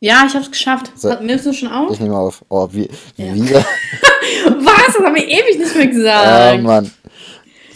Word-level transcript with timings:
Ja, 0.00 0.24
ich 0.26 0.34
hab's 0.34 0.50
geschafft. 0.50 0.92
So, 0.96 1.14
Nimmst 1.20 1.44
du 1.44 1.52
schon 1.52 1.68
auf? 1.68 1.92
Ich 1.92 2.00
nehme 2.00 2.16
auf. 2.16 2.42
Oh, 2.48 2.66
wie, 2.72 2.88
ja. 3.16 3.34
wieder. 3.34 3.58
Was? 4.60 4.94
Das 4.94 5.04
haben 5.04 5.14
wir 5.14 5.28
ewig 5.28 5.58
nicht 5.58 5.76
mehr 5.76 5.86
gesagt. 5.86 6.58
Oh, 6.58 6.62
Mann. 6.62 6.90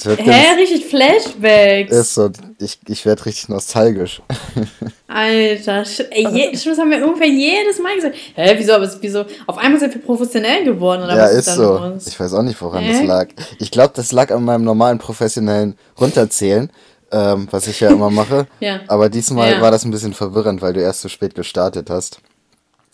Hä, 0.04 0.54
richtig 0.58 0.86
Flashbacks. 0.86 1.92
Ist 1.94 2.14
so, 2.14 2.30
ich, 2.58 2.78
ich 2.88 3.06
werde 3.06 3.24
richtig 3.24 3.48
nostalgisch. 3.48 4.20
Alter, 5.06 5.84
ey, 6.10 6.28
je, 6.30 6.50
das 6.52 6.66
haben 6.78 6.90
wir 6.90 7.06
ungefähr 7.06 7.28
jedes 7.28 7.78
Mal 7.78 7.94
gesagt. 7.94 8.16
Hä, 8.34 8.54
wieso, 8.58 8.72
aber 8.72 8.90
wieso? 9.00 9.24
Auf 9.46 9.56
einmal 9.58 9.80
sind 9.80 9.94
wir 9.94 10.02
professionell 10.02 10.64
geworden, 10.64 11.04
oder 11.04 11.16
ja, 11.16 11.24
was 11.24 11.32
ist, 11.32 11.48
ist 11.48 11.54
so. 11.54 11.78
Los? 11.78 12.06
Ich 12.06 12.18
weiß 12.18 12.34
auch 12.34 12.42
nicht, 12.42 12.60
woran 12.60 12.82
Hä? 12.82 12.92
das 12.92 13.06
lag. 13.06 13.28
Ich 13.58 13.70
glaube, 13.70 13.92
das 13.94 14.12
lag 14.12 14.30
an 14.30 14.44
meinem 14.44 14.64
normalen 14.64 14.98
professionellen 14.98 15.76
Runterzählen, 15.98 16.70
ähm, 17.10 17.48
was 17.50 17.66
ich 17.66 17.80
ja 17.80 17.90
immer 17.90 18.10
mache. 18.10 18.46
ja. 18.60 18.80
Aber 18.88 19.08
diesmal 19.08 19.52
ja. 19.52 19.60
war 19.60 19.70
das 19.70 19.84
ein 19.84 19.90
bisschen 19.90 20.14
verwirrend, 20.14 20.62
weil 20.62 20.72
du 20.72 20.80
erst 20.80 21.00
so 21.00 21.08
spät 21.08 21.34
gestartet 21.34 21.90
hast. 21.90 22.20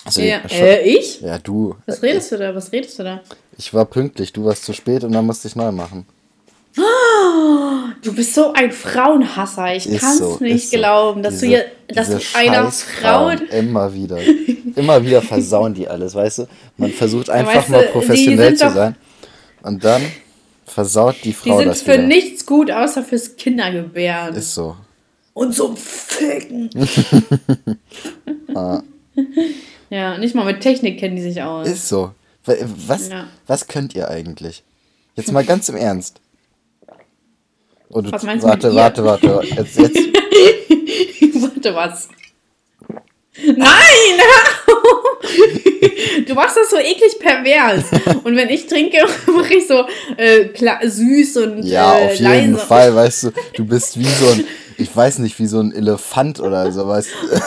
Also 0.04 0.22
ja. 0.22 0.38
Äh, 0.50 0.82
ich? 0.82 1.20
Ja, 1.20 1.38
du. 1.38 1.76
Was 1.86 2.02
redest 2.02 2.32
du 2.32 2.38
da? 2.38 2.54
Was 2.54 2.72
redest 2.72 2.98
du 2.98 3.04
da? 3.04 3.20
Ich 3.58 3.72
war 3.74 3.84
pünktlich, 3.84 4.32
du 4.32 4.44
warst 4.44 4.64
zu 4.64 4.72
spät 4.72 5.04
und 5.04 5.12
dann 5.12 5.26
musste 5.26 5.48
ich 5.48 5.56
neu 5.56 5.70
machen. 5.72 6.06
Du 8.02 8.14
bist 8.14 8.34
so 8.34 8.52
ein 8.52 8.72
Frauenhasser. 8.72 9.74
Ich 9.74 9.84
kann 9.98 10.12
es 10.12 10.18
so, 10.18 10.38
nicht 10.40 10.70
glauben, 10.70 11.22
dass 11.22 11.34
diese, 11.34 11.46
du 11.46 11.48
hier, 11.48 11.64
dass 11.88 12.08
du 12.08 12.18
einer 12.34 12.70
Frau. 12.70 13.28
Immer 13.28 13.92
wieder. 13.92 14.18
Immer 14.76 15.04
wieder 15.04 15.20
versauen 15.20 15.74
die 15.74 15.86
alles, 15.88 16.14
weißt 16.14 16.38
du? 16.38 16.46
Man 16.76 16.92
versucht 16.92 17.28
einfach 17.28 17.56
weißt 17.56 17.68
du, 17.68 17.72
mal 17.72 17.82
professionell 17.88 18.56
zu 18.56 18.70
sein. 18.70 18.96
Und 19.62 19.84
dann 19.84 20.00
versaut 20.70 21.16
die 21.24 21.32
Frau 21.32 21.50
das. 21.50 21.58
Die 21.58 21.78
sind 21.78 21.84
für 21.84 21.98
wieder. 21.98 22.06
nichts 22.06 22.46
gut, 22.46 22.70
außer 22.70 23.02
fürs 23.02 23.36
Kindergebären. 23.36 24.34
Ist 24.34 24.54
so. 24.54 24.76
Und 25.34 25.54
so 25.54 25.74
Ficken. 25.76 26.70
ah. 28.54 28.82
Ja, 29.90 30.18
nicht 30.18 30.34
mal 30.34 30.44
mit 30.44 30.60
Technik 30.60 30.98
kennen 30.98 31.16
die 31.16 31.22
sich 31.22 31.42
aus. 31.42 31.68
Ist 31.68 31.88
so. 31.88 32.12
Was, 32.44 33.08
ja. 33.08 33.26
was 33.46 33.66
könnt 33.68 33.94
ihr 33.94 34.08
eigentlich? 34.08 34.62
Jetzt 35.14 35.32
mal 35.32 35.44
ganz 35.44 35.68
im 35.68 35.76
Ernst. 35.76 36.20
Und 37.88 38.10
was 38.12 38.22
meinst 38.22 38.46
warte, 38.46 38.70
du 38.70 38.74
warte, 38.76 39.04
warte, 39.04 39.34
warte. 39.34 39.48
Jetzt, 39.48 39.76
jetzt. 39.76 39.96
warte, 41.42 41.74
was? 41.74 42.08
Nein! 43.36 44.20
du 46.26 46.34
machst 46.34 46.56
das 46.56 46.70
so 46.70 46.76
eklig 46.76 47.18
pervers. 47.18 47.84
Und 48.24 48.36
wenn 48.36 48.48
ich 48.48 48.66
trinke, 48.66 48.98
mache 49.26 49.54
ich 49.54 49.66
so 49.66 49.86
äh, 50.16 50.48
süß 50.88 51.36
und 51.38 51.62
Ja, 51.62 51.98
äh, 51.98 52.06
auf 52.06 52.14
jeden 52.14 52.52
leise. 52.52 52.66
Fall, 52.66 52.94
weißt 52.94 53.22
du, 53.24 53.30
du 53.54 53.64
bist 53.64 53.98
wie 53.98 54.04
so 54.04 54.30
ein, 54.30 54.44
ich 54.78 54.94
weiß 54.94 55.18
nicht, 55.20 55.38
wie 55.38 55.46
so 55.46 55.60
ein 55.60 55.72
Elefant 55.72 56.40
oder 56.40 56.70
so, 56.72 56.86
weißt 56.88 57.10
du. 57.10 57.40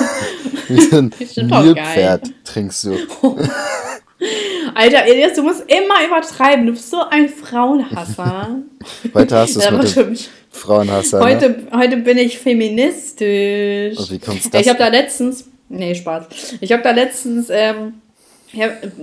wie 0.70 0.82
so 0.82 0.98
ein 0.98 1.14
Nilpferd 1.36 2.32
trinkst 2.46 2.86
du. 2.86 2.98
Alter, 4.76 5.06
Elias, 5.06 5.34
du 5.34 5.44
musst 5.44 5.64
immer 5.68 6.06
übertreiben. 6.06 6.66
Du 6.66 6.72
bist 6.72 6.90
so 6.90 7.02
ein 7.10 7.30
Frauenhasser. 7.30 8.62
Heute 9.14 9.38
hast 9.38 9.56
du 9.56 9.60
es 9.60 9.72
mit 9.72 9.96
dem 9.96 10.18
Frauenhasser. 10.50 11.20
Ne? 11.20 11.26
Heute, 11.26 11.50
ne? 11.50 11.68
heute 11.76 11.98
bin 11.98 12.18
ich 12.18 12.40
feministisch. 12.40 13.98
Und 13.98 14.12
wie 14.12 14.20
kommst 14.20 14.46
du 14.46 14.50
das? 14.50 14.62
Ich 14.62 14.70
habe 14.70 14.80
da 14.80 14.88
letztens, 14.88 15.46
nee, 15.74 15.96
Spaß. 15.96 16.58
Ich 16.62 16.72
habe 16.72 16.84
da 16.84 16.92
letztens 16.92 17.50
ähm, 17.50 18.02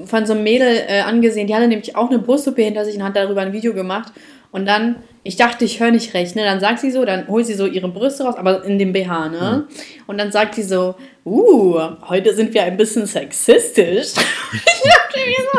von 0.06 0.26
so 0.26 0.32
einem 0.32 0.44
Mädel 0.44 0.84
äh, 0.86 1.00
angesehen, 1.00 1.46
die 1.46 1.54
hatte 1.54 1.68
nämlich 1.68 1.96
auch 1.96 2.08
eine 2.08 2.18
Brustsuppe 2.18 2.62
hinter 2.62 2.84
sich 2.84 2.96
und 2.96 3.02
hat 3.02 3.16
darüber 3.16 3.40
ein 3.40 3.52
Video 3.52 3.74
gemacht. 3.74 4.12
Und 4.52 4.66
dann, 4.66 4.96
ich 5.22 5.36
dachte, 5.36 5.64
ich 5.64 5.80
höre 5.80 5.90
nicht 5.90 6.14
recht, 6.14 6.34
ne? 6.34 6.44
Dann 6.44 6.60
sagt 6.60 6.80
sie 6.80 6.90
so, 6.90 7.04
dann 7.04 7.28
holt 7.28 7.46
sie 7.46 7.54
so 7.54 7.66
ihre 7.66 7.88
Brüste 7.88 8.24
raus, 8.24 8.34
aber 8.36 8.64
in 8.64 8.78
dem 8.78 8.92
BH, 8.92 9.28
ne? 9.28 9.66
Mhm. 9.68 9.76
Und 10.06 10.18
dann 10.18 10.32
sagt 10.32 10.56
sie 10.56 10.62
so, 10.62 10.96
uh, 11.24 11.80
heute 12.08 12.34
sind 12.34 12.52
wir 12.54 12.64
ein 12.64 12.76
bisschen 12.76 13.06
sexistisch. 13.06 14.08
ich 14.52 14.90
dachte 14.90 15.18
mir 15.18 15.36
so, 15.52 15.58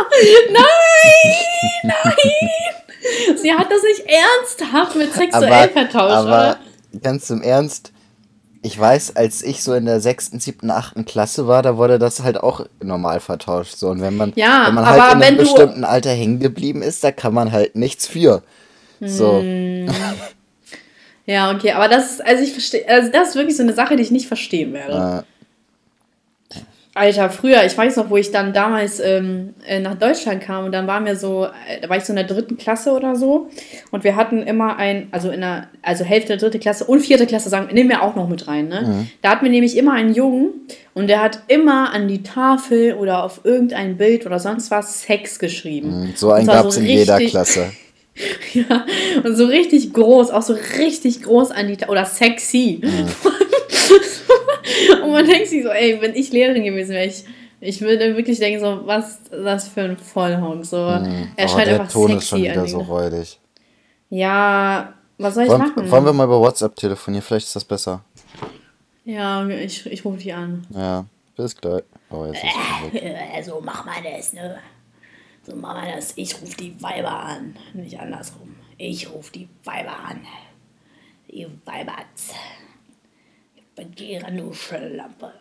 nein, 0.51 1.33
nein. 1.83 3.37
Sie 3.37 3.53
hat 3.53 3.67
das 3.71 3.81
nicht 3.83 4.05
ernsthaft 4.07 4.95
mit 4.95 5.13
sexuell 5.13 5.51
aber, 5.51 5.69
vertauscht, 5.69 6.11
aber 6.11 6.27
oder? 6.27 6.59
Ganz 7.01 7.29
im 7.29 7.41
Ernst, 7.41 7.91
ich 8.63 8.79
weiß, 8.79 9.15
als 9.15 9.41
ich 9.41 9.63
so 9.63 9.73
in 9.73 9.85
der 9.85 9.99
sechsten, 9.99 10.39
siebten, 10.39 10.69
achten 10.69 11.05
Klasse 11.05 11.47
war, 11.47 11.63
da 11.63 11.77
wurde 11.77 11.97
das 11.97 12.21
halt 12.21 12.37
auch 12.37 12.65
normal 12.81 13.19
vertauscht. 13.19 13.75
So. 13.75 13.89
Und 13.89 14.01
wenn 14.01 14.15
man, 14.15 14.33
ja, 14.35 14.65
wenn 14.67 14.75
man 14.75 14.85
halt 14.85 15.15
in 15.15 15.23
einem 15.23 15.37
bestimmten 15.37 15.83
Alter 15.83 16.11
hängen 16.11 16.39
geblieben 16.39 16.81
ist, 16.83 17.03
da 17.03 17.11
kann 17.11 17.33
man 17.33 17.51
halt 17.51 17.75
nichts 17.75 18.07
für. 18.07 18.43
So. 18.99 19.39
Hm. 19.39 19.89
Ja, 21.25 21.51
okay, 21.51 21.71
aber 21.71 21.87
das 21.87 22.13
ist, 22.13 22.25
also 22.25 22.43
ich 22.43 22.51
verstehe, 22.51 22.87
also 22.87 23.11
das 23.11 23.29
ist 23.29 23.35
wirklich 23.35 23.55
so 23.55 23.63
eine 23.63 23.73
Sache, 23.73 23.95
die 23.95 24.03
ich 24.03 24.11
nicht 24.11 24.27
verstehen 24.27 24.73
werde. 24.73 25.23
Alter, 26.93 27.29
früher, 27.29 27.63
ich 27.65 27.77
weiß 27.77 27.95
noch, 27.95 28.09
wo 28.09 28.17
ich 28.17 28.31
dann 28.31 28.51
damals 28.51 28.99
ähm, 28.99 29.53
äh, 29.65 29.79
nach 29.79 29.95
Deutschland 29.95 30.41
kam 30.41 30.65
und 30.65 30.73
dann 30.73 30.87
waren 30.87 31.05
wir 31.05 31.15
so, 31.15 31.45
äh, 31.45 31.79
da 31.81 31.87
war 31.87 31.95
ich 31.95 32.03
so 32.03 32.11
in 32.11 32.17
der 32.17 32.25
dritten 32.25 32.57
Klasse 32.57 32.91
oder 32.91 33.15
so 33.15 33.47
und 33.91 34.03
wir 34.03 34.17
hatten 34.17 34.43
immer 34.43 34.75
ein, 34.75 35.07
also 35.11 35.29
in 35.29 35.39
der, 35.39 35.69
also 35.81 36.03
Hälfte 36.03 36.29
der 36.29 36.37
dritte 36.37 36.59
Klasse 36.59 36.83
und 36.83 36.99
vierte 36.99 37.25
Klasse, 37.27 37.47
sagen, 37.47 37.73
nehmen 37.73 37.89
wir 37.89 38.01
auch 38.01 38.15
noch 38.17 38.27
mit 38.27 38.45
rein, 38.49 38.67
ne? 38.67 38.81
Mhm. 38.81 39.07
Da 39.21 39.31
hatten 39.31 39.45
wir 39.45 39.51
nämlich 39.51 39.77
immer 39.77 39.93
einen 39.93 40.13
Jungen 40.13 40.49
und 40.93 41.07
der 41.07 41.21
hat 41.21 41.43
immer 41.47 41.93
an 41.93 42.09
die 42.09 42.23
Tafel 42.23 42.95
oder 42.95 43.23
auf 43.23 43.39
irgendein 43.45 43.95
Bild 43.95 44.25
oder 44.25 44.39
sonst 44.39 44.69
was 44.69 45.03
Sex 45.03 45.39
geschrieben. 45.39 46.01
Mhm, 46.01 46.13
so 46.15 46.31
einen 46.31 46.47
gab 46.47 46.65
es 46.65 46.75
so 46.75 46.81
in 46.81 46.87
jeder 46.87 47.19
Klasse. 47.19 47.71
Ja, 48.53 48.85
und 49.23 49.35
so 49.35 49.45
richtig 49.45 49.93
groß, 49.93 50.31
auch 50.31 50.41
so 50.41 50.55
richtig 50.77 51.23
groß 51.23 51.51
an 51.51 51.67
die, 51.67 51.77
oder 51.87 52.05
sexy. 52.05 52.81
Mhm. 52.83 53.07
und 55.03 55.11
man 55.11 55.25
denkt 55.25 55.47
sich 55.47 55.63
so, 55.63 55.69
ey, 55.69 56.01
wenn 56.01 56.15
ich 56.15 56.31
Lehrerin 56.31 56.63
gewesen 56.63 56.91
wäre, 56.91 57.05
ich, 57.05 57.23
ich 57.61 57.81
würde 57.81 58.15
wirklich 58.17 58.39
denken, 58.39 58.59
so, 58.59 58.81
was 58.85 59.11
ist 59.11 59.31
das 59.31 59.67
für 59.69 59.81
ein 59.81 59.97
Vollhonk? 59.97 60.65
So, 60.65 60.77
mhm. 60.77 61.31
er 61.35 61.47
scheint 61.47 61.69
einfach 61.69 61.91
Ton 61.91 62.07
sexy 62.07 62.17
ist 62.17 62.29
schon 62.29 62.41
wieder 62.43 62.67
so 62.67 62.79
räudig. 62.79 63.39
Ja, 64.09 64.93
was 65.17 65.35
soll 65.35 65.43
ich 65.43 65.49
wollen, 65.49 65.61
machen? 65.61 65.91
Wollen 65.91 66.05
wir 66.05 66.13
mal 66.13 66.25
über 66.25 66.39
WhatsApp 66.39 66.75
telefonieren? 66.75 67.23
Vielleicht 67.23 67.45
ist 67.45 67.55
das 67.55 67.63
besser. 67.63 68.01
Ja, 69.05 69.47
ich, 69.47 69.85
ich 69.85 70.03
rufe 70.03 70.17
dich 70.17 70.33
an. 70.33 70.65
Ja, 70.71 71.05
bis 71.37 71.55
gleich. 71.55 71.83
Oh, 72.09 72.25
jetzt 72.25 72.43
ist 72.43 73.03
äh, 73.03 73.41
so 73.45 73.61
mach 73.63 73.85
mal 73.85 73.95
das, 74.03 74.33
ne? 74.33 74.57
So 75.51 75.57
machen 75.57 75.85
wir 75.85 75.95
das. 75.97 76.13
Ich 76.15 76.41
rufe 76.41 76.55
die 76.55 76.81
Weiber 76.81 77.11
an. 77.11 77.57
Nicht 77.73 77.99
andersrum. 77.99 78.55
Ich 78.77 79.11
rufe 79.11 79.33
die 79.33 79.49
Weiber 79.65 79.99
an. 79.99 80.21
Die 81.29 81.45
Weiberts. 81.65 82.29
Ich 83.57 83.63
begehre 83.75 84.31
du 84.31 84.53
Lampe. 84.95 85.33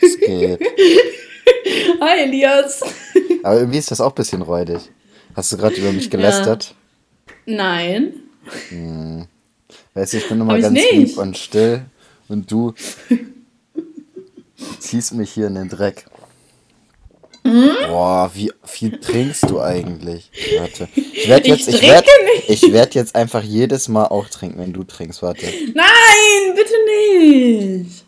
Es 0.00 0.20
geht. 0.20 0.60
Hi 2.00 2.20
Elias. 2.20 2.82
Aber 3.42 3.58
irgendwie 3.58 3.78
ist 3.78 3.90
das 3.90 4.00
auch 4.00 4.10
ein 4.10 4.14
bisschen 4.14 4.42
räudig. 4.42 4.82
Hast 5.34 5.50
du 5.50 5.56
gerade 5.56 5.74
über 5.74 5.90
mich 5.90 6.08
gelästert? 6.08 6.76
Ja. 7.46 7.56
Nein. 7.56 8.14
Hm. 8.68 9.26
Weißt 9.94 10.12
du, 10.12 10.18
ich 10.18 10.28
bin 10.28 10.40
immer 10.40 10.60
ganz 10.60 10.78
lieb 10.92 11.18
und 11.18 11.36
still 11.36 11.86
und 12.28 12.48
du 12.52 12.72
ziehst 14.78 15.12
mich 15.12 15.32
hier 15.32 15.48
in 15.48 15.56
den 15.56 15.68
Dreck. 15.68 16.06
Hm? 17.42 17.70
Boah, 17.88 18.30
wie 18.34 18.52
viel 18.64 19.00
trinkst 19.00 19.48
du 19.48 19.60
eigentlich? 19.60 20.30
Warte. 20.58 20.88
Ich 20.94 21.28
werde 21.28 21.48
jetzt, 21.48 21.68
ich, 21.68 21.76
ich 21.76 21.82
werd, 22.72 22.88
ich 22.88 22.94
jetzt 22.94 23.14
einfach 23.14 23.42
jedes 23.42 23.88
Mal 23.88 24.06
auch 24.06 24.28
trinken, 24.28 24.58
wenn 24.58 24.72
du 24.72 24.84
trinkst. 24.84 25.22
Warte. 25.22 25.46
Nein, 25.74 26.54
bitte 26.54 26.74
nicht. 26.86 28.04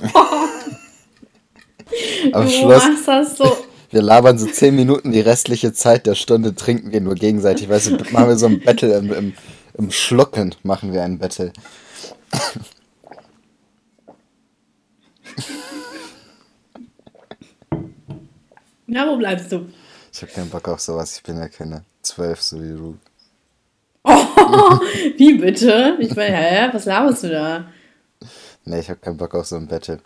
Am 2.32 2.44
du 2.44 2.50
Schluss. 2.50 2.82
Das 3.04 3.36
so. 3.36 3.56
Wir 3.90 4.02
labern 4.02 4.38
so 4.38 4.46
10 4.46 4.74
Minuten, 4.74 5.10
die 5.10 5.20
restliche 5.20 5.72
Zeit 5.72 6.06
der 6.06 6.14
Stunde 6.14 6.54
trinken 6.54 6.92
wir 6.92 7.00
nur 7.00 7.16
gegenseitig. 7.16 7.68
Weißt 7.68 7.88
du, 7.88 7.96
machen 8.12 8.28
wir 8.28 8.36
so 8.36 8.46
ein 8.46 8.60
Battle 8.60 8.96
im, 8.96 9.12
im, 9.12 9.32
im 9.74 9.90
Schlucken, 9.90 10.54
machen 10.62 10.92
wir 10.92 11.02
ein 11.02 11.18
Battle. 11.18 11.52
Na, 18.90 19.06
wo 19.08 19.16
bleibst 19.16 19.52
du? 19.52 19.68
Ich 20.12 20.20
hab 20.20 20.34
keinen 20.34 20.50
Bock 20.50 20.66
auf 20.66 20.80
sowas, 20.80 21.16
ich 21.16 21.22
bin 21.22 21.38
ja 21.38 21.46
keine 21.46 21.84
zwölf, 22.02 22.42
so 22.42 22.60
wie 22.60 22.76
du. 22.76 22.98
Oh, 24.02 24.10
wie 25.16 25.34
bitte? 25.34 25.96
Ich 26.00 26.16
meine, 26.16 26.36
hä, 26.36 26.68
was 26.72 26.86
laberst 26.86 27.22
du 27.22 27.28
da? 27.28 27.66
Nee, 28.64 28.80
ich 28.80 28.90
hab 28.90 29.00
keinen 29.00 29.16
Bock 29.16 29.32
auf 29.36 29.46
so 29.46 29.54
ein 29.54 29.68
Battle. 29.68 30.00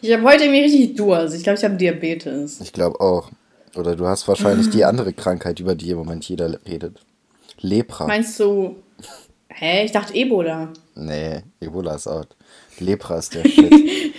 Ich 0.00 0.12
habe 0.12 0.24
heute 0.24 0.44
irgendwie 0.44 0.62
richtig 0.62 0.96
Durst. 0.96 1.36
Ich 1.36 1.44
glaube, 1.44 1.58
ich 1.58 1.64
habe 1.64 1.76
Diabetes. 1.76 2.60
Ich 2.60 2.72
glaube 2.72 3.00
auch. 3.00 3.30
Oder 3.76 3.94
du 3.94 4.06
hast 4.08 4.26
wahrscheinlich 4.26 4.68
die 4.70 4.84
andere 4.84 5.12
Krankheit, 5.12 5.60
über 5.60 5.76
die 5.76 5.90
im 5.90 5.98
Moment 5.98 6.28
jeder 6.28 6.58
redet. 6.66 6.98
Lepra. 7.60 8.08
Meinst 8.08 8.40
du. 8.40 8.76
Hä? 9.48 9.84
Ich 9.84 9.92
dachte 9.92 10.14
Ebola. 10.14 10.72
Nee, 10.96 11.42
Ebola 11.60 11.94
ist 11.94 12.08
out. 12.08 12.34
Lepra 12.78 13.18
ist 13.18 13.34
der 13.34 13.44
Shit. 13.44 13.72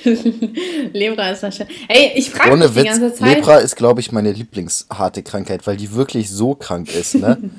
Lepra 0.93 1.29
ist 1.29 1.43
der 1.43 1.51
Shit. 1.51 1.67
Ey, 1.87 2.11
ich 2.15 2.29
frage 2.29 2.55
mich 2.55 2.71
die 2.71 2.83
ganze 2.83 3.13
Zeit. 3.13 3.37
Lepra 3.37 3.57
ist, 3.57 3.75
glaube 3.75 4.01
ich, 4.01 4.11
meine 4.11 4.31
Lieblingsharte 4.31 5.23
Krankheit, 5.23 5.65
weil 5.67 5.77
die 5.77 5.93
wirklich 5.93 6.29
so 6.29 6.55
krank 6.55 6.93
ist, 6.93 7.15
ne? 7.15 7.37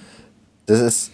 Das 0.67 0.81
ist. 0.81 1.11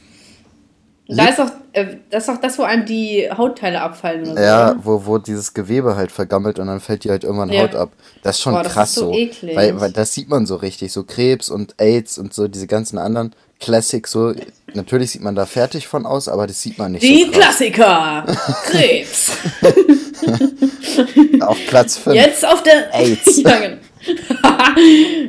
Da 1.08 1.24
ist 1.24 1.40
doch, 1.40 1.50
äh, 1.72 1.96
das 2.08 2.22
ist 2.22 2.28
doch 2.28 2.40
das, 2.40 2.56
wo 2.56 2.62
einem 2.62 2.86
die 2.86 3.28
Hautteile 3.36 3.80
abfallen 3.80 4.22
oder 4.22 4.34
so. 4.34 4.40
Ja, 4.40 4.76
wo, 4.84 5.06
wo 5.06 5.18
dieses 5.18 5.54
Gewebe 5.54 5.96
halt 5.96 6.12
vergammelt 6.12 6.60
und 6.60 6.68
dann 6.68 6.78
fällt 6.78 7.02
die 7.02 7.10
halt 7.10 7.24
irgendwann 7.24 7.50
ja. 7.50 7.62
Haut 7.62 7.74
ab. 7.74 7.90
Das 8.22 8.36
ist 8.36 8.42
schon 8.42 8.52
Boah, 8.52 8.62
krass 8.62 8.90
ist 8.90 8.94
so. 8.94 9.12
so 9.12 9.46
weil, 9.56 9.80
weil 9.80 9.90
das 9.90 10.14
sieht 10.14 10.28
man 10.28 10.46
so 10.46 10.54
richtig. 10.54 10.92
So 10.92 11.02
Krebs 11.02 11.50
und 11.50 11.74
AIDS 11.80 12.16
und 12.16 12.32
so 12.32 12.46
diese 12.46 12.68
ganzen 12.68 12.96
anderen 12.96 13.34
Classic 13.60 14.06
so. 14.08 14.34
Natürlich 14.74 15.12
sieht 15.12 15.22
man 15.22 15.34
da 15.34 15.46
fertig 15.46 15.86
von 15.86 16.06
aus, 16.06 16.28
aber 16.28 16.46
das 16.46 16.62
sieht 16.62 16.78
man 16.78 16.92
nicht. 16.92 17.02
Die 17.02 17.24
so 17.24 17.30
Klassiker! 17.30 18.24
Krebs! 18.64 19.32
auf 21.40 21.58
Platz 21.66 21.96
5. 21.98 22.16
Jetzt 22.16 22.44
auf 22.46 22.62
der 22.62 22.94
AIDS. 22.94 23.42
ja, 23.42 23.58
genau. 23.58 23.78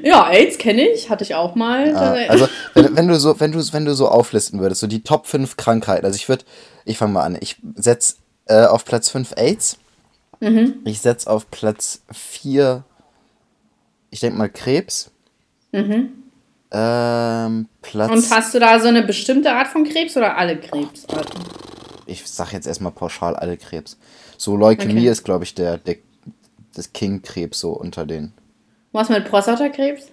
ja, 0.03 0.29
AIDS 0.29 0.57
kenne 0.57 0.87
ich, 0.87 1.09
hatte 1.09 1.23
ich 1.23 1.35
auch 1.35 1.55
mal. 1.55 1.89
Ja, 1.89 2.13
also, 2.29 2.47
wenn, 2.73 2.95
wenn, 2.95 3.07
du 3.07 3.19
so, 3.19 3.39
wenn, 3.39 3.51
du, 3.51 3.59
wenn 3.73 3.85
du 3.85 3.93
so 3.93 4.07
auflisten 4.07 4.59
würdest, 4.59 4.81
so 4.81 4.87
die 4.87 5.03
Top 5.03 5.27
5 5.27 5.57
Krankheiten, 5.57 6.05
also 6.05 6.15
ich 6.15 6.29
würde, 6.29 6.45
ich 6.85 6.97
fange 6.97 7.13
mal 7.13 7.23
an, 7.23 7.37
ich 7.39 7.57
setze 7.75 8.15
äh, 8.45 8.65
auf 8.65 8.85
Platz 8.85 9.09
5 9.09 9.33
AIDS, 9.35 9.77
mhm. 10.39 10.75
ich 10.85 11.01
setze 11.01 11.29
auf 11.29 11.49
Platz 11.51 12.01
4, 12.11 12.83
ich 14.09 14.19
denke 14.19 14.37
mal 14.37 14.49
Krebs. 14.49 15.11
Mhm. 15.71 16.20
Ähm, 16.71 17.67
Platz. 17.81 18.11
Und 18.11 18.31
hast 18.31 18.53
du 18.53 18.59
da 18.59 18.79
so 18.79 18.87
eine 18.87 19.03
bestimmte 19.03 19.51
Art 19.51 19.67
von 19.67 19.83
Krebs 19.83 20.15
oder 20.15 20.37
alle 20.37 20.57
Krebsarten? 20.57 21.43
Ich 22.05 22.25
sag 22.25 22.53
jetzt 22.53 22.67
erstmal 22.67 22.91
pauschal 22.91 23.35
alle 23.35 23.57
Krebs. 23.57 23.97
So 24.37 24.55
Leukämie 24.55 25.01
okay. 25.01 25.09
ist, 25.09 25.23
glaube 25.23 25.43
ich, 25.43 25.53
der, 25.53 25.77
der 25.77 25.97
das 26.73 26.93
King-Krebs 26.93 27.59
so 27.59 27.71
unter 27.71 28.05
den. 28.05 28.33
Was 28.93 29.09
mit 29.09 29.25
Prostatakrebs? 29.25 30.07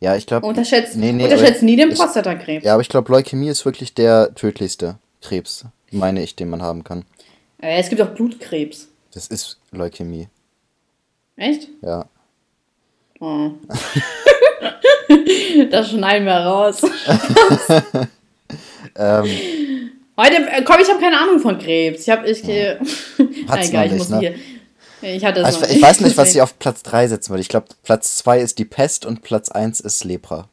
Ja, 0.00 0.16
ich 0.16 0.26
glaube. 0.26 0.46
Unterschätzt, 0.46 0.96
nee, 0.96 1.12
nee, 1.12 1.24
unterschätzt 1.24 1.62
nie 1.62 1.76
den 1.76 1.94
Prostatakrebs. 1.94 2.64
Ja, 2.64 2.74
aber 2.74 2.82
ich 2.82 2.88
glaube, 2.88 3.12
Leukämie 3.12 3.48
ist 3.48 3.64
wirklich 3.64 3.94
der 3.94 4.34
tödlichste 4.34 4.96
Krebs, 5.20 5.66
meine 5.90 6.22
ich, 6.22 6.34
den 6.36 6.50
man 6.50 6.62
haben 6.62 6.84
kann. 6.84 7.04
Äh, 7.60 7.78
es 7.78 7.88
gibt 7.88 8.02
auch 8.02 8.10
Blutkrebs. 8.10 8.88
Das 9.12 9.26
ist 9.26 9.58
Leukämie. 9.70 10.28
Echt? 11.36 11.68
Ja. 11.82 12.06
Oh. 13.20 13.50
das 15.70 15.90
schneiden 15.90 16.26
wir 16.26 16.36
raus. 16.36 16.82
ähm, 18.96 19.28
Heute, 20.16 20.36
äh, 20.36 20.62
komm, 20.62 20.76
ich 20.80 20.88
habe 20.88 21.00
keine 21.00 21.18
Ahnung 21.18 21.40
von 21.40 21.58
Krebs. 21.58 22.02
Ich 22.02 22.10
habe, 22.10 22.28
ich, 22.28 22.42
ja. 22.44 22.74
Hat's 23.48 23.68
egal, 23.68 23.86
ich 23.86 23.92
nicht, 23.92 23.98
muss 23.98 24.08
ne? 24.10 24.18
hier. 24.20 24.34
Ich 25.02 25.24
hatte 25.24 25.44
also 25.44 25.64
ich, 25.64 25.76
ich 25.76 25.82
weiß 25.82 26.00
nicht, 26.00 26.16
was 26.16 26.34
ich 26.34 26.40
auf 26.40 26.58
Platz 26.58 26.82
3 26.84 27.08
setzen 27.08 27.30
würde. 27.30 27.42
Ich 27.42 27.48
glaube, 27.48 27.66
Platz 27.82 28.16
2 28.18 28.40
ist 28.40 28.58
die 28.58 28.64
Pest 28.64 29.04
und 29.04 29.22
Platz 29.22 29.50
1 29.50 29.80
ist 29.80 30.04
Lepra. 30.04 30.48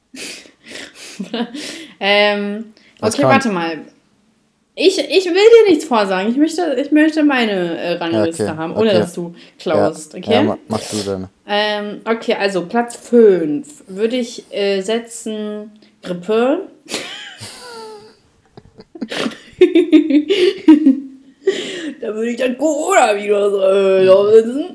ähm, 1.99 2.73
okay, 2.99 3.23
warte 3.23 3.49
mal. 3.49 3.77
Ich, 4.73 4.97
ich 4.97 5.25
will 5.25 5.33
dir 5.33 5.69
nichts 5.69 5.85
vorsagen. 5.85 6.31
Ich 6.31 6.37
möchte, 6.37 6.75
ich 6.81 6.91
möchte 6.91 7.23
meine 7.23 7.77
äh, 7.77 7.93
Rangliste 7.93 8.43
ja, 8.43 8.51
okay, 8.51 8.57
haben, 8.57 8.73
ohne 8.73 8.89
okay. 8.89 8.99
dass 8.99 9.13
du 9.13 9.35
klaust. 9.59 10.15
Okay? 10.15 10.33
Ja, 10.33 10.57
mach 10.67 10.79
du 10.79 10.97
dann. 11.05 11.29
Ähm, 11.53 11.99
okay, 12.05 12.35
also 12.35 12.65
Platz 12.65 12.95
5 12.95 13.83
würde 13.87 14.15
ich 14.15 14.45
äh, 14.53 14.79
setzen 14.79 15.69
Grippe. 16.01 16.69
da 21.99 22.15
würde 22.15 22.29
ich 22.29 22.37
dann 22.37 22.57
Corona-Virus 22.57 24.71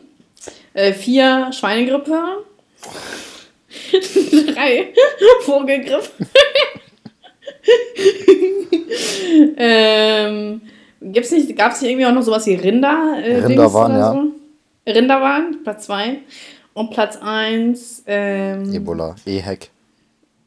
äh. 0.74 0.74
Äh, 0.74 0.92
vier 0.92 1.50
Schweinegrippe. 1.50 2.44
Drei 4.52 4.92
Vogelgrippe. 5.46 6.10
ähm, 9.56 10.60
gibt's 11.00 11.30
nicht, 11.30 11.56
gab 11.56 11.72
es 11.72 11.80
nicht 11.80 11.92
irgendwie 11.92 12.06
auch 12.06 12.12
noch 12.12 12.20
sowas 12.20 12.46
wie 12.46 12.56
Rinder? 12.56 13.14
Äh, 13.24 13.46
Rinderwahn, 13.46 13.92
ja. 13.92 14.12
So? 14.12 14.34
Rinderwahn, 14.92 15.62
Platz 15.64 15.86
2. 15.86 16.18
Und 16.76 16.90
Platz 16.90 17.18
1. 17.18 18.02
Ähm, 18.06 18.70
Ebola, 18.70 19.16
E-Hack. 19.24 19.70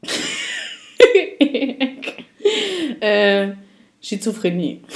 äh, 3.00 3.48
Schizophrenie. 4.00 4.80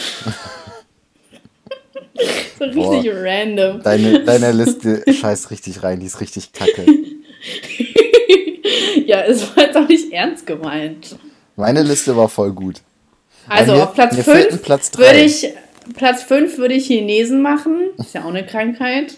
so 2.56 2.64
richtig 2.66 2.76
Boah, 2.76 3.02
random. 3.04 3.82
Deine, 3.82 4.22
deine 4.22 4.52
Liste 4.52 5.02
scheißt 5.12 5.50
richtig 5.50 5.82
rein, 5.82 5.98
die 5.98 6.06
ist 6.06 6.20
richtig 6.20 6.52
kacke. 6.52 6.86
ja, 9.04 9.22
es 9.22 9.56
war 9.56 9.64
jetzt 9.64 9.76
auch 9.76 9.88
nicht 9.88 10.12
ernst 10.12 10.46
gemeint. 10.46 11.16
Meine 11.56 11.82
Liste 11.82 12.16
war 12.16 12.28
voll 12.28 12.52
gut. 12.52 12.80
Also 13.48 13.72
mir, 13.72 13.82
auf 13.82 13.94
Platz 13.94 14.14
5 14.14 14.68
würde 14.98 15.18
ich 15.18 15.52
Platz 15.96 16.22
5 16.22 16.58
würde 16.58 16.74
ich 16.74 16.86
Chinesen 16.86 17.42
machen. 17.42 17.88
Ist 17.98 18.14
ja 18.14 18.22
auch 18.22 18.28
eine 18.28 18.46
Krankheit. 18.46 19.16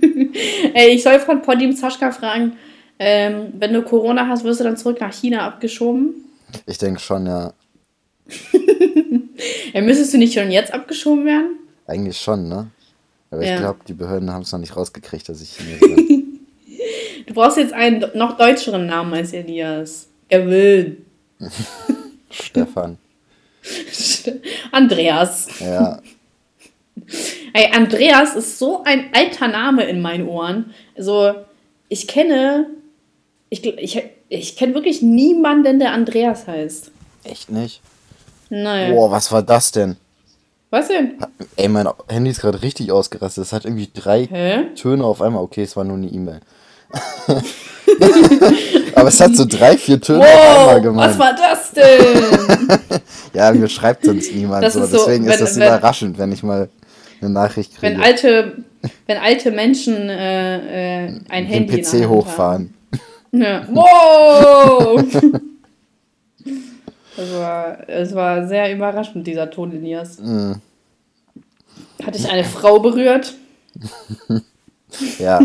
Ey, 0.74 0.90
ich 0.90 1.02
soll 1.02 1.18
von 1.20 1.42
Podim 1.42 1.72
Saschka 1.72 2.10
fragen, 2.10 2.56
ähm, 2.98 3.52
wenn 3.58 3.72
du 3.72 3.82
Corona 3.82 4.28
hast, 4.28 4.44
wirst 4.44 4.60
du 4.60 4.64
dann 4.64 4.76
zurück 4.76 5.00
nach 5.00 5.12
China 5.12 5.46
abgeschoben? 5.46 6.14
Ich 6.66 6.78
denke 6.78 7.00
schon, 7.00 7.26
ja. 7.26 7.52
ja. 9.72 9.80
Müsstest 9.80 10.14
du 10.14 10.18
nicht 10.18 10.34
schon 10.34 10.50
jetzt 10.50 10.72
abgeschoben 10.72 11.24
werden? 11.26 11.58
Eigentlich 11.86 12.18
schon, 12.18 12.48
ne? 12.48 12.68
Aber 13.30 13.44
ja. 13.44 13.54
ich 13.54 13.60
glaube, 13.60 13.80
die 13.88 13.94
Behörden 13.94 14.32
haben 14.32 14.42
es 14.42 14.52
noch 14.52 14.60
nicht 14.60 14.76
rausgekriegt, 14.76 15.28
dass 15.28 15.42
ich 15.42 15.56
Chinese 15.56 15.80
bin. 15.80 16.40
du 17.26 17.34
brauchst 17.34 17.56
jetzt 17.56 17.72
einen 17.72 18.04
noch 18.14 18.36
deutscheren 18.36 18.86
Namen 18.86 19.12
als 19.12 19.32
Elias. 19.32 20.06
Er 20.28 20.46
will. 20.46 20.98
Stefan. 22.30 22.98
Andreas. 24.70 25.48
Ja. 25.58 26.00
Ey, 27.56 27.70
Andreas 27.72 28.34
ist 28.34 28.58
so 28.58 28.82
ein 28.82 29.10
alter 29.14 29.46
Name 29.46 29.84
in 29.84 30.02
meinen 30.02 30.26
Ohren. 30.26 30.74
Also, 30.98 31.34
ich 31.88 32.08
kenne. 32.08 32.66
Ich, 33.48 33.64
ich, 33.64 34.02
ich 34.28 34.56
kenne 34.56 34.74
wirklich 34.74 35.02
niemanden, 35.02 35.78
der 35.78 35.92
Andreas 35.92 36.48
heißt. 36.48 36.90
Echt 37.22 37.50
nicht? 37.50 37.80
Nein. 38.50 38.92
Boah, 38.92 39.12
was 39.12 39.30
war 39.30 39.42
das 39.42 39.70
denn? 39.70 39.96
Was 40.70 40.88
denn? 40.88 41.16
Ey, 41.54 41.68
mein 41.68 41.88
Handy 42.08 42.32
ist 42.32 42.40
gerade 42.40 42.60
richtig 42.60 42.90
ausgerastet. 42.90 43.44
Es 43.44 43.52
hat 43.52 43.64
irgendwie 43.64 43.88
drei 43.94 44.26
Hä? 44.26 44.74
Töne 44.74 45.04
auf 45.04 45.22
einmal. 45.22 45.44
Okay, 45.44 45.62
es 45.62 45.76
war 45.76 45.84
nur 45.84 45.96
eine 45.96 46.08
E-Mail. 46.08 46.40
Aber 48.96 49.08
es 49.08 49.20
hat 49.20 49.36
so 49.36 49.44
drei, 49.44 49.76
vier 49.76 50.00
Töne 50.00 50.18
wow, 50.18 50.26
auf 50.26 50.58
einmal 50.58 50.80
gemacht. 50.80 51.10
Was 51.10 51.18
war 51.20 51.36
das 51.36 51.70
denn? 51.70 53.00
ja, 53.32 53.52
mir 53.52 53.68
schreibt 53.68 54.04
sonst 54.04 54.34
niemand 54.34 54.68
so. 54.72 54.80
Deswegen 54.80 54.98
so, 54.98 55.06
wenn, 55.06 55.24
ist 55.26 55.40
das 55.40 55.56
wenn, 55.56 55.68
überraschend, 55.68 56.18
wenn 56.18 56.32
ich 56.32 56.42
mal 56.42 56.68
eine 57.20 57.30
Nachricht 57.30 57.76
kriege. 57.76 57.94
Wenn 57.94 58.02
alte, 58.02 58.64
wenn 59.06 59.16
alte 59.18 59.50
Menschen 59.50 59.94
äh, 60.08 61.06
äh, 61.06 61.20
ein 61.28 61.44
Den 61.44 61.68
Handy 61.68 61.82
PC 61.82 62.08
hochfahren. 62.08 62.74
Ja. 63.32 63.66
Wow! 63.70 65.04
Es 67.16 67.32
war, 67.32 67.88
es 67.88 68.14
war 68.14 68.48
sehr 68.48 68.74
überraschend, 68.74 69.26
dieser 69.26 69.48
Ton 69.48 69.72
Elias. 69.72 70.18
Mm. 70.18 70.54
Hat 72.04 72.14
dich 72.14 72.28
eine 72.28 72.44
Frau 72.44 72.80
berührt? 72.80 73.34
ja. 75.18 75.40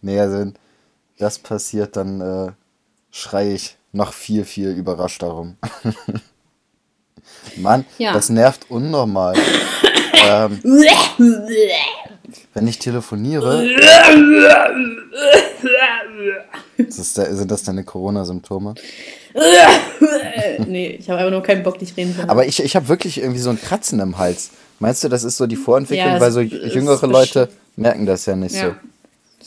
nee, 0.00 0.20
also 0.20 0.38
wenn 0.38 0.54
das 1.18 1.38
passiert, 1.38 1.96
dann 1.96 2.20
äh, 2.20 2.52
schreie 3.10 3.54
ich 3.54 3.76
noch 3.92 4.12
viel, 4.12 4.44
viel 4.44 4.70
überrascht 4.70 5.22
darum. 5.22 5.56
Mann, 7.56 7.84
ja. 7.98 8.12
das 8.12 8.28
nervt 8.28 8.70
unnormal. 8.70 9.34
Ähm, 10.24 10.60
wenn 12.54 12.66
ich 12.66 12.78
telefoniere. 12.78 13.66
das 16.78 17.14
sind 17.14 17.50
das 17.50 17.62
deine 17.62 17.84
Corona-Symptome? 17.84 18.74
nee, 20.66 20.98
ich 20.98 21.08
habe 21.08 21.20
einfach 21.20 21.32
nur 21.32 21.42
keinen 21.42 21.62
Bock, 21.62 21.78
dich 21.78 21.96
reden 21.96 22.14
zu 22.14 22.28
Aber 22.28 22.46
ich, 22.46 22.62
ich 22.62 22.76
habe 22.76 22.88
wirklich 22.88 23.20
irgendwie 23.20 23.40
so 23.40 23.50
ein 23.50 23.60
Kratzen 23.60 24.00
im 24.00 24.18
Hals. 24.18 24.50
Meinst 24.78 25.04
du, 25.04 25.08
das 25.08 25.24
ist 25.24 25.36
so 25.36 25.46
die 25.46 25.56
Vorentwicklung? 25.56 26.14
Ja, 26.14 26.20
Weil 26.20 26.32
so 26.32 26.40
jüngere 26.40 27.06
Leute 27.06 27.48
merken 27.76 28.06
das 28.06 28.26
ja 28.26 28.34
nicht 28.34 28.54
ja. 28.54 28.70
so. 28.70 28.74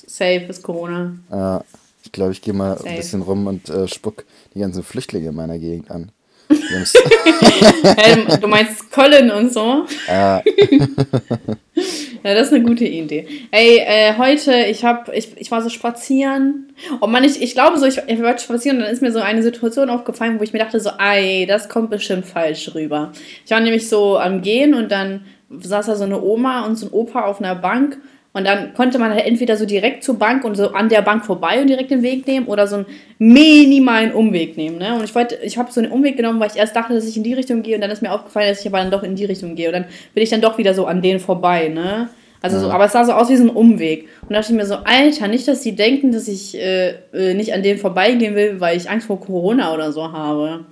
Safe 0.07 0.45
ist 0.47 0.61
Corona. 0.63 1.15
Ja, 1.31 1.63
ich 2.03 2.11
glaube, 2.11 2.33
ich 2.33 2.41
gehe 2.41 2.53
mal 2.53 2.77
Safe. 2.77 2.89
ein 2.89 2.95
bisschen 2.97 3.21
rum 3.21 3.47
und 3.47 3.69
äh, 3.69 3.87
spuck 3.87 4.25
die 4.53 4.59
ganzen 4.59 4.83
Flüchtlinge 4.83 5.29
in 5.29 5.35
meiner 5.35 5.57
Gegend 5.57 5.89
an. 5.89 6.11
du 8.41 8.47
meinst 8.47 8.91
Colin 8.91 9.31
und 9.31 9.53
so? 9.53 9.85
Ja. 10.07 10.41
ja, 12.23 12.33
das 12.33 12.47
ist 12.47 12.53
eine 12.53 12.63
gute 12.63 12.85
Idee. 12.85 13.27
Ey, 13.51 13.77
äh, 13.79 14.17
heute, 14.17 14.53
ich 14.65 14.83
hab, 14.83 15.13
ich, 15.13 15.31
ich 15.37 15.51
war 15.51 15.61
so 15.61 15.69
spazieren. 15.69 16.73
Oh 17.01 17.07
Mann, 17.07 17.23
ich, 17.23 17.41
ich 17.41 17.53
glaube 17.53 17.77
so, 17.79 17.85
ich, 17.85 17.99
ich 18.07 18.21
war 18.21 18.37
spazieren 18.37 18.77
und 18.77 18.83
dann 18.83 18.93
ist 18.93 19.01
mir 19.01 19.11
so 19.11 19.19
eine 19.19 19.43
Situation 19.43 19.89
aufgefallen, 19.89 20.39
wo 20.39 20.43
ich 20.43 20.53
mir 20.53 20.59
dachte 20.59 20.79
so, 20.79 20.91
ey, 20.97 21.45
das 21.45 21.69
kommt 21.69 21.89
bestimmt 21.89 22.25
falsch 22.25 22.73
rüber. 22.75 23.11
Ich 23.45 23.51
war 23.51 23.59
nämlich 23.59 23.89
so 23.89 24.17
am 24.17 24.41
Gehen 24.41 24.73
und 24.73 24.91
dann 24.91 25.25
saß 25.49 25.85
da 25.85 25.95
so 25.95 26.03
eine 26.03 26.21
Oma 26.21 26.65
und 26.65 26.75
so 26.75 26.87
ein 26.87 26.93
Opa 26.93 27.25
auf 27.25 27.39
einer 27.39 27.55
Bank 27.55 27.97
Und 28.33 28.45
dann 28.45 28.73
konnte 28.73 28.97
man 28.97 29.11
halt 29.11 29.25
entweder 29.25 29.57
so 29.57 29.65
direkt 29.65 30.03
zur 30.03 30.17
Bank 30.17 30.43
und 30.43 30.55
so 30.55 30.71
an 30.71 30.89
der 30.89 31.03
Bank 31.03 31.23
vorbei 31.23 31.61
und 31.61 31.67
direkt 31.67 31.91
den 31.91 32.01
Weg 32.01 32.25
nehmen 32.25 32.47
oder 32.47 32.65
so 32.65 32.77
einen 32.77 32.85
minimalen 33.19 34.11
Umweg 34.11 34.57
nehmen. 34.57 34.79
Ne? 34.79 34.95
Und 34.95 35.03
ich 35.03 35.13
wollte, 35.13 35.35
ich 35.43 35.57
habe 35.59 35.71
so 35.71 35.79
einen 35.79 35.91
Umweg 35.91 36.17
genommen, 36.17 36.39
weil 36.39 36.49
ich 36.49 36.57
erst 36.57 36.75
dachte, 36.75 36.95
dass 36.95 37.07
ich 37.07 37.15
in 37.15 37.23
die 37.23 37.33
Richtung 37.33 37.61
gehe 37.61 37.75
und 37.75 37.81
dann 37.81 37.91
ist 37.91 38.01
mir 38.01 38.11
aufgefallen, 38.11 38.49
dass 38.49 38.61
ich 38.61 38.67
aber 38.67 38.79
dann 38.79 38.89
doch 38.89 39.03
in 39.03 39.15
die 39.15 39.25
Richtung 39.25 39.53
gehe. 39.53 39.67
Und 39.67 39.73
dann 39.73 39.85
bin 40.15 40.23
ich 40.23 40.31
dann 40.31 40.41
doch 40.41 40.57
wieder 40.57 40.73
so 40.73 40.87
an 40.87 41.03
denen 41.03 41.19
vorbei, 41.19 41.67
ne? 41.67 42.09
Also 42.41 42.59
so, 42.59 42.71
aber 42.71 42.85
es 42.85 42.91
sah 42.91 43.05
so 43.05 43.13
aus 43.13 43.29
wie 43.29 43.37
so 43.37 43.45
ein 43.45 43.49
Umweg. 43.49 44.09
Und 44.23 44.31
da 44.31 44.39
dachte 44.39 44.51
ich 44.51 44.57
mir 44.57 44.65
so, 44.65 44.75
Alter, 44.83 45.29
nicht, 45.29 45.47
dass 45.47 45.61
die 45.61 45.77
denken, 45.77 46.11
dass 46.11 46.27
ich 46.27 46.55
äh, 46.55 46.95
äh 47.13 47.35
nicht 47.35 47.53
an 47.53 47.63
denen 47.63 47.79
vorbeigehen 47.79 48.35
will, 48.35 48.59
weil 48.59 48.75
ich 48.75 48.89
Angst 48.89 49.07
vor 49.07 49.21
Corona 49.21 49.73
oder 49.73 49.93
so 49.93 50.11
habe. 50.11 50.65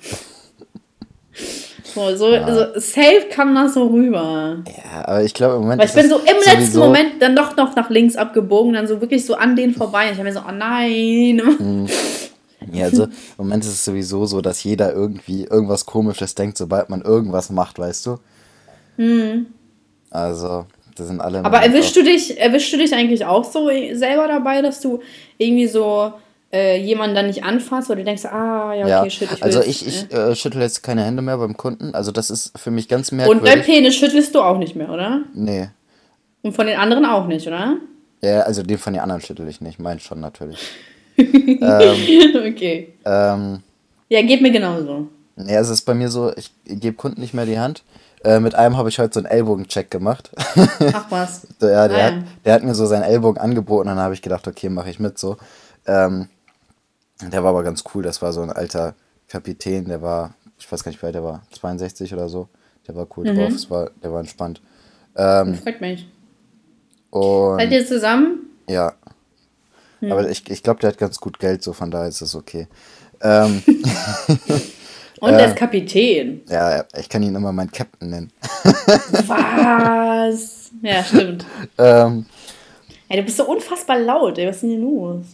So, 1.94 2.16
so, 2.16 2.34
ja. 2.34 2.54
so 2.54 2.80
safe 2.80 3.28
kam 3.30 3.54
das 3.56 3.74
so 3.74 3.88
rüber. 3.88 4.58
Ja, 4.68 5.06
aber 5.06 5.24
ich 5.24 5.34
glaube 5.34 5.56
im 5.56 5.62
Moment. 5.62 5.80
Weil 5.80 5.88
ich 5.88 5.94
bin 5.94 6.10
so 6.10 6.18
im 6.18 6.60
letzten 6.60 6.80
Moment 6.80 7.22
dann 7.22 7.36
doch 7.36 7.56
noch 7.58 7.76
nach 7.76 7.90
links 7.90 8.16
abgebogen, 8.16 8.74
dann 8.74 8.88
so 8.88 9.02
wirklich 9.02 9.26
so 9.26 9.36
an 9.36 9.56
denen 9.56 9.74
vorbei. 9.74 10.06
Ich 10.12 10.18
habe 10.18 10.24
mir 10.24 10.34
so, 10.34 10.42
oh 10.48 10.52
nein. 10.52 11.42
Mhm. 11.60 11.88
Ja, 12.72 12.86
also 12.86 13.06
im 13.06 13.12
Moment 13.38 13.64
ist 13.64 13.72
es 13.72 13.86
sowieso 13.86 14.28
so, 14.28 14.40
dass 14.40 14.64
jeder 14.64 14.94
irgendwie 14.94 15.46
irgendwas 15.46 15.88
Komisches 15.88 16.36
denkt, 16.36 16.58
sobald 16.58 16.90
man 16.90 17.02
irgendwas 17.02 17.50
macht, 17.50 17.80
weißt 17.80 18.06
du? 18.06 18.18
Mhm. 18.98 19.48
Also, 20.12 20.68
das 20.96 21.08
sind 21.08 21.22
alle. 21.22 21.44
Aber 21.44 21.60
erwischst 21.62 21.96
du 21.96 22.04
dich, 22.04 22.40
erwischst 22.40 22.72
du 22.72 22.78
dich 22.78 22.94
eigentlich 22.94 23.26
auch 23.26 23.44
so 23.44 23.70
selber 23.94 24.28
dabei, 24.28 24.62
dass 24.62 24.80
du 24.80 25.00
irgendwie 25.38 25.68
so 25.68 26.14
äh, 26.54 26.78
jemanden 26.78 27.16
dann 27.16 27.28
nicht 27.28 27.44
anfasst 27.44 27.90
oder 27.90 28.00
du 28.00 28.06
denkst, 28.06 28.26
ah, 28.26 28.74
ja, 28.74 28.82
okay, 28.82 28.90
ja. 28.90 29.10
shit, 29.10 29.30
ich 29.32 29.44
Also 29.44 29.62
ich, 29.62 29.88
ich 29.88 30.12
äh, 30.14 30.36
schüttel 30.36 30.62
jetzt 30.62 30.84
keine 30.84 31.04
Hände 31.04 31.22
mehr 31.22 31.38
beim 31.38 31.56
Kunden. 31.56 31.94
Also 31.94 32.12
das 32.12 32.30
ist 32.30 32.58
für 32.58 32.72
mich 32.72 32.88
ganz 32.88 33.12
merkwürdig. 33.12 33.42
Und 33.42 33.48
dein 33.48 33.62
Penis 33.64 33.96
schüttelst 33.96 34.36
du 34.36 34.42
auch 34.42 34.58
nicht 34.58 34.76
mehr, 34.76 34.90
oder? 34.90 35.22
Nee. 35.34 35.70
Und 36.42 36.54
von 36.54 36.68
den 36.68 36.78
anderen 36.78 37.06
auch 37.06 37.28
nicht, 37.28 37.48
oder? 37.48 37.78
Ja, 38.22 38.42
also 38.42 38.64
den 38.64 38.78
von 38.78 38.94
den 38.94 39.02
anderen 39.02 39.22
schüttel 39.22 39.48
ich 39.48 39.62
nicht. 39.62 39.80
Meinen 39.80 40.00
schon 40.00 40.20
natürlich. 40.20 40.60
ähm, 41.18 42.48
okay. 42.48 42.94
Ähm, 43.06 43.60
ja, 44.10 44.22
geht 44.22 44.42
mir 44.42 44.52
genauso. 44.52 45.08
Ja, 45.38 45.60
es 45.60 45.70
ist 45.70 45.84
bei 45.84 45.94
mir 45.94 46.10
so, 46.10 46.32
ich 46.36 46.52
gebe 46.66 46.96
Kunden 46.96 47.22
nicht 47.22 47.34
mehr 47.34 47.46
die 47.46 47.60
Hand. 47.60 47.84
Äh, 48.24 48.40
mit 48.40 48.54
einem 48.54 48.78
habe 48.78 48.90
ich 48.90 49.00
heute 49.00 49.14
so 49.14 49.20
einen 49.20 49.32
Ellbogencheck 49.32 49.90
gemacht. 49.90 50.32
Ach 50.94 51.06
was. 51.10 51.48
ja, 51.62 51.88
der, 51.88 52.04
hat, 52.04 52.14
der 52.46 52.54
hat 52.54 52.64
mir 52.64 52.76
so 52.76 52.86
seinen 52.86 53.04
Ellbogen 53.04 53.42
angeboten, 53.42 53.88
dann 53.88 53.98
habe 53.98 54.14
ich 54.14 54.22
gedacht, 54.22 54.48
okay, 54.48 54.70
mache 54.70 54.90
ich 54.90 55.00
mit 55.00 55.18
so. 55.18 55.38
Ähm, 55.88 56.28
der 57.30 57.44
war 57.44 57.52
aber 57.52 57.64
ganz 57.64 57.84
cool, 57.94 58.04
das 58.04 58.22
war 58.22 58.34
so 58.34 58.42
ein 58.42 58.52
alter 58.52 58.96
Kapitän, 59.28 59.86
der 59.86 60.02
war, 60.02 60.34
ich 60.58 60.72
weiß 60.72 60.84
gar 60.84 60.92
nicht, 60.92 61.02
wie 61.02 61.06
alt 61.06 61.16
der 61.16 61.24
war, 61.24 61.44
62 61.52 62.14
oder 62.14 62.30
so. 62.30 62.50
Der 62.88 62.96
war 62.96 63.08
cool 63.16 63.32
mhm. 63.32 63.38
drauf, 63.38 63.50
das 63.54 63.70
war, 63.70 63.92
der 64.02 64.12
war 64.12 64.20
entspannt. 64.20 64.62
Ähm, 65.16 65.56
Freut 65.56 65.82
mich. 65.82 66.08
Und, 67.12 67.60
Seid 67.60 67.72
ihr 67.72 67.86
zusammen? 67.86 68.50
Ja. 68.68 68.94
Hm. 70.00 70.12
Aber 70.12 70.30
ich, 70.30 70.50
ich 70.50 70.64
glaube, 70.64 70.80
der 70.80 70.92
hat 70.92 70.98
ganz 70.98 71.20
gut 71.20 71.40
Geld, 71.40 71.62
so 71.62 71.74
von 71.74 71.92
daher 71.92 72.08
ist 72.08 72.22
das 72.22 72.36
okay. 72.36 72.68
Ähm, 73.22 73.62
Und 75.22 75.34
der 75.34 75.50
ist 75.50 75.56
Kapitän. 75.56 76.42
Ja, 76.50 76.84
ich 76.98 77.08
kann 77.08 77.22
ihn 77.22 77.36
immer 77.36 77.52
meinen 77.52 77.72
Captain 77.72 78.10
nennen. 78.10 78.32
Was? 79.28 80.58
Ja, 80.82 81.04
stimmt. 81.04 81.46
ähm, 81.78 82.26
Ey, 83.08 83.18
du 83.18 83.24
bist 83.24 83.38
so 83.38 83.46
unfassbar 83.46 84.00
laut, 84.00 84.38
ey. 84.38 84.48
Was 84.48 84.56
ist 84.56 84.62
denn 84.62 84.70
hier 84.70 84.80
los? 84.80 85.26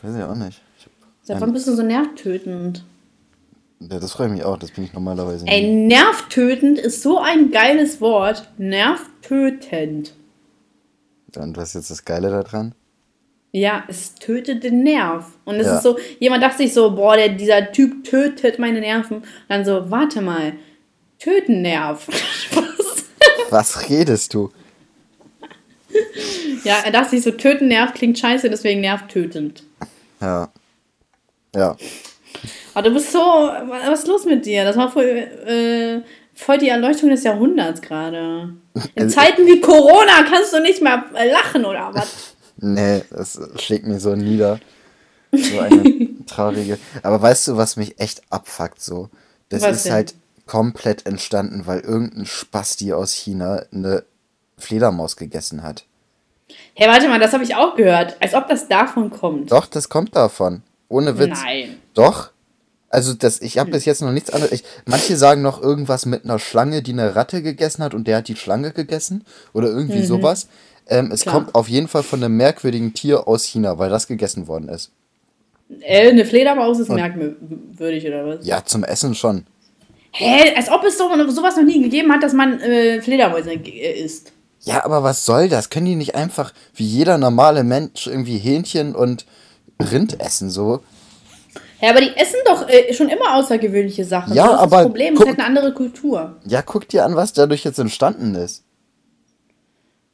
Weiß 0.00 0.14
ich 0.14 0.22
auch 0.22 0.36
nicht. 0.36 0.62
Seit 1.22 1.40
wann 1.40 1.52
bist 1.52 1.66
du 1.68 1.74
so 1.74 1.82
nervtötend? 1.82 2.84
Ja, 3.80 3.98
das 3.98 4.12
freut 4.12 4.30
mich 4.30 4.44
auch, 4.44 4.58
das 4.58 4.72
bin 4.72 4.84
ich 4.84 4.92
normalerweise 4.92 5.44
nicht. 5.44 5.54
Ey, 5.54 5.62
nervtötend 5.72 6.78
ist 6.78 7.02
so 7.02 7.18
ein 7.18 7.50
geiles 7.50 8.00
Wort. 8.00 8.48
Nervtötend. 8.58 10.14
Und 11.36 11.56
was 11.56 11.70
ist 11.70 11.74
jetzt 11.74 11.90
das 11.90 12.04
Geile 12.04 12.30
daran? 12.30 12.74
Ja, 13.52 13.84
es 13.88 14.14
tötet 14.14 14.62
den 14.64 14.82
Nerv. 14.82 15.24
Und 15.44 15.56
es 15.56 15.66
ja. 15.66 15.76
ist 15.76 15.82
so, 15.82 15.98
jemand 16.18 16.42
dachte 16.42 16.58
sich 16.58 16.74
so, 16.74 16.94
boah, 16.94 17.16
der, 17.16 17.30
dieser 17.30 17.72
Typ 17.72 18.04
tötet 18.04 18.58
meine 18.58 18.80
Nerven. 18.80 19.18
Und 19.18 19.24
dann 19.48 19.64
so, 19.64 19.90
warte 19.90 20.20
mal, 20.20 20.52
töten 21.18 21.62
Nerv. 21.62 22.06
Was 23.50 23.88
redest 23.88 24.34
du? 24.34 24.50
Ja, 26.64 26.80
er 26.84 26.92
dachte 26.92 27.10
sich 27.10 27.22
so, 27.22 27.32
töten 27.32 27.68
Nerv 27.68 27.94
klingt 27.94 28.18
scheiße, 28.18 28.50
deswegen 28.50 28.80
nervtötend. 28.82 29.64
Ja. 30.20 30.50
Ja. 31.54 31.76
Aber 32.74 32.88
du 32.88 32.94
bist 32.94 33.12
so, 33.12 33.18
was 33.18 34.00
ist 34.00 34.08
los 34.08 34.24
mit 34.24 34.46
dir? 34.46 34.64
Das 34.64 34.76
war 34.76 34.90
voll, 34.90 35.04
äh, 35.04 36.02
voll 36.34 36.58
die 36.58 36.68
Erleuchtung 36.68 37.10
des 37.10 37.24
Jahrhunderts 37.24 37.82
gerade. 37.82 38.54
In 38.94 39.02
also, 39.02 39.14
Zeiten 39.14 39.46
wie 39.46 39.60
Corona 39.60 40.22
kannst 40.28 40.52
du 40.52 40.60
nicht 40.60 40.80
mehr 40.80 41.04
lachen 41.12 41.64
oder 41.64 41.90
was? 41.92 42.34
Nee, 42.62 43.04
das 43.08 43.40
schlägt 43.56 43.86
mir 43.86 43.98
so 44.00 44.14
nieder. 44.14 44.60
So 45.32 45.60
eine 45.60 46.08
traurige. 46.26 46.78
Aber 47.02 47.22
weißt 47.22 47.48
du, 47.48 47.56
was 47.56 47.76
mich 47.76 47.98
echt 47.98 48.20
abfuckt 48.28 48.82
so? 48.82 49.08
Das 49.48 49.62
was 49.62 49.76
ist 49.76 49.86
denn? 49.86 49.92
halt 49.94 50.14
komplett 50.46 51.06
entstanden, 51.06 51.66
weil 51.66 51.80
irgendein 51.80 52.26
Spasti 52.26 52.92
aus 52.92 53.12
China 53.12 53.62
eine 53.72 54.04
Fledermaus 54.58 55.16
gegessen 55.16 55.62
hat. 55.62 55.84
Hey, 56.74 56.88
warte 56.88 57.08
mal, 57.08 57.18
das 57.20 57.32
habe 57.32 57.44
ich 57.44 57.54
auch 57.54 57.76
gehört. 57.76 58.16
Als 58.20 58.34
ob 58.34 58.48
das 58.48 58.68
davon 58.68 59.10
kommt. 59.10 59.52
Doch, 59.52 59.66
das 59.66 59.88
kommt 59.88 60.14
davon. 60.14 60.62
Ohne 60.90 61.18
Witz. 61.18 61.38
Nein. 61.42 61.78
Doch. 61.94 62.32
Also 62.90 63.14
das, 63.14 63.40
ich 63.40 63.56
habe 63.56 63.70
bis 63.70 63.84
jetzt 63.84 64.02
noch 64.02 64.10
nichts 64.10 64.30
anderes. 64.30 64.52
Ich, 64.52 64.64
manche 64.84 65.16
sagen 65.16 65.42
noch 65.42 65.62
irgendwas 65.62 66.06
mit 66.06 66.24
einer 66.24 66.40
Schlange, 66.40 66.82
die 66.82 66.92
eine 66.92 67.14
Ratte 67.14 67.40
gegessen 67.40 67.84
hat 67.84 67.94
und 67.94 68.08
der 68.08 68.18
hat 68.18 68.28
die 68.28 68.34
Schlange 68.34 68.72
gegessen 68.72 69.24
oder 69.54 69.68
irgendwie 69.68 70.00
mhm. 70.00 70.06
sowas. 70.06 70.48
Ähm, 70.88 71.12
es 71.12 71.22
Klar. 71.22 71.36
kommt 71.36 71.54
auf 71.54 71.68
jeden 71.68 71.86
Fall 71.86 72.02
von 72.02 72.22
einem 72.22 72.36
merkwürdigen 72.36 72.92
Tier 72.92 73.28
aus 73.28 73.44
China, 73.44 73.78
weil 73.78 73.90
das 73.90 74.08
gegessen 74.08 74.48
worden 74.48 74.68
ist. 74.68 74.90
Äh, 75.82 76.08
eine 76.08 76.24
Fledermaus 76.24 76.80
ist 76.80 76.90
und, 76.90 76.96
merkwürdig 76.96 78.06
oder 78.08 78.26
was? 78.26 78.44
Ja, 78.44 78.64
zum 78.64 78.82
Essen 78.82 79.14
schon. 79.14 79.46
Hä? 80.10 80.52
Als 80.56 80.68
ob 80.68 80.82
es 80.82 80.98
so, 80.98 81.08
sowas 81.28 81.54
noch 81.54 81.62
nie 81.62 81.80
gegeben 81.80 82.12
hat, 82.12 82.24
dass 82.24 82.32
man 82.32 82.60
äh, 82.60 83.00
Fledermäuse 83.00 83.52
äh, 83.52 84.02
isst. 84.02 84.32
Ja, 84.62 84.84
aber 84.84 85.04
was 85.04 85.24
soll 85.24 85.48
das? 85.48 85.70
Können 85.70 85.86
die 85.86 85.94
nicht 85.94 86.16
einfach 86.16 86.52
wie 86.74 86.84
jeder 86.84 87.18
normale 87.18 87.62
Mensch 87.62 88.08
irgendwie 88.08 88.38
Hähnchen 88.38 88.96
und 88.96 89.26
Rind 89.80 90.20
essen 90.20 90.50
so? 90.50 90.80
Ja, 91.80 91.90
aber 91.90 92.00
die 92.00 92.14
essen 92.16 92.38
doch 92.44 92.68
äh, 92.68 92.92
schon 92.92 93.08
immer 93.08 93.36
außergewöhnliche 93.36 94.04
Sachen. 94.04 94.34
Ja, 94.34 94.44
das 94.44 94.54
ist 94.54 94.60
aber 94.60 94.76
das 94.76 94.86
Problem, 94.86 95.14
guck, 95.14 95.24
ist 95.24 95.28
halt 95.28 95.38
eine 95.38 95.48
andere 95.48 95.72
Kultur. 95.72 96.36
Ja, 96.46 96.62
guck 96.62 96.88
dir 96.88 97.04
an, 97.04 97.16
was 97.16 97.32
dadurch 97.32 97.64
jetzt 97.64 97.78
entstanden 97.78 98.34
ist. 98.34 98.64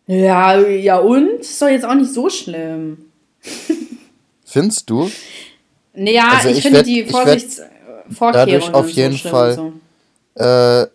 Ja, 0.06 0.60
ja 0.60 0.98
und? 0.98 1.40
Ist 1.40 1.60
doch 1.60 1.68
jetzt 1.68 1.84
auch 1.84 1.94
nicht 1.94 2.12
so 2.12 2.30
schlimm. 2.30 3.06
Findest 4.44 4.88
du? 4.88 5.10
Naja, 5.94 6.30
also 6.36 6.48
ich, 6.50 6.58
ich 6.58 6.62
finde 6.62 6.82
die 6.84 7.04
Vorsichtsvorkehrungen 7.04 8.60
dadurch 8.60 8.74
auf 8.74 8.88
jeden 8.90 9.16
so 9.16 9.28
Fall 9.28 9.54
so. 9.54 10.42
äh, 10.42 10.86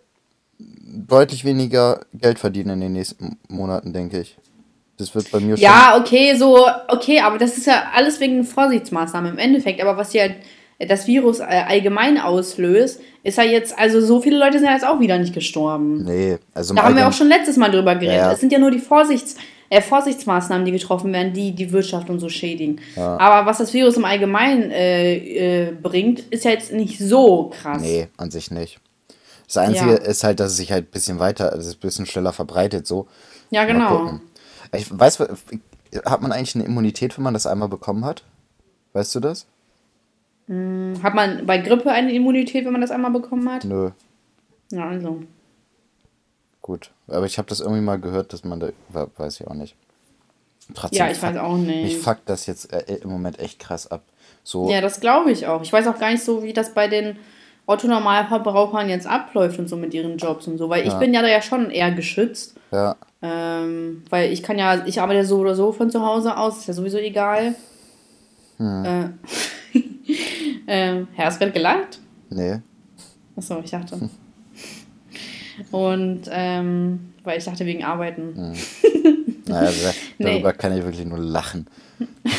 deutlich 0.58 1.44
weniger 1.44 2.00
Geld 2.14 2.38
verdienen 2.38 2.70
in 2.70 2.80
den 2.80 2.92
nächsten 2.94 3.38
Monaten, 3.48 3.92
denke 3.92 4.20
ich. 4.20 4.36
Das 5.02 5.14
wird 5.16 5.30
bei 5.32 5.40
mir 5.40 5.56
schon. 5.56 5.64
Ja, 5.64 5.96
okay, 5.98 6.36
so, 6.36 6.66
okay, 6.88 7.20
aber 7.20 7.36
das 7.36 7.58
ist 7.58 7.66
ja 7.66 7.90
alles 7.92 8.20
wegen 8.20 8.44
Vorsichtsmaßnahmen 8.44 9.32
im 9.32 9.38
Endeffekt. 9.38 9.82
Aber 9.82 9.96
was 9.96 10.12
ja 10.12 10.28
das 10.78 11.08
Virus 11.08 11.40
äh, 11.40 11.42
allgemein 11.42 12.18
auslöst, 12.18 13.00
ist 13.24 13.38
ja 13.38 13.44
jetzt, 13.44 13.76
also 13.76 14.00
so 14.00 14.20
viele 14.20 14.38
Leute 14.38 14.58
sind 14.58 14.66
ja 14.66 14.74
jetzt 14.74 14.86
auch 14.86 15.00
wieder 15.00 15.18
nicht 15.18 15.34
gestorben. 15.34 16.04
Nee, 16.04 16.38
also. 16.54 16.74
Da 16.74 16.84
haben 16.84 16.96
wir 16.96 17.08
auch 17.08 17.12
schon 17.12 17.28
letztes 17.28 17.56
Mal 17.56 17.70
drüber 17.70 17.94
geredet. 17.96 18.16
Ja. 18.16 18.32
Es 18.32 18.40
sind 18.40 18.52
ja 18.52 18.60
nur 18.60 18.70
die 18.70 18.78
Vorsichts, 18.78 19.34
äh, 19.70 19.80
Vorsichtsmaßnahmen, 19.80 20.64
die 20.64 20.72
getroffen 20.72 21.12
werden, 21.12 21.32
die 21.32 21.52
die 21.52 21.72
Wirtschaft 21.72 22.08
und 22.08 22.20
so 22.20 22.28
schädigen. 22.28 22.80
Ja. 22.94 23.18
Aber 23.18 23.46
was 23.46 23.58
das 23.58 23.72
Virus 23.72 23.96
im 23.96 24.04
Allgemeinen 24.04 24.70
äh, 24.70 25.16
äh, 25.66 25.72
bringt, 25.72 26.20
ist 26.30 26.44
ja 26.44 26.52
jetzt 26.52 26.72
nicht 26.72 26.98
so 26.98 27.50
krass. 27.50 27.82
Nee, 27.82 28.06
an 28.16 28.30
sich 28.30 28.52
nicht. 28.52 28.78
Das 29.46 29.56
Einzige 29.56 29.90
ja. 29.90 29.96
ist 29.96 30.24
halt, 30.24 30.40
dass 30.40 30.52
es 30.52 30.56
sich 30.58 30.72
halt 30.72 30.86
ein 30.86 30.90
bisschen 30.92 31.18
weiter, 31.18 31.54
es 31.56 31.74
ein 31.74 31.80
bisschen 31.80 32.06
schneller 32.06 32.32
verbreitet, 32.32 32.86
so. 32.86 33.06
Ja, 33.50 33.64
genau. 33.64 34.20
Ich 34.74 34.98
weiß, 34.98 35.20
hat 36.04 36.22
man 36.22 36.32
eigentlich 36.32 36.54
eine 36.54 36.64
Immunität, 36.64 37.16
wenn 37.16 37.24
man 37.24 37.34
das 37.34 37.46
einmal 37.46 37.68
bekommen 37.68 38.04
hat? 38.04 38.24
Weißt 38.92 39.14
du 39.14 39.20
das? 39.20 39.46
Hm, 40.46 40.94
hat 41.02 41.14
man 41.14 41.46
bei 41.46 41.58
Grippe 41.58 41.90
eine 41.90 42.12
Immunität, 42.12 42.64
wenn 42.64 42.72
man 42.72 42.80
das 42.80 42.90
einmal 42.90 43.10
bekommen 43.10 43.50
hat? 43.50 43.64
Nö. 43.64 43.90
Ja, 44.70 44.88
also. 44.88 45.22
Gut. 46.62 46.90
Aber 47.08 47.26
ich 47.26 47.38
habe 47.38 47.48
das 47.48 47.60
irgendwie 47.60 47.82
mal 47.82 48.00
gehört, 48.00 48.32
dass 48.32 48.44
man 48.44 48.60
da. 48.60 48.70
Weiß 49.16 49.40
ich 49.40 49.46
auch 49.46 49.54
nicht. 49.54 49.76
Trotzdem 50.74 50.98
ja, 50.98 51.10
ich 51.10 51.18
fuck, 51.18 51.30
weiß 51.30 51.36
auch 51.38 51.56
nicht. 51.56 51.82
Mich 51.82 51.98
fuckt 51.98 52.28
das 52.28 52.46
jetzt 52.46 52.72
äh, 52.72 52.94
im 53.02 53.10
Moment 53.10 53.38
echt 53.38 53.58
krass 53.58 53.90
ab. 53.90 54.02
So. 54.44 54.70
Ja, 54.70 54.80
das 54.80 55.00
glaube 55.00 55.30
ich 55.30 55.46
auch. 55.46 55.62
Ich 55.62 55.72
weiß 55.72 55.86
auch 55.86 55.98
gar 55.98 56.10
nicht 56.10 56.24
so, 56.24 56.42
wie 56.42 56.52
das 56.52 56.72
bei 56.72 56.88
den 56.88 57.16
Otto-Normalverbrauchern 57.66 58.88
jetzt 58.88 59.06
abläuft 59.06 59.58
und 59.58 59.68
so 59.68 59.76
mit 59.76 59.94
ihren 59.94 60.18
Jobs 60.18 60.46
und 60.46 60.58
so, 60.58 60.68
weil 60.68 60.84
ja. 60.84 60.92
ich 60.92 60.98
bin 60.98 61.14
ja 61.14 61.22
da 61.22 61.28
ja 61.28 61.40
schon 61.40 61.70
eher 61.70 61.92
geschützt. 61.92 62.56
Ja. 62.70 62.96
Ähm, 63.22 64.02
weil 64.10 64.32
ich 64.32 64.42
kann 64.42 64.58
ja, 64.58 64.84
ich 64.84 65.00
arbeite 65.00 65.24
so 65.24 65.38
oder 65.38 65.54
so 65.54 65.72
von 65.72 65.90
zu 65.90 66.04
Hause 66.04 66.36
aus, 66.36 66.58
ist 66.58 66.68
ja 66.68 66.74
sowieso 66.74 66.98
egal. 66.98 67.54
Hm. 68.58 68.84
Äh, 68.84 69.08
ähm, 70.66 71.08
Herr, 71.14 71.28
es 71.28 71.38
wird 71.38 71.54
gelacht? 71.54 72.00
Nee. 72.30 72.58
Achso, 73.36 73.60
ich 73.62 73.70
dachte. 73.70 74.10
Und, 75.70 76.22
ähm, 76.30 77.12
weil 77.22 77.38
ich 77.38 77.44
dachte 77.44 77.64
wegen 77.64 77.84
Arbeiten. 77.84 78.34
Hm. 78.34 78.54
Naja, 79.44 79.92
darüber 80.20 80.52
nee. 80.52 80.56
kann 80.56 80.78
ich 80.78 80.84
wirklich 80.84 81.04
nur 81.04 81.18
lachen. 81.18 81.66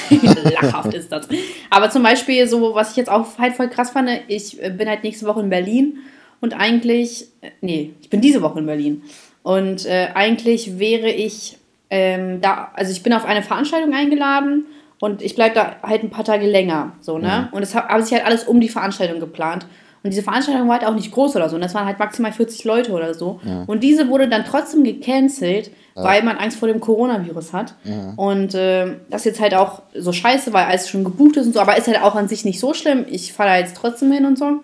Lachhaft 0.53 0.93
ist 0.93 1.12
das. 1.12 1.27
Aber 1.70 1.89
zum 1.89 2.03
Beispiel, 2.03 2.48
so, 2.48 2.75
was 2.75 2.91
ich 2.91 2.98
jetzt 2.98 3.10
auch 3.10 3.38
halt 3.38 3.53
voll 3.55 3.70
krass 3.70 3.91
fand, 3.91 4.10
ich 4.27 4.58
bin 4.60 4.88
halt 4.88 5.03
nächste 5.03 5.25
Woche 5.25 5.41
in 5.41 5.50
Berlin 5.50 5.98
und 6.41 6.53
eigentlich, 6.53 7.27
äh, 7.41 7.51
nee, 7.62 7.93
ich 8.01 8.10
bin 8.10 8.22
diese 8.22 8.41
Woche 8.41 8.60
in 8.60 8.65
Berlin. 8.65 9.03
Und 9.43 9.86
äh, 9.86 10.10
eigentlich 10.13 10.79
wäre 10.79 11.10
ich 11.10 11.58
ähm, 11.89 12.41
da, 12.41 12.72
also 12.74 12.91
ich 12.91 13.03
bin 13.03 13.13
auf 13.13 13.25
eine 13.25 13.43
Veranstaltung 13.43 13.93
eingeladen 13.93 14.65
und 15.00 15.22
ich 15.22 15.36
bleibe 15.36 15.55
da 15.55 15.75
halt 15.84 16.03
ein 16.03 16.10
paar 16.10 16.24
Tage 16.24 16.48
länger. 16.48 16.93
So, 17.01 17.17
ne? 17.17 17.50
Mhm. 17.50 17.58
Und 17.58 17.63
es 17.63 17.75
habe 17.75 18.01
sich 18.03 18.13
halt 18.13 18.25
alles 18.25 18.46
um 18.46 18.60
die 18.60 18.70
Veranstaltung 18.70 19.20
geplant. 19.20 19.65
Und 20.03 20.10
diese 20.10 20.22
Veranstaltung 20.22 20.67
war 20.67 20.79
halt 20.79 20.88
auch 20.88 20.95
nicht 20.95 21.12
groß 21.12 21.38
oder 21.38 21.48
so. 21.48 21.55
Und 21.55 21.62
das 21.62 21.74
waren 21.74 21.86
halt 21.86 21.98
maximal 21.98 22.33
40 22.33 22.65
Leute 22.65 22.91
oder 22.91 23.13
so. 23.13 23.39
Ja. 23.45 23.63
Und 23.67 23.83
diese 23.83 24.10
wurde 24.10 24.27
dann 24.27 24.43
trotzdem 24.43 24.83
gecancelt, 24.83 25.72
ja. 25.95 26.03
weil 26.03 26.24
man 26.24 26.38
Angst 26.38 26.60
vor 26.60 26.67
dem 26.67 26.81
Coronavirus 26.81 27.53
hat. 27.53 27.75
Ja. 27.86 28.13
Und 28.17 28.53
äh, 28.53 28.98
das 29.10 29.22
ist 29.22 29.25
jetzt 29.25 29.39
halt 29.39 29.55
auch 29.55 29.83
so 29.98 30.12
scheiße, 30.12 30.51
weil 30.51 30.65
alles 30.65 30.89
schon 30.89 31.05
gebucht 31.05 31.38
ist 31.38 31.48
und 31.48 31.53
so. 31.53 31.62
Aber 31.62 31.77
ist 31.77 31.88
halt 31.88 32.01
auch 32.01 32.15
an 32.15 32.27
sich 32.27 32.43
nicht 32.43 32.60
so 32.60 32.74
schlimm. 32.74 33.05
Ich 33.10 33.31
fahre 33.31 33.51
da 33.51 33.57
jetzt 33.57 33.77
trotzdem 33.77 34.12
hin 34.12 34.25
und 34.25 34.38
so. 34.38 34.60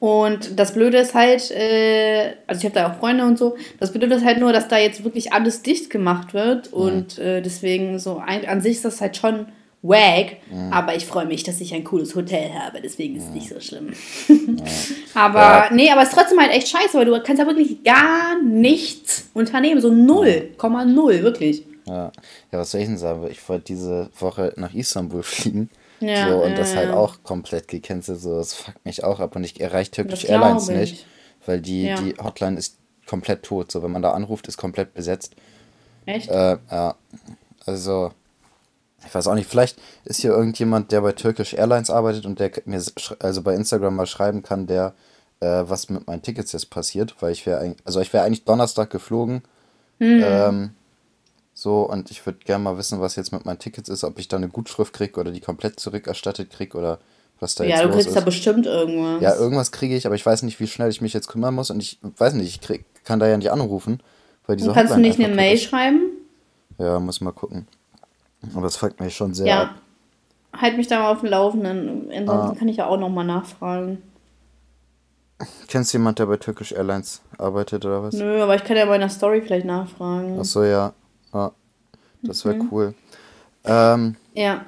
Und 0.00 0.58
das 0.58 0.72
Blöde 0.72 0.98
ist 0.98 1.14
halt, 1.14 1.50
äh, 1.50 2.34
also 2.46 2.58
ich 2.58 2.64
habe 2.64 2.74
da 2.74 2.90
auch 2.90 2.98
Freunde 2.98 3.24
und 3.24 3.38
so, 3.38 3.56
das 3.78 3.92
Blöde 3.92 4.14
ist 4.14 4.24
halt 4.24 4.38
nur, 4.38 4.50
dass 4.52 4.66
da 4.66 4.78
jetzt 4.78 5.04
wirklich 5.04 5.32
alles 5.32 5.62
dicht 5.62 5.88
gemacht 5.88 6.34
wird. 6.34 6.72
Und 6.72 7.18
äh, 7.18 7.40
deswegen 7.40 7.98
so 7.98 8.22
ein, 8.24 8.46
an 8.46 8.60
sich 8.60 8.72
ist 8.72 8.84
das 8.84 9.00
halt 9.00 9.16
schon 9.16 9.46
wack, 9.82 10.36
mhm. 10.50 10.72
aber 10.72 10.94
ich 10.94 11.06
freue 11.06 11.26
mich, 11.26 11.42
dass 11.42 11.60
ich 11.60 11.72
ein 11.72 11.84
cooles 11.84 12.14
Hotel 12.14 12.52
habe, 12.52 12.80
deswegen 12.82 13.16
ist 13.16 13.24
es 13.24 13.30
nicht 13.30 13.48
so 13.48 13.60
schlimm. 13.60 13.92
aber 15.14 15.40
ja. 15.40 15.68
nee, 15.72 15.90
aber 15.90 16.02
es 16.02 16.10
ist 16.10 16.14
trotzdem 16.14 16.38
halt 16.38 16.52
echt 16.52 16.68
scheiße, 16.68 16.98
weil 16.98 17.06
du 17.06 17.22
kannst 17.22 17.40
ja 17.40 17.46
wirklich 17.46 17.82
gar 17.82 18.40
nichts 18.42 19.28
unternehmen, 19.32 19.80
so 19.80 19.88
0,0, 19.88 21.22
wirklich. 21.22 21.64
Ja. 21.86 22.12
ja, 22.52 22.58
was 22.58 22.70
soll 22.70 22.82
ich 22.82 22.86
denn 22.86 22.98
sagen? 22.98 23.26
Ich 23.30 23.48
wollte 23.48 23.64
diese 23.64 24.10
Woche 24.18 24.52
nach 24.56 24.74
Istanbul 24.74 25.22
fliegen. 25.24 25.70
Ja, 26.00 26.28
so, 26.28 26.42
und 26.42 26.52
ja, 26.52 26.56
das 26.56 26.74
halt 26.74 26.90
auch 26.90 27.22
komplett 27.24 27.68
gecancelt. 27.68 28.20
So, 28.20 28.36
das 28.36 28.54
fuckt 28.54 28.84
mich 28.86 29.04
auch 29.04 29.20
ab 29.20 29.36
und 29.36 29.44
ich 29.44 29.60
erreiche 29.60 29.90
Turkish 29.90 30.24
Airlines 30.24 30.68
ich. 30.68 30.76
nicht, 30.76 31.06
weil 31.44 31.60
die, 31.60 31.84
ja. 31.84 31.96
die 31.96 32.14
Hotline 32.22 32.56
ist 32.56 32.78
komplett 33.06 33.42
tot. 33.42 33.70
So, 33.70 33.82
wenn 33.82 33.90
man 33.90 34.02
da 34.02 34.12
anruft, 34.12 34.46
ist 34.48 34.56
komplett 34.56 34.94
besetzt. 34.94 35.34
Echt? 36.06 36.30
Äh, 36.30 36.56
ja. 36.70 36.94
Also, 37.66 38.12
ich 39.06 39.14
weiß 39.14 39.26
auch 39.28 39.34
nicht, 39.34 39.48
vielleicht 39.48 39.78
ist 40.04 40.20
hier 40.20 40.30
irgendjemand, 40.30 40.92
der 40.92 41.00
bei 41.00 41.12
Turkish 41.12 41.54
Airlines 41.54 41.90
arbeitet 41.90 42.26
und 42.26 42.38
der 42.38 42.50
mir 42.64 42.82
also 43.18 43.42
bei 43.42 43.54
Instagram 43.54 43.96
mal 43.96 44.06
schreiben 44.06 44.42
kann, 44.42 44.66
der 44.66 44.94
äh, 45.40 45.64
was 45.66 45.88
mit 45.88 46.06
meinen 46.06 46.22
Tickets 46.22 46.52
jetzt 46.52 46.70
passiert, 46.70 47.16
weil 47.20 47.32
ich 47.32 47.46
wäre 47.46 47.74
also 47.84 48.00
ich 48.00 48.12
wäre 48.12 48.24
eigentlich 48.24 48.44
Donnerstag 48.44 48.90
geflogen. 48.90 49.42
Mhm. 49.98 50.22
Ähm, 50.24 50.70
so, 51.54 51.82
und 51.82 52.10
ich 52.10 52.24
würde 52.24 52.38
gerne 52.44 52.64
mal 52.64 52.78
wissen, 52.78 53.00
was 53.00 53.16
jetzt 53.16 53.32
mit 53.32 53.44
meinen 53.44 53.58
Tickets 53.58 53.88
ist, 53.88 54.04
ob 54.04 54.18
ich 54.18 54.28
da 54.28 54.36
eine 54.36 54.48
Gutschrift 54.48 54.94
kriege 54.94 55.20
oder 55.20 55.30
die 55.30 55.40
komplett 55.40 55.78
zurückerstattet 55.78 56.50
kriege 56.50 56.76
oder 56.76 57.00
was 57.38 57.54
da 57.54 57.64
ja, 57.64 57.70
jetzt 57.70 57.84
los 57.84 57.84
ist. 57.84 57.86
Ja, 57.86 57.98
du 57.98 58.02
kriegst 58.02 58.16
da 58.16 58.24
bestimmt 58.24 58.66
irgendwas. 58.66 59.22
Ja, 59.22 59.34
irgendwas 59.34 59.72
kriege 59.72 59.96
ich, 59.96 60.06
aber 60.06 60.14
ich 60.14 60.24
weiß 60.24 60.42
nicht, 60.42 60.60
wie 60.60 60.66
schnell 60.66 60.90
ich 60.90 61.00
mich 61.00 61.12
jetzt 61.12 61.28
kümmern 61.28 61.54
muss 61.54 61.70
und 61.70 61.80
ich 61.80 61.98
weiß 62.02 62.34
nicht, 62.34 62.48
ich 62.48 62.60
krieg, 62.60 62.84
kann 63.04 63.18
da 63.18 63.26
ja 63.26 63.36
nicht 63.36 63.50
anrufen. 63.50 64.02
Weil 64.46 64.56
diese 64.56 64.72
kannst 64.72 64.92
Hotline 64.92 65.10
du 65.10 65.16
nicht 65.16 65.24
eine 65.24 65.34
Mail 65.34 65.58
schreiben? 65.58 66.00
Ja, 66.78 66.98
muss 66.98 67.20
mal 67.20 67.32
gucken. 67.32 67.66
Aber 68.54 68.62
das 68.62 68.76
fuckt 68.76 69.00
mich 69.00 69.14
schon 69.14 69.34
sehr 69.34 69.46
ja. 69.46 69.62
ab. 69.62 69.74
Halt 70.56 70.76
mich 70.76 70.88
da 70.88 71.00
mal 71.00 71.12
auf 71.12 71.20
dem 71.20 71.28
Laufenden. 71.28 72.10
Ansonsten 72.10 72.50
ah. 72.50 72.54
kann 72.58 72.68
ich 72.68 72.76
ja 72.78 72.86
auch 72.86 72.98
nochmal 72.98 73.24
nachfragen. 73.24 74.02
Kennst 75.68 75.92
du 75.92 75.98
jemanden, 75.98 76.16
der 76.16 76.26
bei 76.26 76.36
Turkish 76.36 76.72
Airlines 76.72 77.22
arbeitet 77.38 77.84
oder 77.84 78.02
was? 78.02 78.14
Nö, 78.14 78.42
aber 78.42 78.54
ich 78.56 78.64
kann 78.64 78.76
ja 78.76 78.84
bei 78.84 78.94
einer 78.94 79.08
Story 79.08 79.40
vielleicht 79.40 79.64
nachfragen. 79.64 80.38
Achso, 80.38 80.64
ja. 80.64 80.92
ah, 81.32 81.50
das 82.22 82.44
wäre 82.44 82.56
mhm. 82.56 82.68
cool. 82.70 82.94
Ähm, 83.64 84.16
ja. 84.34 84.64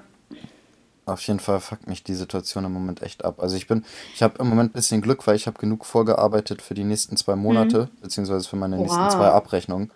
Auf 1.04 1.20
jeden 1.26 1.40
Fall 1.40 1.60
fuckt 1.60 1.88
mich 1.88 2.04
die 2.04 2.14
Situation 2.14 2.64
im 2.64 2.72
Moment 2.72 3.02
echt 3.02 3.24
ab. 3.24 3.42
Also 3.42 3.56
ich 3.56 3.66
bin, 3.66 3.84
ich 4.14 4.22
habe 4.22 4.38
im 4.38 4.48
Moment 4.48 4.70
ein 4.70 4.74
bisschen 4.74 5.02
Glück, 5.02 5.26
weil 5.26 5.36
ich 5.36 5.46
habe 5.46 5.58
genug 5.58 5.84
vorgearbeitet 5.84 6.62
für 6.62 6.74
die 6.74 6.84
nächsten 6.84 7.16
zwei 7.16 7.36
Monate, 7.36 7.90
mhm. 7.92 8.00
beziehungsweise 8.02 8.48
für 8.48 8.56
meine 8.56 8.76
Oha. 8.76 8.82
nächsten 8.82 9.10
zwei 9.10 9.28
Abrechnungen. 9.28 9.90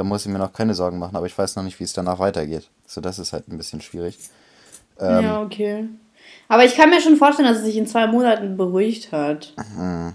Da 0.00 0.04
muss 0.04 0.24
ich 0.24 0.32
mir 0.32 0.38
noch 0.38 0.54
keine 0.54 0.72
Sorgen 0.72 0.98
machen, 0.98 1.14
aber 1.14 1.26
ich 1.26 1.36
weiß 1.36 1.56
noch 1.56 1.62
nicht, 1.62 1.78
wie 1.78 1.84
es 1.84 1.92
danach 1.92 2.18
weitergeht. 2.18 2.70
So, 2.86 3.02
das 3.02 3.18
ist 3.18 3.34
halt 3.34 3.48
ein 3.48 3.58
bisschen 3.58 3.82
schwierig. 3.82 4.16
Ähm, 4.98 5.24
ja, 5.24 5.42
okay. 5.42 5.88
Aber 6.48 6.64
ich 6.64 6.74
kann 6.74 6.88
mir 6.88 7.02
schon 7.02 7.16
vorstellen, 7.16 7.46
dass 7.46 7.58
es 7.58 7.66
sich 7.66 7.76
in 7.76 7.86
zwei 7.86 8.06
Monaten 8.06 8.56
beruhigt 8.56 9.12
hat. 9.12 9.52
Mhm. 9.58 10.14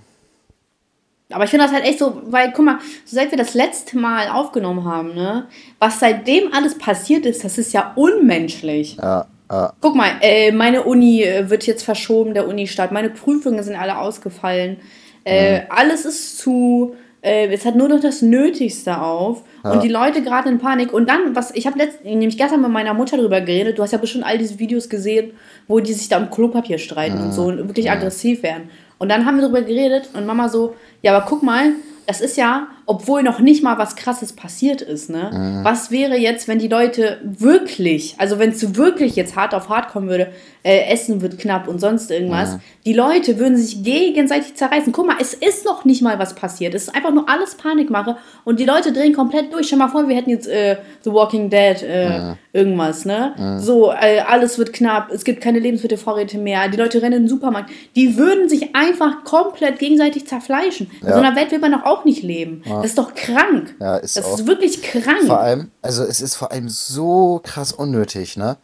Aber 1.30 1.44
ich 1.44 1.52
finde 1.52 1.66
das 1.66 1.74
halt 1.76 1.86
echt 1.86 2.00
so, 2.00 2.20
weil, 2.26 2.52
guck 2.52 2.66
mal, 2.66 2.80
so 3.06 3.16
seit 3.16 3.30
wir 3.30 3.38
das 3.38 3.54
letzte 3.54 4.00
Mal 4.00 4.30
aufgenommen 4.30 4.86
haben, 4.86 5.14
ne, 5.14 5.46
was 5.78 6.00
seitdem 6.00 6.52
alles 6.52 6.76
passiert 6.80 7.28
ist, 7.28 7.44
das 7.44 7.60
ist 7.60 7.72
ja 7.72 7.94
unmenschlich. 7.96 8.96
Ja, 8.96 9.28
ja. 9.52 9.72
Guck 9.82 9.94
mal, 9.94 10.14
äh, 10.22 10.52
meine 10.52 10.82
Uni 10.82 11.22
äh, 11.22 11.48
wird 11.52 11.68
jetzt 11.68 11.84
verschoben, 11.84 12.34
der 12.34 12.48
Uni-Start, 12.48 12.92
meine 12.92 13.12
Prüfungen 13.12 13.62
sind 13.62 13.76
alle 13.76 14.00
ausgefallen, 14.00 14.78
äh, 15.26 15.60
mhm. 15.60 15.66
alles 15.70 16.06
ist 16.06 16.40
zu, 16.40 16.96
äh, 17.26 17.52
es 17.52 17.66
hat 17.66 17.76
nur 17.76 17.90
noch 17.90 18.00
das 18.00 18.22
Nötigste 18.22 19.02
auf. 19.02 19.44
Ja. 19.64 19.72
Und 19.72 19.84
die 19.84 19.90
Leute 19.90 20.22
gerade 20.22 20.48
in 20.48 20.60
Panik. 20.60 20.94
Und 20.94 21.10
dann, 21.10 21.36
was, 21.36 21.54
ich 21.56 21.66
habe 21.66 21.78
nämlich 22.04 22.38
gestern 22.38 22.62
mit 22.62 22.70
meiner 22.70 22.94
Mutter 22.94 23.18
darüber 23.18 23.42
geredet, 23.42 23.80
du 23.80 23.84
hast 23.84 23.92
ja 23.92 23.98
bestimmt 23.98 24.26
all 24.26 24.38
diese 24.38 24.60
Videos 24.60 24.90
gesehen, 24.90 25.32
wo 25.68 25.80
die 25.80 25.94
sich 25.94 26.08
da 26.08 26.18
um 26.18 26.30
Klopapier 26.30 26.78
streiten 26.78 27.18
mhm. 27.18 27.24
und 27.26 27.32
so 27.34 27.46
und 27.46 27.58
wirklich 27.68 27.90
aggressiv 27.90 28.44
werden. 28.44 28.70
Und 29.00 29.10
dann 29.10 29.26
haben 29.26 29.38
wir 29.38 29.42
darüber 29.42 29.62
geredet 29.62 30.10
und 30.14 30.26
Mama 30.26 30.48
so, 30.50 30.76
ja, 31.02 31.16
aber 31.16 31.26
guck 31.28 31.42
mal, 31.42 31.72
das 32.06 32.22
ist 32.22 32.38
ja, 32.38 32.68
obwohl 32.86 33.24
noch 33.24 33.40
nicht 33.40 33.64
mal 33.64 33.78
was 33.78 33.96
Krasses 33.96 34.34
passiert 34.34 34.82
ist, 34.82 35.10
ne? 35.10 35.32
Mhm. 35.34 35.64
Was 35.64 35.92
wäre 35.92 36.18
jetzt, 36.18 36.48
wenn 36.48 36.60
die 36.60 36.68
Leute 36.68 37.18
wirklich, 37.24 38.16
also 38.18 38.38
wenn 38.40 38.52
es 38.52 38.76
wirklich 38.76 39.16
jetzt 39.16 39.36
hart 39.36 39.54
auf 39.54 39.70
hart 39.70 39.90
kommen 39.90 40.08
würde, 40.08 40.32
äh, 40.64 40.92
Essen 40.92 41.22
wird 41.22 41.38
knapp 41.38 41.68
und 41.68 41.80
sonst 41.80 42.12
irgendwas, 42.12 42.54
mhm. 42.54 42.60
die 42.86 42.94
Leute 42.94 43.40
würden 43.40 43.58
sich 43.58 43.84
gegenseitig 43.84 44.56
zerreißen. 44.56 44.92
Guck 44.94 45.08
mal, 45.08 45.18
es 45.20 45.34
ist 45.34 45.66
noch 45.66 45.86
nicht 45.86 46.02
mal 46.02 46.20
was 46.20 46.36
passiert. 46.36 46.74
Es 46.74 46.84
ist 46.84 46.96
einfach 46.96 47.12
nur 47.12 47.28
alles 47.30 47.56
Panikmache 47.56 48.18
und 48.44 48.60
die 48.60 48.66
Leute 48.66 48.92
drehen 48.92 49.14
komplett 49.14 49.54
durch. 49.54 49.68
Stell 49.68 49.80
mal 49.80 49.88
vor, 49.88 50.08
wir 50.08 50.16
hätten 50.16 50.30
jetzt 50.30 50.48
äh, 50.48 50.78
The 51.04 51.12
Walking 51.12 51.50
Dead 51.50 51.82
äh, 51.84 52.20
mhm. 52.20 52.34
irgendwas, 52.54 53.06
ne? 53.06 53.60
So, 53.60 53.92
äh, 53.92 54.20
alles 54.20 54.58
wird 54.58 54.74
knapp, 54.74 55.12
es 55.12 55.24
gibt 55.24 55.42
keine 55.42 55.60
Lebensmittelvorräte 55.60 56.38
mehr, 56.38 56.68
die 56.70 56.78
Leute 56.78 57.02
rennen 57.02 57.14
in 57.14 57.24
den 57.24 57.30
Supermarkt. 57.30 57.72
Die 57.96 58.18
würden 58.18 58.50
sich 58.50 58.76
einfach 58.76 59.24
komplett 59.24 59.80
gegenseitig 59.80 60.28
zerfleischen. 60.28 60.90
Ja. 61.02 61.08
In 61.08 61.14
so 61.14 61.20
einer 61.20 61.36
Welt 61.36 61.52
will 61.52 61.60
man 61.60 61.72
doch 61.72 61.84
auch 61.84 62.06
nicht 62.06 62.24
leben. 62.24 62.64
Ja. 62.66 62.75
Das 62.82 62.92
ist 62.92 62.98
doch 62.98 63.14
krank. 63.14 63.76
Ja, 63.80 63.98
ist 63.98 64.18
Das 64.18 64.26
auch. 64.26 64.40
ist 64.40 64.48
wirklich 64.48 64.82
krank. 64.82 65.26
Vor 65.28 65.40
allem, 65.40 65.72
also 65.82 66.04
es 66.04 66.22
ist 66.22 66.36
vor 66.36 66.52
allem 66.52 66.70
so 66.70 67.42
krass 67.44 67.72
unnötig, 67.72 68.38
ne? 68.38 68.58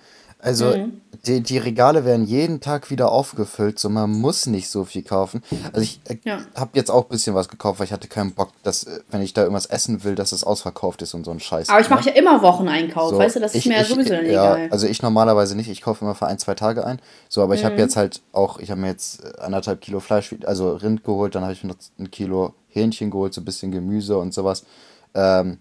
Also 0.44 0.76
mhm. 0.76 1.02
die, 1.26 1.42
die 1.42 1.60
Regale 1.60 2.04
werden 2.04 2.26
jeden 2.26 2.62
Tag 2.62 2.90
wieder 2.90 3.12
aufgefüllt, 3.12 3.78
so 3.78 3.90
man 3.90 4.10
muss 4.10 4.48
nicht 4.48 4.70
so 4.70 4.86
viel 4.86 5.04
kaufen. 5.04 5.44
Also 5.72 5.82
ich 5.82 6.02
äh, 6.10 6.18
ja. 6.24 6.40
habe 6.56 6.72
jetzt 6.74 6.90
auch 6.90 7.04
ein 7.04 7.10
bisschen 7.10 7.36
was 7.36 7.48
gekauft, 7.48 7.80
weil 7.80 7.86
ich 7.86 7.94
hatte 7.94 8.08
keinen 8.08 8.34
Bock, 8.34 8.50
dass 8.64 8.86
äh, 8.86 9.02
wenn 9.12 9.22
ich 9.22 9.34
da 9.34 9.42
irgendwas 9.42 9.68
essen 9.68 10.04
will, 10.04 10.16
dass 10.16 10.32
es 10.32 10.44
ausverkauft 10.44 11.04
ist 11.04 11.14
und 11.14 11.26
so 11.26 11.32
ein 11.32 11.40
Scheiß. 11.40 11.70
Aber 11.70 11.80
ich 11.80 11.90
mache 11.90 12.06
ne? 12.06 12.12
ja 12.12 12.20
immer 12.20 12.42
Wocheneinkauf, 12.42 13.12
so, 13.12 13.18
weißt 13.20 13.36
du, 13.36 13.40
das 13.40 13.54
ich, 13.54 13.66
ist 13.66 13.70
mir 13.70 13.78
ja 13.78 13.86
sowieso 13.86 14.10
dann 14.10 14.26
ja, 14.26 14.56
egal. 14.56 14.70
Also 14.72 14.88
ich 14.88 15.02
normalerweise 15.04 15.56
nicht, 15.56 15.70
ich 15.70 15.82
kaufe 15.82 16.04
immer 16.04 16.16
für 16.16 16.26
ein, 16.26 16.40
zwei 16.40 16.56
Tage 16.56 16.86
ein. 16.86 17.00
So, 17.30 17.44
aber 17.44 17.54
ich 17.54 17.62
mhm. 17.62 17.68
habe 17.68 17.76
jetzt 17.78 17.96
halt 17.96 18.22
auch, 18.32 18.58
ich 18.58 18.72
habe 18.72 18.82
mir 18.82 18.88
jetzt 18.88 19.24
äh, 19.24 19.42
anderthalb 19.42 19.80
Kilo 19.82 20.00
Fleisch, 20.00 20.36
also 20.46 20.74
Rind 20.74 21.04
geholt, 21.04 21.36
dann 21.36 21.44
habe 21.44 21.54
ich 21.54 21.64
mir 21.64 21.70
noch 21.70 21.78
ein 22.00 22.10
Kilo 22.10 22.56
Hähnchen 22.72 23.12
geholt, 23.12 23.34
so 23.34 23.42
ein 23.42 23.46
bisschen 23.46 23.72
Gemüse 23.72 24.18
und 24.18 24.34
sowas. 24.34 24.66
Ähm, 25.14 25.58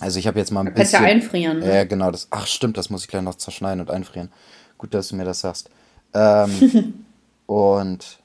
also 0.00 0.18
ich 0.18 0.26
habe 0.26 0.38
jetzt 0.38 0.50
mal 0.50 0.66
ein 0.66 0.74
bisschen. 0.74 1.02
ja 1.02 1.08
einfrieren. 1.08 1.60
Ne? 1.60 1.74
Ja, 1.74 1.84
genau. 1.84 2.10
Das, 2.10 2.28
ach 2.30 2.46
stimmt, 2.46 2.76
das 2.76 2.90
muss 2.90 3.02
ich 3.02 3.08
gleich 3.08 3.22
noch 3.22 3.36
zerschneiden 3.36 3.80
und 3.80 3.90
einfrieren. 3.90 4.30
Gut, 4.78 4.92
dass 4.94 5.08
du 5.08 5.16
mir 5.16 5.24
das 5.24 5.40
sagst. 5.40 5.70
Ähm, 6.12 7.04
und 7.46 8.18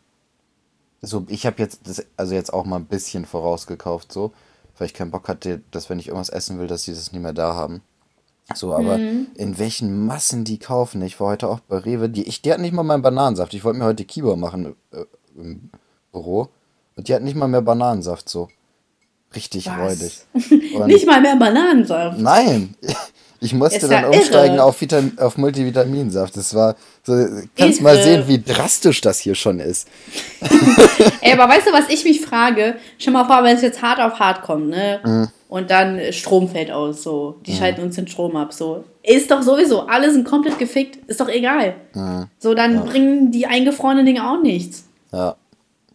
so, 1.01 1.25
ich 1.29 1.45
habe 1.45 1.55
jetzt 1.59 1.87
das, 1.87 2.05
also 2.17 2.35
jetzt 2.35 2.53
auch 2.53 2.65
mal 2.65 2.77
ein 2.77 2.85
bisschen 2.85 3.25
vorausgekauft, 3.25 4.11
so, 4.11 4.33
weil 4.77 4.87
ich 4.87 4.93
keinen 4.93 5.11
Bock 5.11 5.27
hatte, 5.27 5.61
dass 5.71 5.89
wenn 5.89 5.99
ich 5.99 6.07
irgendwas 6.07 6.29
essen 6.29 6.59
will, 6.59 6.67
dass 6.67 6.83
die 6.83 6.91
das 6.91 7.11
nicht 7.11 7.21
mehr 7.21 7.33
da 7.33 7.55
haben. 7.55 7.81
So, 8.53 8.73
aber 8.73 8.97
mhm. 8.97 9.27
in 9.35 9.57
welchen 9.57 10.05
Massen 10.05 10.43
die 10.43 10.59
kaufen. 10.59 11.01
Ich 11.01 11.19
war 11.19 11.29
heute 11.29 11.47
auch 11.47 11.61
bei 11.61 11.77
Rewe. 11.77 12.09
Die, 12.09 12.27
ich, 12.27 12.41
die 12.41 12.51
hatten 12.51 12.63
nicht 12.63 12.73
mal 12.73 12.83
meinen 12.83 13.01
Bananensaft. 13.01 13.53
Ich 13.53 13.63
wollte 13.63 13.79
mir 13.79 13.85
heute 13.85 14.03
Kiba 14.03 14.35
machen 14.35 14.75
äh, 14.91 15.05
im 15.35 15.69
Büro. 16.11 16.49
Und 17.01 17.07
die 17.07 17.15
hatten 17.15 17.25
nicht 17.25 17.35
mal 17.35 17.47
mehr 17.47 17.63
Bananensaft 17.63 18.29
so. 18.29 18.47
Richtig 19.35 19.67
räudig. 19.67 20.19
nicht 20.85 21.07
mal 21.07 21.19
mehr 21.19 21.35
Bananensaft. 21.35 22.19
Nein. 22.19 22.75
Ich 23.43 23.55
musste 23.55 23.87
dann 23.87 24.05
umsteigen 24.05 24.59
auf, 24.59 24.79
Vitam 24.81 25.13
auf 25.17 25.35
Multivitaminsaft. 25.35 26.37
Das 26.37 26.53
war 26.53 26.75
so, 27.01 27.13
kannst 27.57 27.79
irre. 27.79 27.83
mal 27.83 28.03
sehen, 28.03 28.27
wie 28.27 28.39
drastisch 28.39 29.01
das 29.01 29.17
hier 29.17 29.33
schon 29.33 29.59
ist. 29.59 29.87
Ey, 31.21 31.33
aber 31.33 31.51
weißt 31.51 31.65
du, 31.65 31.71
was 31.71 31.89
ich 31.89 32.03
mich 32.03 32.21
frage? 32.21 32.75
Schau 32.99 33.09
mal 33.09 33.25
vor, 33.25 33.43
wenn 33.43 33.55
es 33.55 33.63
jetzt 33.63 33.81
hart 33.81 33.99
auf 33.99 34.19
hart 34.19 34.43
kommt, 34.43 34.69
ne? 34.69 34.99
Mhm. 35.03 35.27
Und 35.49 35.71
dann 35.71 35.99
Strom 36.11 36.49
fällt 36.49 36.69
aus, 36.69 37.01
so. 37.01 37.37
Die 37.47 37.53
mhm. 37.53 37.55
schalten 37.55 37.81
uns 37.81 37.95
den 37.95 38.07
Strom 38.07 38.35
ab, 38.35 38.53
so. 38.53 38.83
Ist 39.01 39.31
doch 39.31 39.41
sowieso, 39.41 39.87
alle 39.87 40.11
sind 40.11 40.23
komplett 40.23 40.59
gefickt, 40.59 40.99
ist 41.09 41.19
doch 41.19 41.27
egal. 41.27 41.73
Mhm. 41.95 42.27
So, 42.37 42.53
dann 42.53 42.75
ja. 42.75 42.81
bringen 42.81 43.31
die 43.31 43.47
eingefrorenen 43.47 44.05
Dinge 44.05 44.29
auch 44.29 44.39
nichts. 44.39 44.83
Ja, 45.11 45.35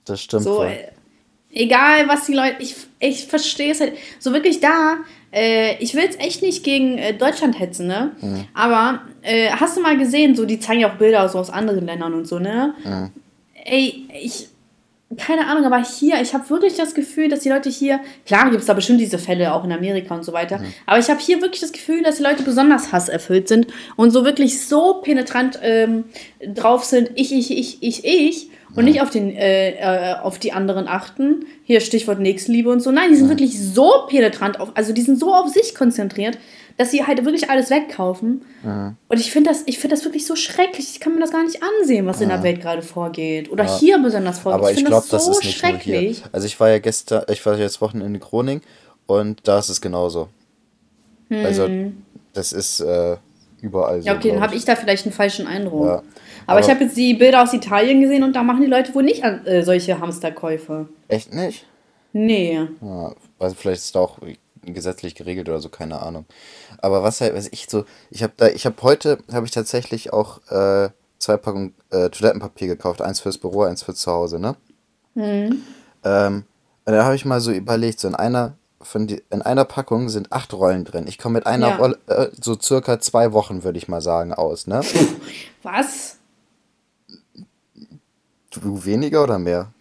das 0.04 0.20
stimmt. 0.20 0.42
So, 0.42 0.56
voll. 0.56 0.76
Egal 1.56 2.06
was 2.06 2.26
die 2.26 2.34
Leute, 2.34 2.56
ich, 2.60 2.76
ich 3.00 3.26
verstehe 3.26 3.72
es 3.72 3.80
halt, 3.80 3.94
so 4.18 4.32
wirklich 4.32 4.60
da, 4.60 4.98
äh, 5.32 5.76
ich 5.82 5.94
will 5.94 6.04
es 6.08 6.16
echt 6.16 6.42
nicht 6.42 6.62
gegen 6.62 6.98
äh, 6.98 7.14
Deutschland 7.14 7.58
hetzen, 7.58 7.86
ne? 7.86 8.12
Mhm. 8.20 8.44
Aber 8.54 9.00
äh, 9.22 9.50
hast 9.50 9.76
du 9.76 9.80
mal 9.80 9.96
gesehen, 9.96 10.36
so, 10.36 10.44
die 10.44 10.60
zeigen 10.60 10.80
ja 10.80 10.92
auch 10.92 10.98
Bilder 10.98 11.28
so 11.28 11.38
aus 11.38 11.50
anderen 11.50 11.86
Ländern 11.86 12.14
und 12.14 12.28
so, 12.28 12.38
ne? 12.38 12.74
Mhm. 12.84 13.10
Ey, 13.64 14.06
ich, 14.22 14.48
keine 15.16 15.46
Ahnung, 15.46 15.64
aber 15.64 15.82
hier, 15.82 16.20
ich 16.20 16.34
habe 16.34 16.50
wirklich 16.50 16.74
das 16.74 16.92
Gefühl, 16.92 17.28
dass 17.28 17.40
die 17.40 17.48
Leute 17.48 17.70
hier, 17.70 18.00
klar 18.26 18.50
gibt 18.50 18.60
es 18.60 18.66
da 18.66 18.74
bestimmt 18.74 19.00
diese 19.00 19.18
Fälle 19.18 19.54
auch 19.54 19.62
in 19.64 19.70
Amerika 19.70 20.14
und 20.14 20.24
so 20.24 20.32
weiter, 20.32 20.58
mhm. 20.58 20.72
aber 20.84 20.98
ich 20.98 21.08
habe 21.08 21.20
hier 21.20 21.40
wirklich 21.40 21.60
das 21.60 21.72
Gefühl, 21.72 22.02
dass 22.02 22.16
die 22.16 22.24
Leute 22.24 22.42
besonders 22.42 22.92
hasserfüllt 22.92 23.46
sind 23.46 23.68
und 23.94 24.10
so 24.10 24.24
wirklich 24.24 24.66
so 24.66 24.94
penetrant 25.02 25.60
ähm, 25.62 26.04
drauf 26.44 26.84
sind, 26.84 27.10
ich, 27.14 27.32
ich, 27.32 27.56
ich, 27.56 27.82
ich, 27.82 28.04
ich 28.04 28.50
und 28.76 28.84
nicht 28.84 29.00
auf, 29.00 29.10
den, 29.10 29.34
äh, 29.34 29.70
äh, 29.70 30.14
auf 30.16 30.38
die 30.38 30.52
anderen 30.52 30.86
achten. 30.86 31.46
Hier 31.64 31.80
Stichwort 31.80 32.20
Nächstenliebe 32.20 32.70
und 32.70 32.80
so. 32.80 32.90
Nein, 32.90 33.10
die 33.10 33.16
sind 33.16 33.28
wirklich 33.30 33.58
so 33.58 34.06
penetrant 34.08 34.60
auf, 34.60 34.72
also 34.74 34.92
die 34.92 35.00
sind 35.00 35.18
so 35.18 35.32
auf 35.34 35.48
sich 35.48 35.74
konzentriert, 35.74 36.38
dass 36.76 36.90
sie 36.90 37.06
halt 37.06 37.24
wirklich 37.24 37.48
alles 37.50 37.70
wegkaufen. 37.70 38.44
Mhm. 38.62 38.96
Und 39.08 39.20
ich 39.20 39.30
finde 39.30 39.50
das, 39.50 39.62
find 39.62 39.92
das 39.92 40.04
wirklich 40.04 40.26
so 40.26 40.36
schrecklich. 40.36 40.90
Ich 40.92 41.00
kann 41.00 41.14
mir 41.14 41.20
das 41.20 41.30
gar 41.30 41.42
nicht 41.42 41.62
ansehen, 41.62 42.06
was 42.06 42.18
mhm. 42.18 42.24
in 42.24 42.28
der 42.30 42.42
Welt 42.42 42.60
gerade 42.60 42.82
vorgeht. 42.82 43.50
Oder 43.50 43.64
ja. 43.64 43.78
hier 43.78 43.98
besonders 43.98 44.38
vorgeht. 44.38 44.60
Aber 44.60 44.70
ich, 44.70 44.78
ich 44.78 44.84
glaube, 44.84 45.06
das, 45.10 45.24
so 45.24 45.30
das 45.30 45.38
ist 45.38 45.44
nicht 45.44 45.58
schrecklich. 45.58 46.22
Also 46.32 46.46
ich 46.46 46.58
war 46.60 46.68
ja 46.68 46.78
gestern, 46.78 47.24
ich 47.28 47.44
war 47.46 47.56
jetzt 47.58 47.80
Wochen 47.80 48.00
in 48.00 48.18
Groningen 48.20 48.62
und 49.06 49.46
da 49.48 49.58
ist 49.58 49.68
es 49.68 49.80
genauso. 49.80 50.28
Mhm. 51.28 51.44
Also 51.44 51.68
das 52.34 52.52
ist 52.52 52.80
äh, 52.80 53.16
überall 53.62 54.02
so. 54.02 54.06
Ja, 54.06 54.16
okay, 54.16 54.32
dann 54.32 54.40
habe 54.40 54.54
ich 54.54 54.64
da 54.64 54.76
vielleicht 54.76 55.06
einen 55.06 55.12
falschen 55.12 55.46
Eindruck. 55.46 55.86
Ja. 55.86 56.02
Aber, 56.46 56.60
ich 56.60 56.70
habe 56.70 56.84
jetzt 56.84 56.96
die 56.96 57.14
Bilder 57.14 57.42
aus 57.42 57.52
Italien 57.52 58.00
gesehen 58.00 58.22
und 58.22 58.36
da 58.36 58.42
machen 58.42 58.60
die 58.60 58.68
Leute 58.68 58.94
wohl 58.94 59.02
nicht 59.02 59.24
äh, 59.24 59.62
solche 59.62 59.98
Hamsterkäufe. 59.98 60.88
Echt 61.08 61.34
nicht? 61.34 61.66
Nee. 62.12 62.60
Ja, 62.80 63.14
also 63.38 63.56
vielleicht 63.56 63.78
ist 63.78 63.86
es 63.86 63.92
da 63.92 64.00
auch 64.00 64.18
gesetzlich 64.74 65.14
geregelt 65.14 65.48
oder 65.48 65.60
so, 65.60 65.68
keine 65.68 66.02
Ahnung. 66.02 66.26
Aber 66.78 67.02
was 67.02 67.20
halt, 67.20 67.34
weiß 67.34 67.48
ich 67.52 67.66
so, 67.68 67.84
ich 68.10 68.22
habe 68.22 68.32
da, 68.36 68.48
ich 68.48 68.66
habe 68.66 68.76
heute, 68.82 69.18
habe 69.32 69.46
ich 69.46 69.52
tatsächlich 69.52 70.12
auch 70.12 70.40
äh, 70.50 70.90
zwei 71.18 71.36
Packungen 71.36 71.74
äh, 71.90 72.08
Toilettenpapier 72.10 72.68
gekauft, 72.68 73.02
eins 73.02 73.20
fürs 73.20 73.38
Büro, 73.38 73.62
eins 73.62 73.82
für 73.82 73.94
zu 73.94 74.10
Hause, 74.10 74.38
ne? 74.38 74.56
Mhm. 75.14 75.62
Ähm, 76.04 76.44
und 76.84 76.92
da 76.92 77.04
habe 77.04 77.16
ich 77.16 77.24
mal 77.24 77.40
so 77.40 77.50
überlegt, 77.50 78.00
so 78.00 78.08
in 78.08 78.14
einer 78.14 78.54
von 78.80 79.06
die, 79.06 79.22
in 79.30 79.42
einer 79.42 79.64
Packung 79.64 80.08
sind 80.08 80.32
acht 80.32 80.52
Rollen 80.52 80.84
drin. 80.84 81.06
Ich 81.08 81.18
komme 81.18 81.34
mit 81.34 81.46
einer 81.46 81.70
ja. 81.70 81.76
Rolle 81.76 81.98
äh, 82.06 82.28
so 82.40 82.58
circa 82.58 83.00
zwei 83.00 83.32
Wochen, 83.32 83.64
würde 83.64 83.78
ich 83.78 83.88
mal 83.88 84.00
sagen, 84.00 84.32
aus, 84.32 84.66
ne? 84.66 84.82
Was? 85.62 86.18
Du 88.50 88.84
weniger 88.84 89.22
oder 89.22 89.38
mehr? 89.38 89.72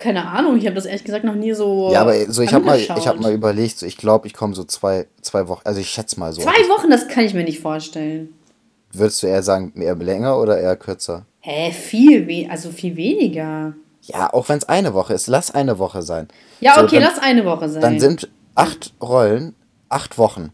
Keine 0.00 0.26
Ahnung, 0.26 0.56
ich 0.56 0.64
habe 0.66 0.74
das 0.74 0.86
ehrlich 0.86 1.04
gesagt 1.04 1.24
noch 1.24 1.34
nie 1.34 1.52
so. 1.52 1.90
Ja, 1.92 2.00
aber 2.00 2.32
so 2.32 2.42
ich 2.42 2.52
habe 2.52 2.64
mal, 2.64 2.78
hab 2.80 3.20
mal 3.20 3.32
überlegt, 3.32 3.78
so, 3.78 3.86
ich 3.86 3.96
glaube, 3.96 4.26
ich 4.26 4.34
komme 4.34 4.54
so 4.54 4.64
zwei, 4.64 5.06
zwei 5.20 5.46
Wochen, 5.46 5.60
also 5.64 5.78
ich 5.78 5.90
schätze 5.90 6.18
mal 6.18 6.32
so. 6.32 6.40
Zwei 6.40 6.68
Wochen, 6.68 6.90
das 6.90 7.06
kann 7.06 7.24
ich 7.24 7.34
mir 7.34 7.44
nicht 7.44 7.60
vorstellen. 7.60 8.34
Würdest 8.92 9.22
du 9.22 9.28
eher 9.28 9.42
sagen, 9.42 9.72
eher 9.76 9.94
länger 9.94 10.40
oder 10.40 10.58
eher 10.58 10.74
kürzer? 10.76 11.26
Hä, 11.40 11.70
viel, 11.70 12.26
we 12.26 12.50
also 12.50 12.70
viel 12.70 12.96
weniger. 12.96 13.74
Ja, 14.02 14.32
auch 14.32 14.48
wenn 14.48 14.58
es 14.58 14.68
eine 14.68 14.94
Woche 14.94 15.14
ist, 15.14 15.26
lass 15.26 15.50
eine 15.50 15.78
Woche 15.78 16.02
sein. 16.02 16.28
Ja, 16.60 16.74
so, 16.74 16.82
okay, 16.82 16.96
dann, 16.98 17.04
lass 17.04 17.22
eine 17.22 17.44
Woche 17.44 17.68
sein. 17.68 17.82
Dann 17.82 18.00
sind 18.00 18.28
acht 18.54 18.94
Rollen, 19.00 19.54
acht 19.88 20.18
Wochen. 20.18 20.50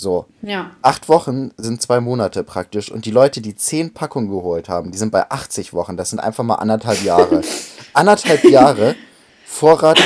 So. 0.00 0.24
Ja. 0.40 0.70
Acht 0.80 1.08
Wochen 1.10 1.52
sind 1.58 1.82
zwei 1.82 2.00
Monate 2.00 2.42
praktisch. 2.42 2.90
Und 2.90 3.04
die 3.04 3.10
Leute, 3.10 3.42
die 3.42 3.54
zehn 3.54 3.92
Packungen 3.92 4.30
geholt 4.30 4.68
haben, 4.68 4.90
die 4.92 4.98
sind 4.98 5.12
bei 5.12 5.30
80 5.30 5.74
Wochen. 5.74 5.96
Das 5.96 6.10
sind 6.10 6.20
einfach 6.20 6.42
mal 6.42 6.54
anderthalb 6.54 7.04
Jahre. 7.04 7.42
anderthalb 7.92 8.44
Jahre 8.44 8.96
Vorrat. 9.44 10.00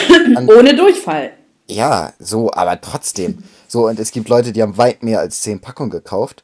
Ohne 0.58 0.74
Durchfall. 0.74 1.30
Ja, 1.68 2.12
so, 2.18 2.50
aber 2.52 2.80
trotzdem. 2.80 3.44
So, 3.68 3.86
und 3.86 4.00
es 4.00 4.10
gibt 4.10 4.28
Leute, 4.28 4.52
die 4.52 4.62
haben 4.62 4.76
weit 4.78 5.02
mehr 5.02 5.20
als 5.20 5.42
zehn 5.42 5.60
Packungen 5.60 5.90
gekauft. 5.90 6.42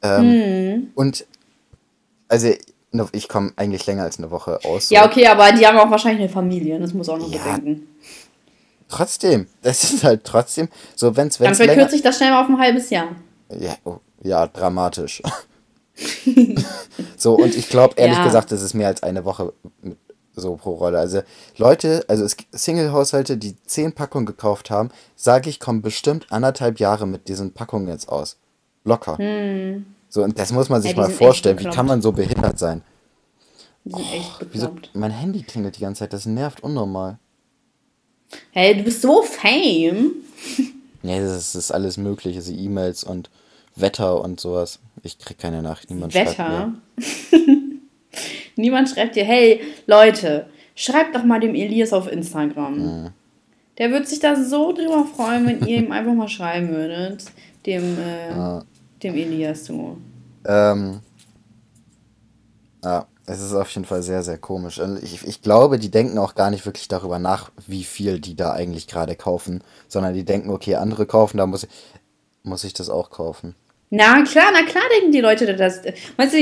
Ähm, 0.00 0.22
hm. 0.22 0.90
Und 0.94 1.26
also 2.28 2.48
ich 3.12 3.28
komme 3.28 3.52
eigentlich 3.56 3.84
länger 3.86 4.04
als 4.04 4.18
eine 4.18 4.30
Woche 4.30 4.60
aus. 4.64 4.88
So. 4.88 4.94
Ja, 4.94 5.06
okay, 5.06 5.26
aber 5.26 5.52
die 5.52 5.66
haben 5.66 5.78
auch 5.78 5.90
wahrscheinlich 5.90 6.20
eine 6.22 6.32
Familie, 6.32 6.78
das 6.78 6.94
muss 6.94 7.08
auch 7.08 7.18
noch 7.18 7.30
ja, 7.30 7.38
bedenken 7.42 7.91
trotzdem, 8.92 9.46
das 9.62 9.84
ist 9.84 10.04
halt 10.04 10.24
trotzdem 10.24 10.68
so, 10.94 11.16
wenn 11.16 11.28
es. 11.28 11.38
Dann 11.38 11.54
verkürzt 11.54 11.92
sich 11.92 12.02
das 12.02 12.16
schnell 12.16 12.30
mal 12.30 12.42
auf 12.42 12.48
ein 12.48 12.58
halbes 12.58 12.90
Jahr. 12.90 13.08
Ja, 13.58 13.74
oh, 13.84 13.98
ja 14.22 14.46
dramatisch. 14.46 15.22
so, 17.16 17.34
und 17.34 17.54
ich 17.54 17.68
glaube, 17.68 17.94
ehrlich 17.96 18.18
ja. 18.18 18.24
gesagt, 18.24 18.52
das 18.52 18.62
ist 18.62 18.74
mehr 18.74 18.88
als 18.88 19.02
eine 19.02 19.24
Woche 19.24 19.52
so 20.34 20.56
pro 20.56 20.74
Rolle. 20.74 20.98
Also 20.98 21.22
Leute, 21.56 22.04
also 22.08 22.26
Single-Haushalte, 22.52 23.36
die 23.36 23.56
zehn 23.64 23.92
Packungen 23.92 24.26
gekauft 24.26 24.70
haben, 24.70 24.90
sage 25.14 25.50
ich, 25.50 25.60
kommen 25.60 25.82
bestimmt 25.82 26.26
anderthalb 26.30 26.80
Jahre 26.80 27.06
mit 27.06 27.28
diesen 27.28 27.52
Packungen 27.52 27.88
jetzt 27.88 28.08
aus. 28.08 28.38
Locker. 28.84 29.18
Hm. 29.18 29.86
So, 30.08 30.22
und 30.22 30.38
das 30.38 30.52
muss 30.52 30.68
man 30.68 30.82
sich 30.82 30.92
ja, 30.92 30.98
mal 30.98 31.10
vorstellen. 31.10 31.58
Wie 31.58 31.64
kann 31.64 31.86
man 31.86 32.02
so 32.02 32.12
behindert 32.12 32.58
sein? 32.58 32.82
Die 33.84 33.92
sind 33.92 34.02
oh, 34.02 34.14
echt 34.14 34.38
bekloppt. 34.38 34.90
Wieso, 34.92 34.98
mein 34.98 35.10
Handy 35.10 35.42
klingelt 35.42 35.76
die 35.76 35.80
ganze 35.80 36.00
Zeit, 36.00 36.12
das 36.12 36.26
nervt 36.26 36.62
unnormal. 36.62 37.18
Hey, 38.50 38.76
du 38.76 38.82
bist 38.82 39.02
so 39.02 39.22
fame. 39.22 40.12
Ja, 41.04 41.18
das 41.18 41.56
ist 41.56 41.72
alles 41.72 41.96
mögliche, 41.96 42.38
also 42.38 42.52
E-Mails 42.52 43.02
und 43.02 43.28
Wetter 43.74 44.20
und 44.20 44.38
sowas. 44.38 44.78
Ich 45.02 45.18
krieg 45.18 45.36
keine 45.36 45.60
Nachricht, 45.60 45.90
niemand 45.90 46.14
Wetter? 46.14 46.32
schreibt 46.32 47.40
mir. 47.40 47.80
niemand 48.56 48.88
schreibt 48.88 49.16
dir, 49.16 49.24
hey, 49.24 49.62
Leute, 49.86 50.46
schreibt 50.76 51.16
doch 51.16 51.24
mal 51.24 51.40
dem 51.40 51.56
Elias 51.56 51.92
auf 51.92 52.06
Instagram. 52.10 52.78
Mhm. 52.78 53.10
Der 53.78 53.90
wird 53.90 54.06
sich 54.06 54.20
da 54.20 54.36
so 54.36 54.72
drüber 54.72 55.04
freuen, 55.04 55.44
wenn 55.46 55.66
ihr 55.66 55.78
ihm 55.78 55.90
einfach 55.92 56.14
mal 56.14 56.28
schreiben 56.28 56.68
würdet. 56.68 57.24
Dem, 57.66 57.98
äh, 57.98 58.30
ja. 58.30 58.62
dem 59.02 59.14
Elias, 59.14 59.64
du. 59.64 59.96
Ähm. 60.46 61.00
Ja. 62.84 63.06
Es 63.26 63.40
ist 63.40 63.54
auf 63.54 63.70
jeden 63.70 63.84
Fall 63.84 64.02
sehr, 64.02 64.22
sehr 64.22 64.38
komisch. 64.38 64.80
Ich, 65.02 65.26
ich 65.26 65.42
glaube, 65.42 65.78
die 65.78 65.90
denken 65.90 66.18
auch 66.18 66.34
gar 66.34 66.50
nicht 66.50 66.66
wirklich 66.66 66.88
darüber 66.88 67.18
nach, 67.18 67.50
wie 67.66 67.84
viel 67.84 68.18
die 68.18 68.34
da 68.34 68.52
eigentlich 68.52 68.88
gerade 68.88 69.14
kaufen, 69.14 69.62
sondern 69.86 70.14
die 70.14 70.24
denken, 70.24 70.50
okay, 70.50 70.74
andere 70.74 71.06
kaufen, 71.06 71.36
da 71.38 71.46
muss 71.46 71.64
ich, 71.64 71.70
muss 72.42 72.64
ich 72.64 72.74
das 72.74 72.90
auch 72.90 73.10
kaufen. 73.10 73.54
Na 73.94 74.22
klar, 74.22 74.46
na 74.54 74.62
klar 74.62 74.84
denken 74.96 75.12
die 75.12 75.20
Leute 75.20 75.54
das. 75.54 75.82
Weißt 76.16 76.32
du, 76.32 76.38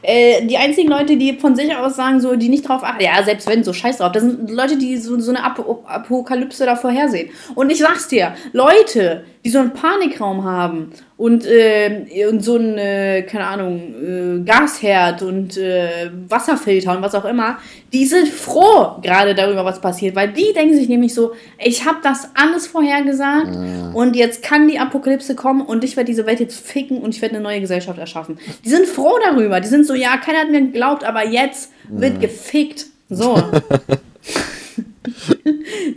äh, 0.00 0.46
die 0.46 0.56
einzigen 0.56 0.88
Leute, 0.88 1.18
die 1.18 1.34
von 1.34 1.54
sich 1.54 1.76
aus 1.76 1.96
sagen, 1.96 2.18
so, 2.18 2.34
die 2.34 2.48
nicht 2.48 2.66
drauf 2.66 2.82
achten, 2.82 3.04
ja, 3.04 3.22
selbst 3.22 3.46
wenn, 3.46 3.62
so 3.62 3.74
scheiß 3.74 3.98
drauf, 3.98 4.12
das 4.12 4.22
sind 4.22 4.50
Leute, 4.50 4.78
die 4.78 4.96
so, 4.96 5.20
so 5.20 5.30
eine 5.30 5.44
Ap 5.44 5.58
Apokalypse 5.84 6.64
da 6.64 6.76
vorhersehen. 6.76 7.28
Und 7.54 7.70
ich 7.70 7.78
sag's 7.78 8.08
dir, 8.08 8.34
Leute, 8.52 9.24
die 9.44 9.50
so 9.50 9.58
einen 9.58 9.74
Panikraum 9.74 10.44
haben 10.44 10.90
und, 11.18 11.44
äh, 11.46 12.26
und 12.30 12.42
so 12.42 12.56
ein, 12.56 12.78
äh, 12.78 13.22
keine 13.22 13.46
Ahnung, 13.46 13.94
äh, 14.02 14.40
Gasherd 14.42 15.22
und 15.22 15.58
äh, 15.58 16.10
Wasserfilter 16.28 16.96
und 16.96 17.02
was 17.02 17.14
auch 17.14 17.26
immer, 17.26 17.58
die 17.92 18.06
sind 18.06 18.28
froh 18.28 18.96
gerade 19.02 19.34
darüber, 19.34 19.64
was 19.66 19.82
passiert, 19.82 20.16
weil 20.16 20.32
die 20.32 20.54
denken 20.54 20.74
sich 20.74 20.88
nämlich 20.88 21.12
so, 21.12 21.32
ich 21.58 21.84
habe 21.84 21.98
das 22.02 22.30
alles 22.34 22.66
vorhergesagt 22.66 23.54
mhm. 23.54 23.94
und 23.94 24.16
jetzt 24.16 24.42
kann 24.42 24.66
die 24.66 24.78
Apokalypse 24.78 25.34
kommen 25.34 25.60
und 25.60 25.84
ich 25.84 25.96
werde 25.96 26.06
diese 26.06 26.24
Welt 26.24 26.40
jetzt 26.40 26.58
ficken 26.58 26.98
und 27.02 27.14
ich 27.14 27.20
werde 27.20 27.34
eine 27.34 27.44
neue 27.44 27.60
Gesellschaft 27.60 27.98
erschaffen. 27.98 28.38
Die 28.64 28.70
sind 28.70 28.86
froh 28.86 29.18
darüber, 29.22 29.60
die 29.60 29.68
sind 29.68 29.86
so, 29.86 29.94
ja, 29.94 30.16
keiner 30.16 30.38
hat 30.38 30.50
mir 30.50 30.62
geglaubt, 30.62 31.04
aber 31.04 31.26
jetzt 31.26 31.70
mhm. 31.90 32.00
wird 32.00 32.20
gefickt. 32.20 32.86
So. 33.10 33.36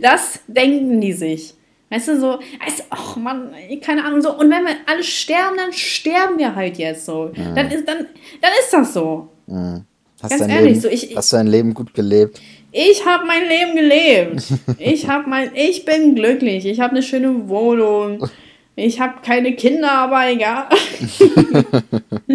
das 0.02 0.40
denken 0.46 1.00
die 1.00 1.14
sich. 1.14 1.54
Weißt 1.90 2.08
du, 2.08 2.20
so, 2.20 2.32
also, 2.64 2.82
ach 2.90 3.16
man, 3.16 3.50
keine 3.80 4.04
Ahnung, 4.04 4.20
so. 4.20 4.32
Und 4.32 4.50
wenn 4.50 4.64
wir 4.64 4.76
alle 4.86 5.02
sterben, 5.02 5.56
dann 5.56 5.72
sterben 5.72 6.38
wir 6.38 6.54
halt 6.54 6.76
jetzt 6.76 7.06
so. 7.06 7.30
Mhm. 7.34 7.54
Dann, 7.54 7.70
ist, 7.70 7.88
dann, 7.88 8.06
dann 8.42 8.50
ist 8.60 8.72
das 8.72 8.92
so. 8.92 9.28
Mhm. 9.46 9.84
Hast 10.22 10.30
Ganz 10.30 10.52
ehrlich, 10.52 10.64
Leben, 10.64 10.80
so 10.80 10.88
ich, 10.88 11.16
Hast 11.16 11.32
du 11.32 11.36
dein 11.36 11.46
Leben 11.46 11.72
gut 11.74 11.94
gelebt? 11.94 12.40
Ich 12.72 13.06
habe 13.06 13.24
mein 13.24 13.48
Leben 13.48 13.76
gelebt. 13.76 14.42
ich 14.78 15.08
habe 15.08 15.30
mein, 15.30 15.50
ich 15.54 15.84
bin 15.84 16.14
glücklich. 16.14 16.66
Ich 16.66 16.80
habe 16.80 16.90
eine 16.92 17.02
schöne 17.02 17.48
Wohnung. 17.48 18.28
Ich 18.76 19.00
habe 19.00 19.14
keine 19.24 19.54
Kinder, 19.54 19.90
aber 19.90 20.28
egal. 20.28 20.66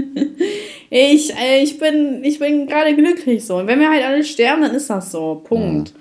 ich, 0.90 1.36
äh, 1.36 1.62
ich 1.62 1.78
bin, 1.78 2.24
ich 2.24 2.40
bin 2.40 2.68
gerade 2.68 2.96
glücklich 2.96 3.46
so. 3.46 3.58
Und 3.58 3.68
wenn 3.68 3.80
wir 3.80 3.90
halt 3.90 4.04
alle 4.04 4.24
sterben, 4.24 4.64
dann 4.64 4.74
ist 4.74 4.90
das 4.90 5.12
so. 5.12 5.42
Punkt. 5.44 5.94
Mhm. 5.94 6.00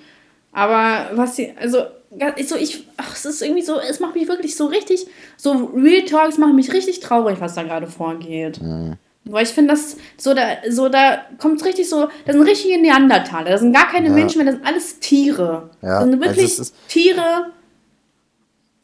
Aber 0.53 1.11
was 1.15 1.37
sie, 1.37 1.53
also 1.61 1.79
so 2.45 2.57
ich, 2.57 2.87
ach, 2.97 3.15
es 3.15 3.25
ist 3.25 3.43
irgendwie 3.43 3.63
so, 3.63 3.79
es 3.79 4.01
macht 4.01 4.15
mich 4.15 4.29
wirklich 4.29 4.57
so 4.57 4.67
richtig, 4.67 5.07
so 5.37 5.71
Real 5.75 6.05
Talks 6.05 6.39
machen 6.39 6.57
mich 6.57 6.73
richtig 6.73 7.01
traurig, 7.01 7.41
was 7.41 7.55
da 7.55 7.63
gerade 7.63 7.87
vorgeht. 7.87 8.61
Mhm. 8.61 8.97
Weil 9.25 9.45
ich 9.45 9.51
finde, 9.51 9.73
das 9.73 9.97
so 10.17 10.35
da, 10.35 10.57
so 10.69 10.89
da 10.89 11.23
kommt 11.39 11.65
richtig 11.65 11.89
so, 11.89 12.09
das 12.27 12.35
sind 12.35 12.45
richtige 12.45 12.81
Neandertaler, 12.81 13.51
das 13.51 13.61
sind 13.61 13.73
gar 13.73 13.89
keine 13.89 14.09
ja. 14.09 14.15
Menschen 14.15 14.43
mehr, 14.43 14.53
das 14.53 14.57
sind 14.57 14.67
alles 14.67 14.99
Tiere. 14.99 15.71
Ja. 15.81 16.01
Das 16.01 16.05
sind 16.05 16.23
also 16.23 16.25
wirklich 16.25 16.59
also 16.59 16.73
Tiere. 16.89 17.53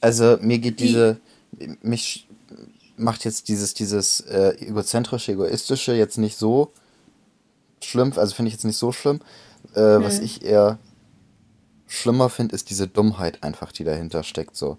Also 0.00 0.38
mir 0.40 0.58
geht 0.58 0.80
diese, 0.80 1.18
mich 1.82 2.28
macht 2.96 3.24
jetzt 3.24 3.48
dieses, 3.48 3.74
dieses 3.74 4.20
äh, 4.20 4.54
egozentrische, 4.60 5.32
egoistische 5.32 5.92
jetzt 5.94 6.18
nicht 6.18 6.38
so 6.38 6.70
schlimm, 7.82 8.12
also 8.16 8.34
finde 8.34 8.48
ich 8.48 8.54
jetzt 8.54 8.64
nicht 8.64 8.78
so 8.78 8.92
schlimm. 8.92 9.20
Äh. 9.74 9.80
Was 9.80 10.20
ich 10.20 10.44
eher 10.44 10.78
schlimmer 11.88 12.28
finde, 12.28 12.54
ist 12.54 12.70
diese 12.70 12.86
Dummheit 12.86 13.42
einfach, 13.42 13.72
die 13.72 13.84
dahinter 13.84 14.22
steckt 14.22 14.56
so. 14.56 14.76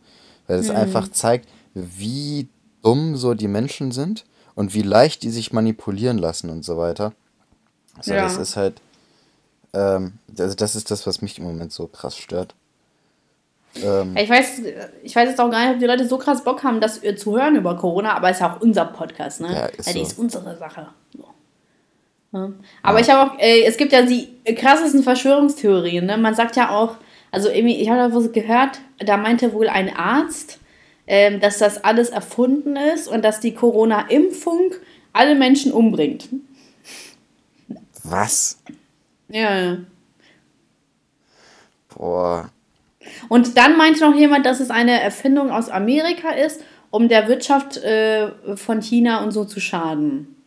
Weil 0.48 0.60
es 0.60 0.70
Mhm. 0.70 0.76
einfach 0.76 1.10
zeigt, 1.12 1.48
wie 1.74 2.48
dumm 2.82 3.16
so 3.18 3.34
die 3.34 3.48
Menschen 3.48 3.92
sind 3.92 4.26
und 4.56 4.74
wie 4.74 4.82
leicht 4.82 5.24
die 5.24 5.30
sich 5.32 5.52
manipulieren 5.54 6.18
lassen 6.18 6.50
und 6.50 6.64
so 6.64 6.78
weiter. 6.78 7.14
Also 7.98 8.14
das 8.14 8.36
Ja. 8.36 8.42
ist 8.42 8.56
halt, 8.56 8.82
ähm, 9.74 10.14
also 10.38 10.56
das 10.56 10.76
ist 10.76 10.90
das, 10.92 11.06
was 11.06 11.22
mich 11.22 11.38
im 11.38 11.44
Moment 11.44 11.72
so 11.74 11.88
krass 11.88 12.16
stört. 12.18 12.56
Ähm, 13.84 14.16
Ich 14.18 14.30
weiß, 14.30 14.62
ich 15.04 15.16
weiß 15.16 15.30
jetzt 15.30 15.40
auch 15.40 15.50
gar 15.52 15.66
nicht, 15.66 15.74
ob 15.76 15.80
die 15.80 15.86
Leute 15.86 16.08
so 16.08 16.18
krass 16.18 16.44
Bock 16.44 16.64
haben, 16.64 16.82
das 16.82 17.02
zu 17.18 17.38
hören 17.38 17.56
über 17.56 17.76
Corona, 17.78 18.16
aber 18.16 18.32
ist 18.32 18.40
ja 18.40 18.56
auch 18.56 18.62
unser 18.62 18.86
Podcast, 18.86 19.42
ne? 19.42 19.54
Ja, 19.54 19.66
ist 19.68 19.88
die 19.90 19.94
so. 19.94 20.02
ist 20.02 20.18
unsere 20.18 20.58
Sache. 20.58 20.88
So. 21.16 21.26
Ja. 22.32 22.52
Aber 22.84 23.00
ich 23.00 23.10
habe 23.10 23.32
auch, 23.32 23.40
äh, 23.40 23.64
es 23.64 23.78
gibt 23.78 23.92
ja 23.92 24.04
die 24.04 24.30
krassesten 24.56 25.04
Verschwörungstheorien, 25.04 26.06
ne? 26.06 26.18
Man 26.18 26.36
sagt 26.36 26.56
ja 26.56 26.70
auch, 26.70 26.98
also 27.32 27.50
ich 27.50 27.90
habe 27.90 28.00
da 28.00 28.16
was 28.16 28.32
gehört, 28.32 28.80
da 28.98 29.18
meinte 29.18 29.54
wohl 29.54 29.68
ein 29.68 29.96
Arzt, 29.96 30.60
ähm, 31.08 31.40
dass 31.40 31.58
das 31.58 31.84
alles 31.84 32.10
erfunden 32.10 32.76
ist 32.76 33.08
und 33.08 33.24
dass 33.24 33.40
die 33.40 33.54
Corona-Impfung 33.54 34.74
alle 35.14 35.36
Menschen 35.36 35.72
umbringt. 35.72 36.30
was? 38.04 38.62
Ja. 39.28 39.78
Boah. 41.96 42.50
Und 43.28 43.58
dann 43.58 43.78
meinte 43.78 44.02
noch 44.02 44.16
jemand, 44.16 44.46
dass 44.46 44.60
es 44.60 44.70
eine 44.70 45.02
Erfindung 45.02 45.52
aus 45.52 45.70
Amerika 45.70 46.30
ist, 46.30 46.62
um 46.92 47.08
der 47.10 47.28
Wirtschaft 47.28 47.78
äh, 47.78 48.32
von 48.56 48.82
China 48.82 49.24
und 49.24 49.32
so 49.32 49.46
zu 49.46 49.60
schaden. 49.60 50.39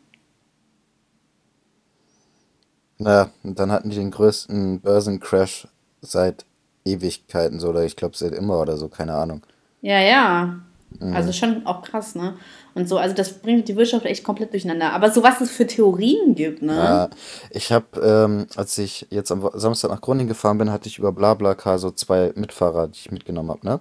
Naja, 3.03 3.31
und 3.43 3.59
dann 3.59 3.73
hatten 3.73 3.91
die 3.91 3.97
den 3.97 4.11
größten 4.11 4.81
Börsencrash 4.81 5.69
seit 6.01 6.45
Ewigkeiten 6.85 7.61
so, 7.61 7.69
oder 7.69 7.85
ich 7.85 7.97
glaube 7.97 8.17
seit 8.17 8.33
immer 8.33 8.61
oder 8.61 8.77
so, 8.77 8.89
keine 8.89 9.15
Ahnung. 9.15 9.43
Ja, 9.81 10.01
ja. 10.01 10.61
Also 11.01 11.33
schon 11.33 11.67
auch 11.67 11.83
krass, 11.83 12.15
ne? 12.15 12.35
Und 12.75 12.89
so, 12.89 12.99
also 12.99 13.15
das 13.15 13.33
bringt 13.39 13.69
die 13.69 13.77
Wirtschaft 13.77 14.05
echt 14.07 14.25
komplett 14.25 14.53
durcheinander. 14.53 14.93
Aber 14.93 15.11
so 15.11 15.23
was 15.23 15.41
es 15.41 15.51
für 15.51 15.67
Theorien 15.67 16.35
gibt, 16.35 16.63
ne? 16.63 16.75
Ja, 16.75 17.11
ich 17.51 17.73
habe, 17.73 18.01
ähm, 18.01 18.47
als 18.57 18.77
ich 18.79 19.07
jetzt 19.11 19.33
am 19.33 19.49
Samstag 19.55 19.91
nach 19.91 20.01
Groningen 20.01 20.29
gefahren 20.29 20.59
bin, 20.59 20.71
hatte 20.71 20.89
ich 20.89 20.99
über 20.99 21.13
BlaBlaCar 21.13 21.79
so 21.79 21.91
zwei 21.91 22.33
Mitfahrer, 22.35 22.89
die 22.89 22.99
ich 22.99 23.11
mitgenommen 23.11 23.51
habe, 23.51 23.67
ne? 23.67 23.81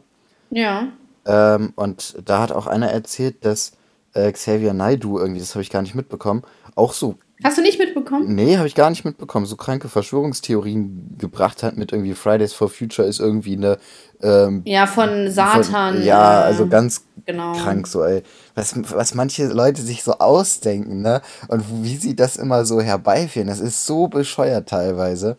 Ja. 0.49 0.87
Ähm, 1.25 1.73
und 1.75 2.15
da 2.25 2.41
hat 2.41 2.51
auch 2.51 2.67
einer 2.67 2.89
erzählt, 2.89 3.45
dass 3.45 3.73
äh, 4.13 4.31
Xavier 4.31 4.73
Naidoo 4.73 5.19
irgendwie, 5.19 5.39
das 5.39 5.53
habe 5.53 5.61
ich 5.61 5.69
gar 5.69 5.81
nicht 5.81 5.95
mitbekommen, 5.95 6.43
auch 6.75 6.93
so, 6.93 7.15
Hast 7.43 7.57
du 7.57 7.61
nicht 7.61 7.79
mitbekommen? 7.79 8.35
nee, 8.35 8.57
habe 8.57 8.67
ich 8.67 8.75
gar 8.75 8.89
nicht 8.89 9.03
mitbekommen, 9.05 9.45
so 9.45 9.55
kranke 9.55 9.89
Verschwörungstheorien 9.89 11.15
gebracht 11.17 11.63
hat 11.63 11.77
mit 11.77 11.91
irgendwie 11.91 12.13
Fridays 12.13 12.53
for 12.53 12.69
Future 12.69 13.07
ist 13.07 13.19
irgendwie 13.19 13.55
eine, 13.57 13.77
ähm, 14.21 14.61
Ja, 14.65 14.85
von 14.87 15.29
Satan. 15.31 15.63
von, 15.95 16.03
ja, 16.03 16.41
also 16.41 16.67
ganz 16.67 17.05
genau. 17.25 17.53
krank 17.53 17.87
so, 17.87 18.03
ey. 18.03 18.23
Was, 18.55 18.75
was 18.93 19.15
manche 19.15 19.47
Leute 19.47 19.81
sich 19.81 20.03
so 20.03 20.13
ausdenken, 20.13 21.01
ne? 21.01 21.21
Und 21.47 21.63
wie 21.83 21.95
sie 21.97 22.15
das 22.15 22.37
immer 22.37 22.65
so 22.65 22.81
herbeiführen, 22.81 23.47
das 23.47 23.59
ist 23.59 23.85
so 23.85 24.07
bescheuert 24.07 24.69
teilweise. 24.69 25.37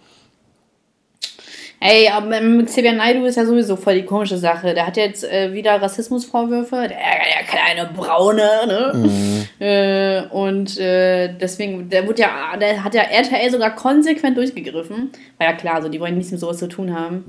Ey, 1.85 2.09
aber 2.09 2.41
mit 2.41 2.69
Xavier 2.69 2.93
Naidoo 2.93 3.25
ist 3.25 3.35
ja 3.35 3.45
sowieso 3.45 3.75
voll 3.75 3.97
die 3.97 4.05
komische 4.05 4.39
Sache. 4.39 4.73
Der 4.73 4.87
hat 4.87 4.97
jetzt 4.97 5.25
äh, 5.25 5.53
wieder 5.53 5.83
Rassismusvorwürfe. 5.83 6.77
Der, 6.77 6.89
der 6.89 7.45
kleine 7.49 7.91
Braune, 7.93 8.49
ne? 8.67 9.19
Äh, 9.61 10.27
und 10.31 10.77
äh, 10.79 11.37
deswegen, 11.39 11.89
der 11.89 12.07
wurde 12.07 12.23
ja, 12.23 12.57
der 12.57 12.83
hat 12.83 12.95
ja 12.95 13.03
RTL 13.03 13.49
sogar 13.49 13.77
konsequent 13.77 14.37
durchgegriffen. 14.37 15.13
War 15.39 15.47
ja 15.47 15.53
klar, 15.53 15.81
so, 15.81 15.89
die 15.89 16.01
wollen 16.01 16.17
nichts 16.17 16.33
mit 16.33 16.41
sowas 16.41 16.59
zu 16.59 16.67
tun 16.69 16.93
haben. 16.93 17.25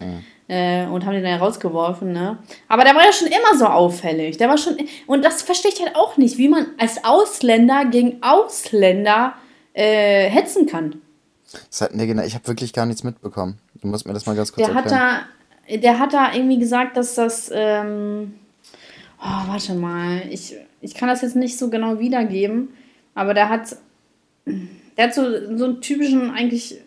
Äh, 0.47 0.85
und 0.87 1.05
haben 1.05 1.13
den 1.13 1.23
dann 1.23 1.39
rausgeworfen, 1.39 2.11
ne? 2.11 2.39
Aber 2.67 2.83
der 2.83 2.95
war 2.95 3.05
ja 3.05 3.13
schon 3.13 3.27
immer 3.27 3.57
so 3.57 3.65
auffällig. 3.65 4.37
Der 4.37 4.49
war 4.49 4.57
schon. 4.57 4.77
Und 5.05 5.23
das 5.23 5.43
verstehe 5.43 5.71
ich 5.71 5.79
halt 5.79 5.95
auch 5.95 6.17
nicht, 6.17 6.39
wie 6.39 6.49
man 6.49 6.67
als 6.79 7.03
Ausländer 7.03 7.85
gegen 7.85 8.17
Ausländer 8.23 9.33
äh, 9.73 10.27
hetzen 10.29 10.65
kann. 10.65 11.01
Das 11.69 11.81
hat, 11.81 11.95
nee, 11.95 12.07
genau, 12.07 12.23
ich 12.23 12.33
habe 12.33 12.47
wirklich 12.47 12.73
gar 12.73 12.85
nichts 12.85 13.03
mitbekommen. 13.03 13.59
Du 13.83 13.89
musst 13.89 14.07
mir 14.07 14.13
das 14.13 14.25
mal 14.25 14.33
ganz 14.35 14.53
kurz 14.53 14.65
Der 14.65 14.73
hat 14.73 14.85
erklären. 14.85 15.25
da, 15.69 15.77
der 15.77 15.99
hat 15.99 16.13
da 16.13 16.33
irgendwie 16.33 16.57
gesagt, 16.57 16.95
dass 16.95 17.15
das, 17.15 17.51
ähm, 17.53 18.33
oh, 19.19 19.47
warte 19.47 19.75
mal, 19.75 20.21
ich, 20.29 20.55
ich 20.79 20.95
kann 20.95 21.09
das 21.09 21.21
jetzt 21.21 21.35
nicht 21.35 21.59
so 21.59 21.69
genau 21.69 21.99
wiedergeben, 21.99 22.69
aber 23.13 23.33
der 23.33 23.49
hat, 23.49 23.75
der 24.45 25.03
hat 25.07 25.13
so, 25.13 25.23
so 25.57 25.65
einen 25.65 25.81
typischen, 25.81 26.31
eigentlich 26.31 26.77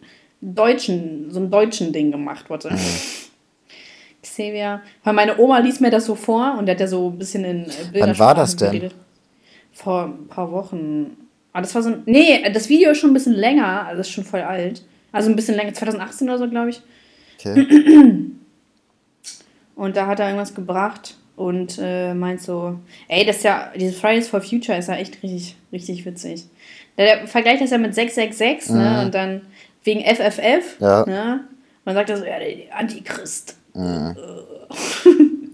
deutschen, 0.41 1.31
so 1.31 1.39
einen 1.39 1.51
deutschen 1.51 1.93
Ding 1.93 2.11
gemacht, 2.11 2.47
warte. 2.49 2.71
Xavier, 4.23 4.81
weil 5.05 5.13
meine 5.13 5.39
Oma 5.39 5.59
liest 5.59 5.83
mir 5.83 5.91
das 5.91 6.07
so 6.07 6.15
vor 6.15 6.57
und 6.59 6.65
der 6.65 6.77
hat 6.77 6.81
ja 6.81 6.89
so 6.89 7.11
ein 7.11 7.19
bisschen 7.19 7.45
in 7.45 7.65
äh, 7.67 8.01
Wann 8.01 8.19
war 8.19 8.35
das 8.35 8.57
denn? 8.57 8.73
geredet. 8.73 8.95
Vor 9.73 10.05
ein 10.05 10.29
paar 10.29 10.51
Wochen. 10.51 11.15
Aber 11.53 11.61
das 11.61 11.75
war 11.75 11.83
so 11.83 11.91
ein, 11.91 12.03
nee, 12.07 12.43
das 12.53 12.71
Video 12.71 12.91
ist 12.91 12.99
schon 12.99 13.11
ein 13.11 13.15
bisschen 13.15 13.35
länger, 13.35 13.85
also 13.87 14.01
ist 14.01 14.11
schon 14.11 14.25
voll 14.25 14.41
alt. 14.41 14.83
Also 15.17 15.31
ein 15.31 15.37
bisschen 15.37 15.57
länger, 15.57 15.73
2018 15.75 16.29
oder 16.29 16.39
so, 16.39 16.49
glaube 16.49 16.71
ich. 16.71 16.83
Okay. 17.39 17.67
Und 19.75 19.97
da 19.97 20.07
hat 20.07 20.21
er 20.21 20.27
irgendwas 20.29 20.55
gebracht 20.55 21.17
und 21.37 21.79
äh, 21.79 22.15
meint 22.15 22.41
so, 22.41 22.79
ey, 23.09 23.27
das 23.27 23.37
ist 23.37 23.43
ja, 23.45 23.71
dieses 23.77 23.99
Fridays 24.01 24.27
for 24.27 24.41
Future 24.41 24.79
ist 24.79 24.89
ja 24.89 24.95
echt 24.95 25.23
richtig, 25.23 25.55
richtig 25.71 26.07
witzig. 26.07 26.47
Der, 26.97 27.27
vergleicht 27.27 27.61
das 27.61 27.71
ja 27.73 27.77
mit 27.77 27.95
666, 27.95 28.71
ne? 28.75 29.03
Und 29.05 29.15
dann 29.15 29.43
wegen 29.85 30.01
FFF, 30.01 30.81
Ja. 30.81 31.05
ne? 31.05 31.45
Man 31.85 31.95
sagt 31.95 32.09
er 32.09 32.17
so, 32.17 32.25
ja, 32.25 32.39
der 32.39 32.75
Antichrist. 32.75 33.57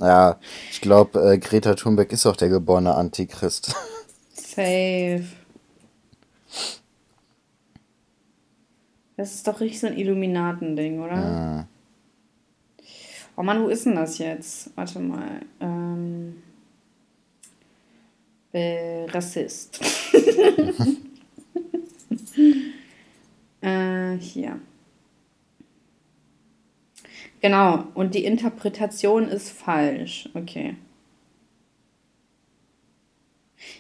Ja, 0.01 0.39
ich 0.73 0.81
glaube, 0.81 1.21
äh, 1.35 1.39
Greta 1.39 1.75
Thunberg 1.75 2.11
ist 2.13 2.27
auch 2.27 2.35
der 2.35 2.49
geborene 2.49 2.93
Antichrist. 2.95 3.73
Safe. 4.35 5.23
Das 9.17 9.35
ist 9.35 9.47
doch 9.47 9.61
richtig 9.61 9.81
so 9.81 9.87
ein 9.87 9.99
Illuminaten-Ding, 9.99 11.01
oder? 11.01 11.69
Oh 13.37 13.43
Mann, 13.43 13.63
wo 13.63 13.69
ist 13.69 13.87
denn 13.87 13.95
das 13.95 14.19
jetzt? 14.19 14.71
Warte 14.77 15.01
mal. 15.01 15.41
Ähm, 15.61 16.43
äh, 18.53 19.05
Rassist. 19.07 19.81
äh, 23.63 24.17
hier. 24.19 24.61
Genau, 27.41 27.85
und 27.95 28.15
die 28.15 28.25
Interpretation 28.25 29.29
ist 29.29 29.51
falsch. 29.51 30.29
Okay. 30.35 30.77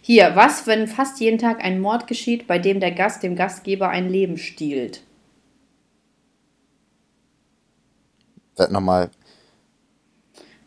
Hier, 0.00 0.32
was, 0.34 0.66
wenn 0.66 0.88
fast 0.88 1.20
jeden 1.20 1.38
Tag 1.38 1.62
ein 1.62 1.80
Mord 1.80 2.06
geschieht, 2.06 2.46
bei 2.46 2.58
dem 2.58 2.80
der 2.80 2.90
Gast 2.90 3.22
dem 3.22 3.36
Gastgeber 3.36 3.88
ein 3.88 4.08
Leben 4.08 4.36
stiehlt? 4.36 5.02
Nochmal. 8.70 9.10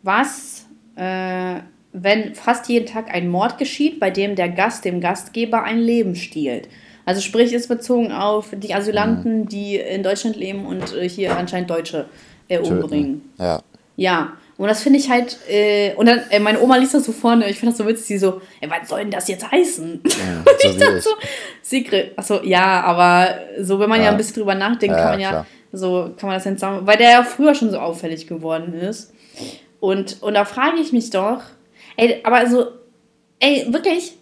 Was, 0.03 0.65
äh, 0.95 1.59
wenn 1.93 2.35
fast 2.35 2.67
jeden 2.69 2.85
Tag 2.85 3.13
ein 3.13 3.29
Mord 3.29 3.57
geschieht, 3.57 3.99
bei 3.99 4.11
dem 4.11 4.35
der 4.35 4.49
Gast 4.49 4.85
dem 4.85 5.01
Gastgeber 5.01 5.63
ein 5.63 5.79
Leben 5.79 6.15
stiehlt? 6.15 6.67
Also 7.05 7.21
sprich, 7.21 7.53
ist 7.53 7.67
bezogen 7.67 8.11
auf 8.11 8.47
die 8.51 8.73
Asylanten, 8.73 9.47
die 9.47 9.75
in 9.77 10.01
Deutschland 10.03 10.35
leben 10.35 10.65
und 10.65 10.93
äh, 10.95 11.07
hier 11.07 11.37
anscheinend 11.37 11.69
Deutsche 11.69 12.05
äh, 12.47 12.57
umbringen. 12.59 13.31
Ja. 13.37 13.61
Ja, 13.95 14.33
und 14.57 14.67
das 14.67 14.81
finde 14.83 14.99
ich 14.99 15.09
halt, 15.09 15.37
äh, 15.49 15.93
und 15.95 16.07
dann, 16.07 16.21
äh, 16.29 16.39
meine 16.39 16.59
Oma 16.59 16.77
liest 16.77 16.93
das 16.93 17.05
so 17.05 17.11
vorne, 17.11 17.49
ich 17.49 17.57
finde 17.59 17.71
das 17.73 17.77
so 17.77 17.87
witzig, 17.87 18.07
die 18.07 18.17
so, 18.17 18.41
ey, 18.59 18.69
was 18.69 18.89
soll 18.89 18.99
denn 19.01 19.11
das 19.11 19.27
jetzt 19.27 19.49
heißen? 19.49 20.01
so 20.03 20.09
ich 20.63 20.75
wie 20.75 20.79
dachte 20.79 21.01
so, 21.01 21.09
Secret, 21.61 22.17
achso, 22.17 22.41
ja, 22.43 22.81
aber 22.81 23.35
so, 23.61 23.79
wenn 23.79 23.87
man 23.89 23.99
ja, 23.99 24.05
Ja. 24.05 24.11
ein 24.11 24.17
bisschen 24.17 24.35
drüber 24.35 24.55
nachdenkt, 24.55 24.95
Ja, 24.97 25.01
kann 25.01 25.11
man 25.11 25.19
ja, 25.19 25.25
ja, 25.25 25.31
klar. 25.31 25.45
So, 25.75 26.11
kann 26.17 26.29
man 26.29 26.37
das 26.37 26.43
dann 26.43 26.57
sagen, 26.57 26.87
weil 26.87 26.97
der 26.97 27.11
ja 27.11 27.23
früher 27.23 27.55
schon 27.55 27.71
so 27.71 27.77
auffällig 27.77 28.27
geworden 28.27 28.73
ist. 28.73 29.13
Und, 29.79 30.21
und 30.21 30.33
da 30.33 30.45
frage 30.45 30.79
ich 30.79 30.91
mich 30.91 31.09
doch, 31.09 31.41
ey, 31.97 32.21
aber 32.23 32.37
also, 32.37 32.67
ey, 33.39 33.67
wirklich, 33.69 34.17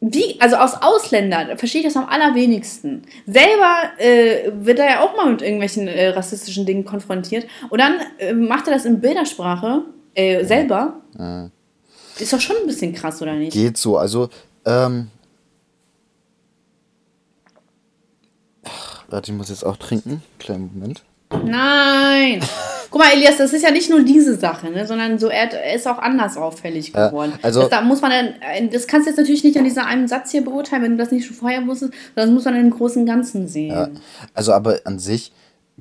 wie, 0.00 0.38
also 0.40 0.56
aus 0.56 0.74
Ausländern 0.82 1.56
verstehe 1.56 1.80
ich 1.80 1.86
das 1.86 1.96
am 1.96 2.06
allerwenigsten. 2.06 3.02
Selber 3.26 3.90
äh, 3.98 4.50
wird 4.52 4.78
er 4.78 4.86
ja 4.86 5.00
auch 5.00 5.16
mal 5.16 5.30
mit 5.30 5.40
irgendwelchen 5.40 5.88
äh, 5.88 6.08
rassistischen 6.08 6.66
Dingen 6.66 6.84
konfrontiert. 6.84 7.46
Und 7.70 7.80
dann 7.80 7.94
äh, 8.18 8.34
macht 8.34 8.66
er 8.66 8.74
das 8.74 8.84
in 8.84 9.00
Bildersprache 9.00 9.82
äh, 10.14 10.44
selber. 10.44 11.00
Ist 12.18 12.32
doch 12.32 12.40
schon 12.40 12.56
ein 12.56 12.66
bisschen 12.66 12.92
krass, 12.92 13.22
oder 13.22 13.34
nicht? 13.34 13.52
Geht 13.52 13.76
so. 13.76 13.96
Also, 13.96 14.28
ähm. 14.66 15.08
Warte, 19.14 19.30
ich 19.30 19.38
muss 19.38 19.48
jetzt 19.48 19.64
auch 19.64 19.76
trinken. 19.76 20.22
Kleinen 20.40 20.70
Moment. 20.74 21.04
Nein! 21.44 22.40
Guck 22.90 23.00
mal, 23.00 23.12
Elias, 23.12 23.36
das 23.36 23.52
ist 23.52 23.62
ja 23.62 23.70
nicht 23.70 23.88
nur 23.88 24.02
diese 24.02 24.36
Sache, 24.36 24.70
ne, 24.70 24.88
sondern 24.88 25.20
so, 25.20 25.28
er, 25.28 25.72
ist 25.72 25.86
auch 25.86 25.98
anders 25.98 26.36
auffällig 26.36 26.92
Ja, 26.92 27.08
geworden. 27.08 27.32
also- 27.40 27.60
das, 27.60 27.70
da 27.70 27.80
muss 27.80 28.00
man 28.02 28.10
dann, 28.10 28.26
äh, 28.40 28.68
das 28.68 28.88
kannst 28.88 29.06
du 29.06 29.10
jetzt 29.10 29.18
natürlich 29.18 29.44
nicht 29.44 29.56
an 29.56 29.62
dieser 29.62 29.86
einen 29.86 30.08
Satz 30.08 30.32
hier 30.32 30.44
beurteilen, 30.44 30.82
wenn 30.82 30.90
du 30.92 30.98
das 30.98 31.12
nicht 31.12 31.26
schon 31.26 31.36
vorher 31.36 31.64
wusstest, 31.64 31.92
sondern 32.16 32.28
das 32.28 32.30
muss 32.30 32.44
man 32.44 32.54
dem 32.54 32.70
großen 32.70 33.06
Ganzen 33.06 33.46
sehen. 33.46 33.72
Ja. 33.72 33.88
Also, 34.34 34.52
aber 34.52 34.80
an 34.84 34.98
sich 34.98 35.30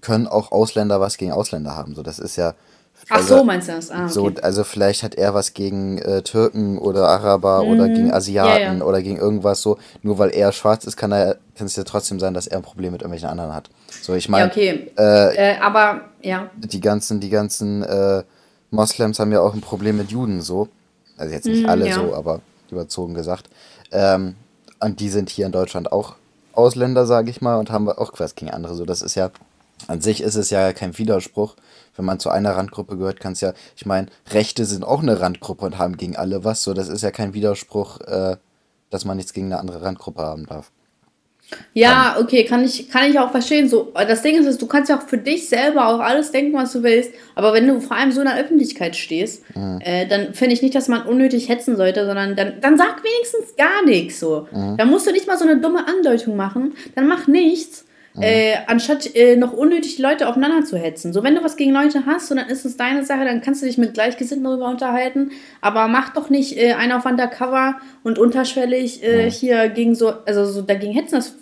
können 0.02 0.28
auch 0.28 0.52
Ausländer 0.52 1.00
was 1.02 1.18
gegen 1.18 1.32
Ausländer 1.32 1.76
haben. 1.76 1.96
So, 1.96 2.04
das 2.04 2.20
ist 2.20 2.36
ja. 2.36 2.54
Ach 3.10 3.18
also, 3.18 3.38
so, 3.40 3.44
meinst 3.44 3.68
du 3.68 3.74
das? 3.74 3.92
Ah, 3.92 4.04
okay. 4.06 4.14
so, 4.14 4.32
also 4.42 4.64
vielleicht 4.64 5.04
hat 5.04 5.16
er 5.16 5.34
was 5.34 5.54
gegen 5.54 5.98
äh, 5.98 6.22
Türken 6.22 6.78
oder 6.78 7.08
Araber 7.10 7.64
oder 7.64 7.88
gegen 7.90 8.12
Asiaten 8.14 8.54
Mhm. 8.54 8.64
Ja, 8.66 8.74
ja. 8.80 8.84
oder 8.86 9.02
gegen 9.02 9.18
irgendwas 9.18 9.62
so. 9.62 9.78
Nur 10.02 10.18
weil 10.20 10.30
er 10.30 10.52
schwarz 10.52 10.86
ist, 10.86 10.96
kann 10.98 11.12
er 11.12 11.38
kann 11.56 11.68
es 11.68 11.76
ja 11.76 11.84
trotzdem 11.84 12.20
sein, 12.20 12.34
dass 12.34 12.48
er 12.48 12.58
ein 12.58 12.64
Problem 12.64 12.94
mit 12.94 13.02
irgendwelchen 13.02 13.30
anderen 13.30 13.54
hat. 13.54 13.70
So, 14.02 14.14
ich 14.14 14.26
ja, 14.26 14.32
meine, 14.32 14.50
okay. 14.50 14.92
äh, 14.98 15.54
Äh, 15.54 15.60
aber, 15.60 16.02
ja. 16.22 16.50
die 16.58 16.80
ganzen, 16.80 17.20
die 17.20 17.30
ganzen 17.30 17.84
äh, 17.84 18.24
Moslems 18.72 19.20
haben 19.20 19.32
ja 19.32 19.42
auch 19.42 19.54
ein 19.54 19.62
Problem 19.62 19.98
mit 19.98 20.10
Juden 20.12 20.42
so. 20.42 20.70
Also 21.18 21.34
jetzt 21.34 21.46
nicht 21.46 21.64
Mhm, 21.64 21.70
alle 21.70 21.88
ja. 21.90 21.94
so, 21.96 22.16
aber 22.16 22.40
überzogen 22.72 23.14
gesagt. 23.14 23.50
Ähm, 23.92 24.36
und 24.80 25.00
die 25.00 25.10
sind 25.10 25.30
hier 25.30 25.46
in 25.46 25.52
Deutschland 25.52 25.92
auch 25.92 26.16
Ausländer, 26.54 27.06
sage 27.06 27.30
ich 27.30 27.42
mal, 27.42 27.58
und 27.58 27.70
haben 27.72 27.88
auch 27.90 28.12
was 28.18 28.34
gegen 28.36 28.52
andere. 28.52 28.74
So, 28.76 28.86
das 28.86 29.02
ist 29.02 29.16
ja, 29.16 29.30
an 29.88 30.02
sich 30.02 30.22
ist 30.22 30.36
es 30.36 30.50
ja 30.50 30.74
kein 30.74 30.98
Widerspruch. 30.98 31.56
Wenn 31.96 32.06
man 32.06 32.20
zu 32.20 32.30
einer 32.30 32.56
Randgruppe 32.56 32.98
gehört, 32.98 33.20
kann 33.20 33.34
es 33.34 33.42
ja, 33.42 33.54
ich 33.76 33.86
meine, 33.86 34.08
Rechte 34.32 34.66
sind 34.66 34.84
auch 34.84 35.02
eine 35.02 35.20
Randgruppe 35.20 35.66
und 35.66 35.78
haben 35.78 35.98
gegen 35.98 36.16
alle 36.16 36.44
was. 36.44 36.64
So, 36.64 36.74
das 36.74 36.90
ist 36.90 37.04
ja 37.04 37.12
kein 37.12 37.34
Widerspruch, 37.34 38.02
äh, 38.02 38.38
dass 38.90 39.06
man 39.06 39.18
nichts 39.18 39.34
gegen 39.34 39.48
eine 39.48 39.60
andere 39.60 39.82
Randgruppe 39.82 40.22
haben 40.22 40.46
darf. 40.46 40.72
Ja, 41.74 42.18
okay, 42.20 42.46
kann 42.46 42.64
ich, 42.64 42.90
kann 42.90 43.10
ich 43.10 43.20
auch 43.20 43.32
verstehen. 43.32 43.70
So, 43.70 43.92
das 43.94 44.22
Ding 44.22 44.44
ist, 44.44 44.62
du 44.62 44.66
kannst 44.66 44.90
ja 44.90 44.98
auch 44.98 45.04
für 45.04 45.18
dich 45.18 45.50
selber 45.50 45.88
auch 45.88 46.00
alles 46.00 46.32
denken, 46.32 46.58
was 46.58 46.72
du 46.72 46.82
willst. 46.84 47.12
Aber 47.36 47.54
wenn 47.54 47.68
du 47.68 47.80
vor 47.80 47.96
allem 47.96 48.12
so 48.12 48.22
in 48.22 48.28
der 48.28 48.40
Öffentlichkeit 48.40 48.96
stehst, 48.96 49.44
äh, 49.80 50.08
dann 50.08 50.34
finde 50.34 50.54
ich 50.54 50.62
nicht, 50.62 50.74
dass 50.74 50.88
man 50.88 51.04
unnötig 51.04 51.50
hetzen 51.50 51.76
sollte, 51.76 52.06
sondern 52.06 52.36
dann, 52.36 52.60
dann 52.62 52.78
sag 52.78 53.04
wenigstens 53.04 53.56
gar 53.56 53.86
nichts 53.86 54.20
so. 54.20 54.48
Dann 54.52 54.90
musst 54.90 55.06
du 55.06 55.12
nicht 55.12 55.28
mal 55.28 55.38
so 55.38 55.46
eine 55.46 55.60
dumme 55.60 55.88
Andeutung 55.88 56.36
machen. 56.36 56.74
Dann 56.96 57.08
mach 57.08 57.28
nichts. 57.28 57.86
Äh, 58.22 58.58
anstatt 58.68 59.16
äh, 59.16 59.36
noch 59.36 59.54
unnötig 59.54 59.96
die 59.96 60.02
Leute 60.02 60.28
aufeinander 60.28 60.64
zu 60.66 60.78
hetzen. 60.78 61.14
So, 61.14 61.24
wenn 61.24 61.34
du 61.34 61.44
was 61.44 61.58
gegen 61.58 61.72
Leute 61.72 62.06
hast, 62.06 62.28
so, 62.28 62.36
dann 62.36 62.48
ist 62.48 62.64
es 62.64 62.78
deine 62.78 63.04
Sache, 63.04 63.26
dann 63.26 63.42
kannst 63.42 63.62
du 63.62 63.66
dich 63.66 63.78
mit 63.78 63.96
Gleichgesinnten 63.96 64.44
darüber 64.44 64.70
unterhalten. 64.70 65.32
Aber 65.62 65.88
mach 65.88 66.14
doch 66.14 66.30
nicht 66.30 66.58
äh, 66.58 66.74
einen 66.74 66.92
auf 66.92 67.06
Undercover 67.06 67.76
und 68.04 68.20
unterschwellig 68.20 69.04
äh, 69.04 69.32
hier 69.32 69.70
gegen 69.70 69.96
so, 69.96 70.14
also 70.26 70.46
so 70.46 70.62
dagegen 70.62 70.94
hetzen. 70.94 71.16
Das, 71.16 71.36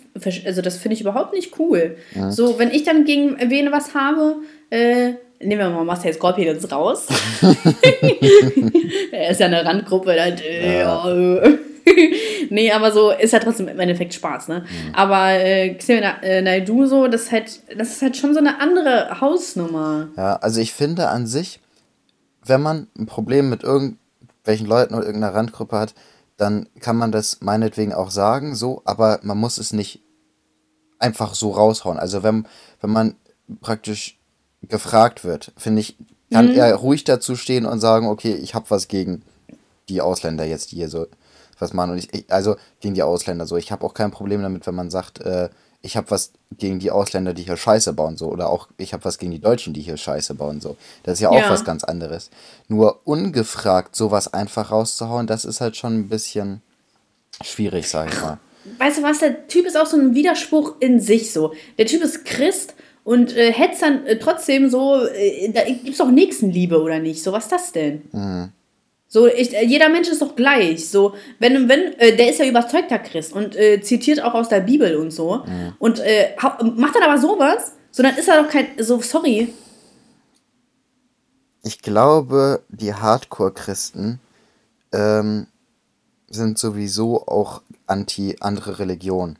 also 0.46 0.62
das 0.62 0.78
finde 0.78 0.94
ich 0.94 1.02
überhaupt 1.02 1.34
nicht 1.34 1.58
cool. 1.58 1.96
So, 2.30 2.58
wenn 2.58 2.70
ich 2.70 2.84
dann 2.84 3.04
gegen 3.04 3.36
wen 3.50 3.72
was 3.72 3.94
habe, 3.94 4.36
äh, 4.70 5.12
nehmen 5.40 5.60
wir 5.60 5.70
mal 5.70 5.84
Marcel 5.84 6.12
Scorpions 6.12 6.70
raus. 6.70 7.08
er 9.12 9.30
ist 9.30 9.40
ja 9.40 9.46
eine 9.46 9.64
Randgruppe, 9.64 10.14
dann, 10.14 10.38
äh, 10.38 10.80
ja. 10.80 11.04
nee, 12.50 12.70
aber 12.72 12.92
so 12.92 13.10
ist 13.10 13.32
ja 13.32 13.38
trotzdem 13.38 13.68
im 13.68 13.78
Endeffekt 13.80 14.14
Spaß, 14.14 14.48
ne? 14.48 14.64
Aber 14.92 15.30
äh, 15.30 15.76
Na- 15.88 16.22
äh, 16.22 16.42
Naidoo 16.42 16.86
so, 16.86 17.08
das 17.08 17.22
ist, 17.24 17.32
halt, 17.32 17.60
das 17.76 17.90
ist 17.90 18.02
halt 18.02 18.16
schon 18.16 18.34
so 18.34 18.40
eine 18.40 18.60
andere 18.60 19.20
Hausnummer. 19.20 20.08
Ja, 20.16 20.36
also 20.36 20.60
ich 20.60 20.72
finde 20.72 21.08
an 21.08 21.26
sich, 21.26 21.60
wenn 22.44 22.62
man 22.62 22.88
ein 22.98 23.06
Problem 23.06 23.48
mit 23.50 23.62
irgendwelchen 23.62 24.66
Leuten 24.66 24.94
oder 24.94 25.06
irgendeiner 25.06 25.34
Randgruppe 25.34 25.78
hat, 25.78 25.94
dann 26.36 26.68
kann 26.80 26.96
man 26.96 27.12
das 27.12 27.40
meinetwegen 27.40 27.92
auch 27.92 28.10
sagen, 28.10 28.54
so, 28.54 28.82
aber 28.84 29.20
man 29.22 29.38
muss 29.38 29.58
es 29.58 29.72
nicht 29.72 30.00
einfach 30.98 31.34
so 31.34 31.50
raushauen. 31.50 31.98
Also 31.98 32.22
wenn, 32.22 32.46
wenn 32.80 32.90
man 32.90 33.14
praktisch 33.60 34.18
gefragt 34.62 35.24
wird, 35.24 35.52
finde 35.56 35.80
ich, 35.80 35.96
kann 36.30 36.48
er 36.54 36.74
ruhig 36.76 37.04
dazu 37.04 37.36
stehen 37.36 37.66
und 37.66 37.80
sagen, 37.80 38.06
okay, 38.06 38.34
ich 38.34 38.54
habe 38.54 38.70
was 38.70 38.88
gegen 38.88 39.22
die 39.88 40.00
Ausländer 40.00 40.44
jetzt, 40.44 40.72
die 40.72 40.76
hier 40.76 40.88
so 40.88 41.06
was 41.62 41.72
machen. 41.72 41.92
Und 41.92 41.98
ich, 41.98 42.12
ich 42.12 42.24
also 42.30 42.56
gegen 42.80 42.94
die 42.94 43.02
Ausländer 43.02 43.46
so. 43.46 43.56
Ich 43.56 43.72
habe 43.72 43.84
auch 43.86 43.94
kein 43.94 44.10
Problem 44.10 44.42
damit, 44.42 44.66
wenn 44.66 44.74
man 44.74 44.90
sagt, 44.90 45.20
äh, 45.20 45.48
ich 45.84 45.96
habe 45.96 46.10
was 46.10 46.32
gegen 46.58 46.78
die 46.78 46.90
Ausländer, 46.90 47.34
die 47.34 47.42
hier 47.42 47.56
Scheiße 47.56 47.92
bauen, 47.94 48.16
so. 48.16 48.28
Oder 48.28 48.50
auch, 48.50 48.68
ich 48.76 48.92
habe 48.92 49.04
was 49.04 49.18
gegen 49.18 49.32
die 49.32 49.40
Deutschen, 49.40 49.72
die 49.74 49.80
hier 49.80 49.96
Scheiße 49.96 50.34
bauen, 50.34 50.60
so. 50.60 50.76
Das 51.02 51.14
ist 51.14 51.20
ja 51.20 51.30
auch 51.30 51.34
Ja. 51.38 51.50
was 51.50 51.64
ganz 51.64 51.82
anderes. 51.84 52.30
Nur 52.68 53.00
ungefragt 53.04 53.96
sowas 53.96 54.32
einfach 54.32 54.70
rauszuhauen, 54.70 55.26
das 55.26 55.44
ist 55.44 55.60
halt 55.60 55.76
schon 55.76 55.94
ein 55.98 56.08
bisschen 56.08 56.62
schwierig, 57.42 57.88
sag 57.88 58.12
ich 58.12 58.20
mal. 58.20 58.38
Weißt 58.78 58.98
du 58.98 59.02
was, 59.02 59.18
der 59.18 59.48
Typ 59.48 59.66
ist 59.66 59.76
auch 59.76 59.86
so 59.86 59.96
ein 59.96 60.14
Widerspruch 60.14 60.74
in 60.78 61.00
sich 61.00 61.32
so. 61.32 61.52
Der 61.78 61.86
Typ 61.86 62.02
ist 62.02 62.24
Christ 62.24 62.74
und 63.02 63.36
äh, 63.36 63.52
hetzt 63.52 63.82
dann 63.82 64.06
äh, 64.06 64.18
trotzdem 64.20 64.70
so, 64.70 65.04
äh, 65.04 65.50
da 65.50 65.64
gibt's 65.64 65.98
doch 65.98 66.10
Nächstenliebe 66.12 66.80
oder 66.80 67.00
nicht? 67.00 67.24
So, 67.24 67.32
was 67.32 67.44
ist 67.44 67.52
das 67.52 67.72
denn? 67.72 68.52
So, 69.12 69.26
ich, 69.26 69.54
äh, 69.54 69.66
jeder 69.66 69.90
Mensch 69.90 70.08
ist 70.08 70.22
doch 70.22 70.34
gleich. 70.34 70.88
So, 70.88 71.12
wenn, 71.38 71.68
wenn, 71.68 71.92
äh, 71.98 72.16
der 72.16 72.30
ist 72.30 72.38
ja 72.38 72.46
überzeugter 72.46 72.98
Christ 72.98 73.34
und 73.34 73.54
äh, 73.56 73.82
zitiert 73.82 74.22
auch 74.22 74.32
aus 74.32 74.48
der 74.48 74.60
Bibel 74.60 74.96
und 74.96 75.10
so. 75.10 75.44
Und 75.78 75.98
äh, 75.98 76.34
macht 76.40 76.94
dann 76.94 77.02
aber 77.02 77.18
sowas, 77.18 77.72
so 77.90 78.02
dann 78.02 78.16
ist 78.16 78.26
er 78.26 78.42
doch 78.42 78.48
kein, 78.48 78.68
so, 78.78 79.02
sorry. 79.02 79.52
Ich 81.62 81.82
glaube, 81.82 82.62
die 82.70 82.94
Hardcore-Christen 82.94 84.18
ähm, 84.92 85.46
sind 86.30 86.58
sowieso 86.58 87.26
auch 87.26 87.60
anti 87.86 88.36
andere 88.40 88.78
Religion. 88.78 89.36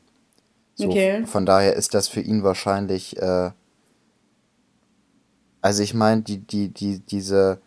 So, 0.74 0.90
Okay. 0.90 1.24
Von 1.24 1.46
daher 1.46 1.76
ist 1.76 1.94
das 1.94 2.08
für 2.08 2.20
ihn 2.20 2.42
wahrscheinlich. 2.42 3.16
Äh, 3.16 3.52
also 5.62 5.82
ich 5.82 5.94
meine, 5.94 6.20
die, 6.20 6.40
die, 6.40 6.68
die, 6.68 6.98
diese 6.98 7.58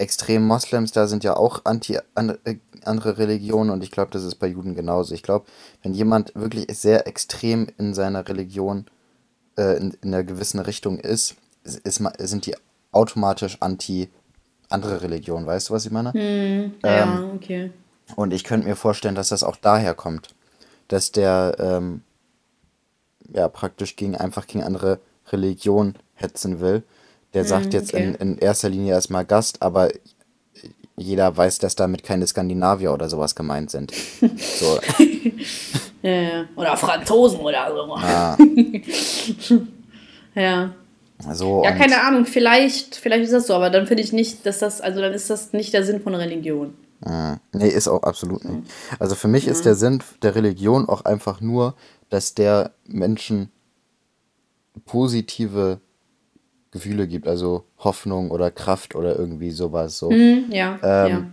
extremen 0.00 0.46
Moslems 0.46 0.92
da 0.92 1.06
sind 1.06 1.24
ja 1.24 1.36
auch 1.36 1.64
anti 1.64 1.98
an, 2.14 2.38
äh, 2.44 2.56
andere 2.84 3.18
Religionen 3.18 3.70
und 3.70 3.84
ich 3.84 3.90
glaube, 3.90 4.10
das 4.10 4.24
ist 4.24 4.36
bei 4.36 4.46
Juden 4.46 4.74
genauso. 4.74 5.14
Ich 5.14 5.22
glaube, 5.22 5.46
wenn 5.82 5.94
jemand 5.94 6.32
wirklich 6.34 6.66
sehr 6.78 7.06
extrem 7.06 7.68
in 7.78 7.94
seiner 7.94 8.26
Religion 8.28 8.86
äh, 9.56 9.76
in, 9.76 9.96
in 10.02 10.14
einer 10.14 10.24
gewissen 10.24 10.60
Richtung 10.60 10.98
ist, 10.98 11.36
ist, 11.62 12.02
sind 12.18 12.46
die 12.46 12.56
automatisch 12.92 13.58
anti 13.60 14.08
andere 14.70 15.02
Religionen. 15.02 15.46
Weißt 15.46 15.68
du, 15.68 15.74
was 15.74 15.84
ich 15.84 15.92
meine? 15.92 16.12
Hm, 16.12 16.74
ja, 16.82 17.24
okay. 17.34 17.70
Und 18.16 18.32
ich 18.32 18.44
könnte 18.44 18.66
mir 18.66 18.76
vorstellen, 18.76 19.14
dass 19.14 19.28
das 19.28 19.44
auch 19.44 19.56
daher 19.56 19.94
kommt, 19.94 20.34
dass 20.88 21.12
der 21.12 21.56
ähm, 21.58 22.02
ja 23.32 23.48
praktisch 23.48 23.96
gegen 23.96 24.16
einfach 24.16 24.46
gegen 24.46 24.64
andere 24.64 25.00
Religionen 25.28 25.96
hetzen 26.14 26.60
will. 26.60 26.82
Der 27.34 27.44
sagt 27.44 27.72
jetzt 27.74 27.92
in, 27.92 28.02
Hm, 28.02 28.14
okay. 28.14 28.22
in 28.22 28.38
erster 28.38 28.68
Linie 28.68 28.94
erstmal 28.94 29.24
Gast, 29.24 29.62
aber 29.62 29.90
jeder 30.96 31.34
weiß, 31.36 31.58
dass 31.60 31.76
damit 31.76 32.02
keine 32.02 32.26
Skandinavier 32.26 32.92
oder 32.92 33.08
sowas 33.08 33.34
gemeint 33.34 33.70
sind. 33.70 33.92
So, 34.58 34.78
Ja, 36.02 36.10
ja. 36.10 36.44
Oder 36.56 36.76
Franzosen 36.78 37.40
oder 37.40 37.70
so. 37.74 37.96
ja, 37.98 38.36
Ja. 40.34 40.72
so 41.32 41.62
Ja, 41.64 41.72
keine 41.72 42.02
Ahnung, 42.02 42.24
vielleicht, 42.24 42.96
vielleicht 42.96 43.24
ist 43.24 43.32
das 43.32 43.46
so, 43.46 43.54
aber 43.54 43.68
dann 43.70 43.86
finde 43.86 44.02
ich 44.02 44.12
nicht, 44.12 44.46
dass 44.46 44.60
das, 44.60 44.80
also 44.80 45.00
dann 45.00 45.12
ist 45.12 45.28
das 45.30 45.52
nicht 45.52 45.72
der 45.74 45.84
Sinn 45.84 46.00
von 46.00 46.14
Religion. 46.14 46.74
Mhm. 47.04 47.38
Nee, 47.52 47.68
ist 47.68 47.88
auch 47.88 48.02
absolut 48.02 48.44
nicht. 48.44 48.70
Also 48.98 49.14
für 49.14 49.28
mich 49.28 49.46
ist 49.46 49.64
der 49.64 49.74
Sinn 49.74 50.02
der 50.22 50.34
Religion 50.34 50.88
auch 50.88 51.04
einfach 51.04 51.40
nur, 51.40 51.74
dass 52.08 52.34
der 52.34 52.72
Menschen 52.86 53.50
positive 54.86 55.80
Gefühle 56.70 57.08
gibt, 57.08 57.26
also 57.26 57.64
Hoffnung 57.78 58.30
oder 58.30 58.50
Kraft 58.50 58.94
oder 58.94 59.18
irgendwie 59.18 59.50
sowas 59.50 59.98
so. 59.98 60.10
Hm, 60.10 60.46
ja, 60.50 60.78
Ähm, 60.82 61.10
ja. 61.10 61.26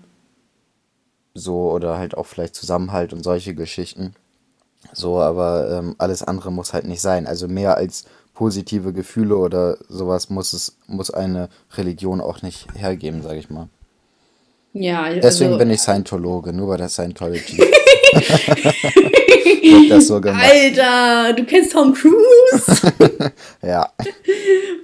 So 1.34 1.72
oder 1.72 1.98
halt 1.98 2.18
auch 2.18 2.26
vielleicht 2.26 2.56
Zusammenhalt 2.56 3.14
und 3.14 3.24
solche 3.24 3.54
Geschichten. 3.54 4.16
So, 4.94 5.20
aber 5.20 5.70
ähm, 5.72 5.96
alles 6.00 6.24
andere 6.24 6.52
muss 6.52 6.74
halt 6.74 6.86
nicht 6.86 7.02
sein. 7.02 7.28
Also 7.28 7.48
mehr 7.48 7.78
als 7.78 8.06
positive 8.34 8.94
Gefühle 8.94 9.36
oder 9.38 9.78
sowas 9.90 10.30
muss 10.30 10.54
es, 10.54 10.78
muss 10.88 11.12
eine 11.12 11.50
Religion 11.76 12.22
auch 12.22 12.42
nicht 12.42 12.68
hergeben, 12.76 13.22
sag 13.22 13.38
ich 13.38 13.50
mal. 13.50 13.70
Ja, 14.74 15.10
Deswegen 15.12 15.54
also, 15.54 15.60
bin 15.60 15.70
ich 15.72 15.82
Scientologe, 15.82 16.54
nur 16.54 16.68
bei 16.68 16.78
der 16.78 16.90
Scientology. 16.90 17.58
Wird 19.72 19.92
das 19.92 20.08
so 20.08 20.20
gemacht. 20.22 20.44
Alter, 20.44 21.34
du 21.34 21.44
kennst 21.46 21.72
Tom 21.74 21.94
Cruise? 21.94 22.94
Ja. 23.62 23.92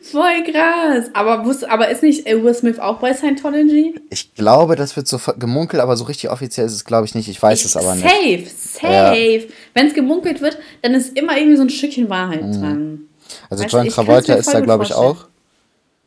Voll 0.02 0.43
krass. 0.52 1.10
Aber, 1.13 1.46
aber 1.69 1.89
ist 1.89 2.04
nicht 2.04 2.28
äh, 2.28 2.43
Will 2.43 2.54
Smith 2.54 2.80
auch 2.80 3.00
bei 3.00 3.13
Scientology? 3.13 3.96
Ich 4.10 4.36
glaube, 4.36 4.76
das 4.76 4.96
wird 4.96 5.08
so 5.08 5.19
gemunkelt, 5.38 5.82
aber 5.82 5.96
so 5.96 6.04
richtig 6.04 6.30
offiziell 6.30 6.65
ist 6.65 6.74
es, 6.74 6.86
glaube 6.86 7.06
ich, 7.06 7.15
nicht. 7.15 7.30
Ich 7.30 7.41
weiß 7.41 7.63
es 7.65 7.78
aber 7.78 7.96
nicht. 7.96 8.08
Safe, 8.08 8.43
safe. 8.48 9.48
Wenn 9.74 9.88
es 9.88 9.93
gemunkelt 9.93 10.41
wird, 10.41 10.58
dann 10.82 10.93
ist 10.93 11.17
immer 11.17 11.38
irgendwie 11.38 11.56
so 11.58 11.63
ein 11.63 11.69
Stückchen 11.69 12.10
Wahrheit 12.10 12.41
dran. 12.41 13.08
Also 13.50 13.63
Weißt 13.63 13.74
John 13.74 13.86
ich 13.88 13.93
Travolta 13.93 14.34
ist 14.34 14.54
da, 14.54 14.60
glaube 14.60 14.84
ich, 14.84 14.93
auch. 14.93 15.28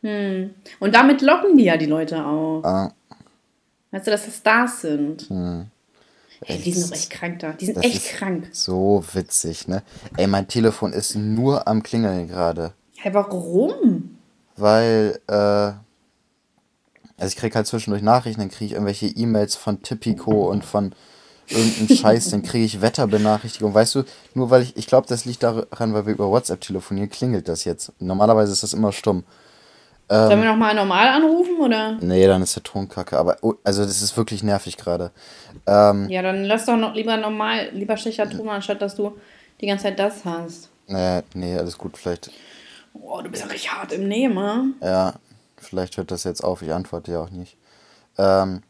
Und 0.03 0.95
damit 0.95 1.21
locken 1.21 1.57
die 1.57 1.65
ja 1.65 1.77
die 1.77 1.87
Leute 1.87 2.23
auch. 2.23 2.61
Ah, 2.63 2.93
Weißt 3.91 4.07
du, 4.07 4.11
dass 4.11 4.25
das 4.25 4.37
Stars 4.37 4.81
sind. 4.81 5.27
Ey, 6.45 6.59
die 6.59 6.71
sind 6.71 6.91
doch 6.91 6.95
echt 6.95 7.09
krank 7.09 7.39
da. 7.39 7.53
Die 7.53 7.65
sind 7.65 7.77
das 7.77 7.85
echt 7.85 8.09
krank. 8.09 8.49
so 8.51 9.03
witzig, 9.13 9.67
ne? 9.67 9.83
Ey, 10.17 10.27
mein 10.27 10.47
Telefon 10.47 10.93
ist 10.93 11.15
nur 11.15 11.67
am 11.67 11.83
Klingeln 11.83 12.27
gerade. 12.27 12.73
Hey, 12.97 13.13
warum? 13.13 14.17
Weil, 14.55 15.19
äh, 15.27 15.33
also 15.33 17.27
ich 17.27 17.35
krieg 17.35 17.55
halt 17.55 17.67
zwischendurch 17.67 18.03
Nachrichten, 18.03 18.41
dann 18.41 18.49
kriege 18.49 18.65
ich 18.65 18.71
irgendwelche 18.73 19.07
E-Mails 19.07 19.55
von 19.55 19.81
Tipico 19.81 20.49
und 20.49 20.63
von 20.63 20.93
irgendeinen 21.49 21.97
Scheiß, 21.97 22.29
dann 22.29 22.43
kriege 22.43 22.65
ich 22.65 22.81
Wetterbenachrichtigung. 22.81 23.73
Weißt 23.73 23.95
du, 23.95 24.03
nur 24.33 24.49
weil 24.49 24.63
ich, 24.63 24.75
ich 24.77 24.87
glaube, 24.87 25.07
das 25.07 25.25
liegt 25.25 25.43
daran, 25.43 25.93
weil 25.93 26.05
wir 26.05 26.13
über 26.13 26.29
WhatsApp 26.29 26.61
telefonieren, 26.61 27.09
klingelt 27.09 27.47
das 27.47 27.63
jetzt. 27.63 27.93
Normalerweise 27.99 28.51
ist 28.51 28.63
das 28.63 28.73
immer 28.73 28.91
stumm. 28.91 29.23
Ähm, 30.09 30.27
Sollen 30.27 30.41
wir 30.41 30.49
nochmal 30.49 30.73
normal 30.73 31.07
anrufen, 31.09 31.57
oder? 31.59 31.97
Nee, 31.99 32.25
dann 32.27 32.41
ist 32.41 32.55
der 32.55 32.63
Ton 32.63 32.87
kacke. 32.87 33.17
Aber, 33.17 33.37
oh, 33.41 33.55
also 33.63 33.83
das 33.83 34.01
ist 34.01 34.15
wirklich 34.15 34.41
nervig 34.41 34.77
gerade. 34.77 35.11
Ähm, 35.65 36.07
ja, 36.09 36.21
dann 36.21 36.45
lass 36.45 36.65
doch 36.65 36.77
noch 36.77 36.93
lieber 36.95 37.17
normal, 37.17 37.69
lieber 37.73 37.97
schlechter 37.97 38.29
Ton, 38.29 38.47
anstatt 38.47 38.81
dass 38.81 38.95
du 38.95 39.17
die 39.59 39.67
ganze 39.67 39.83
Zeit 39.83 39.99
das 39.99 40.23
hast. 40.23 40.69
Nee, 40.87 41.21
nee, 41.33 41.57
alles 41.57 41.77
gut, 41.77 41.97
vielleicht. 41.97 42.31
Boah, 42.93 43.21
du 43.21 43.29
bist 43.29 43.43
ja 43.43 43.49
richtig 43.49 43.71
hart 43.71 43.91
im 43.91 44.07
Nehmen, 44.07 44.75
Ja, 44.81 45.15
vielleicht 45.57 45.97
hört 45.97 46.11
das 46.11 46.23
jetzt 46.23 46.43
auf, 46.43 46.61
ich 46.61 46.71
antworte 46.71 47.11
ja 47.11 47.21
auch 47.21 47.29
nicht. 47.29 47.57
Ähm, 48.17 48.61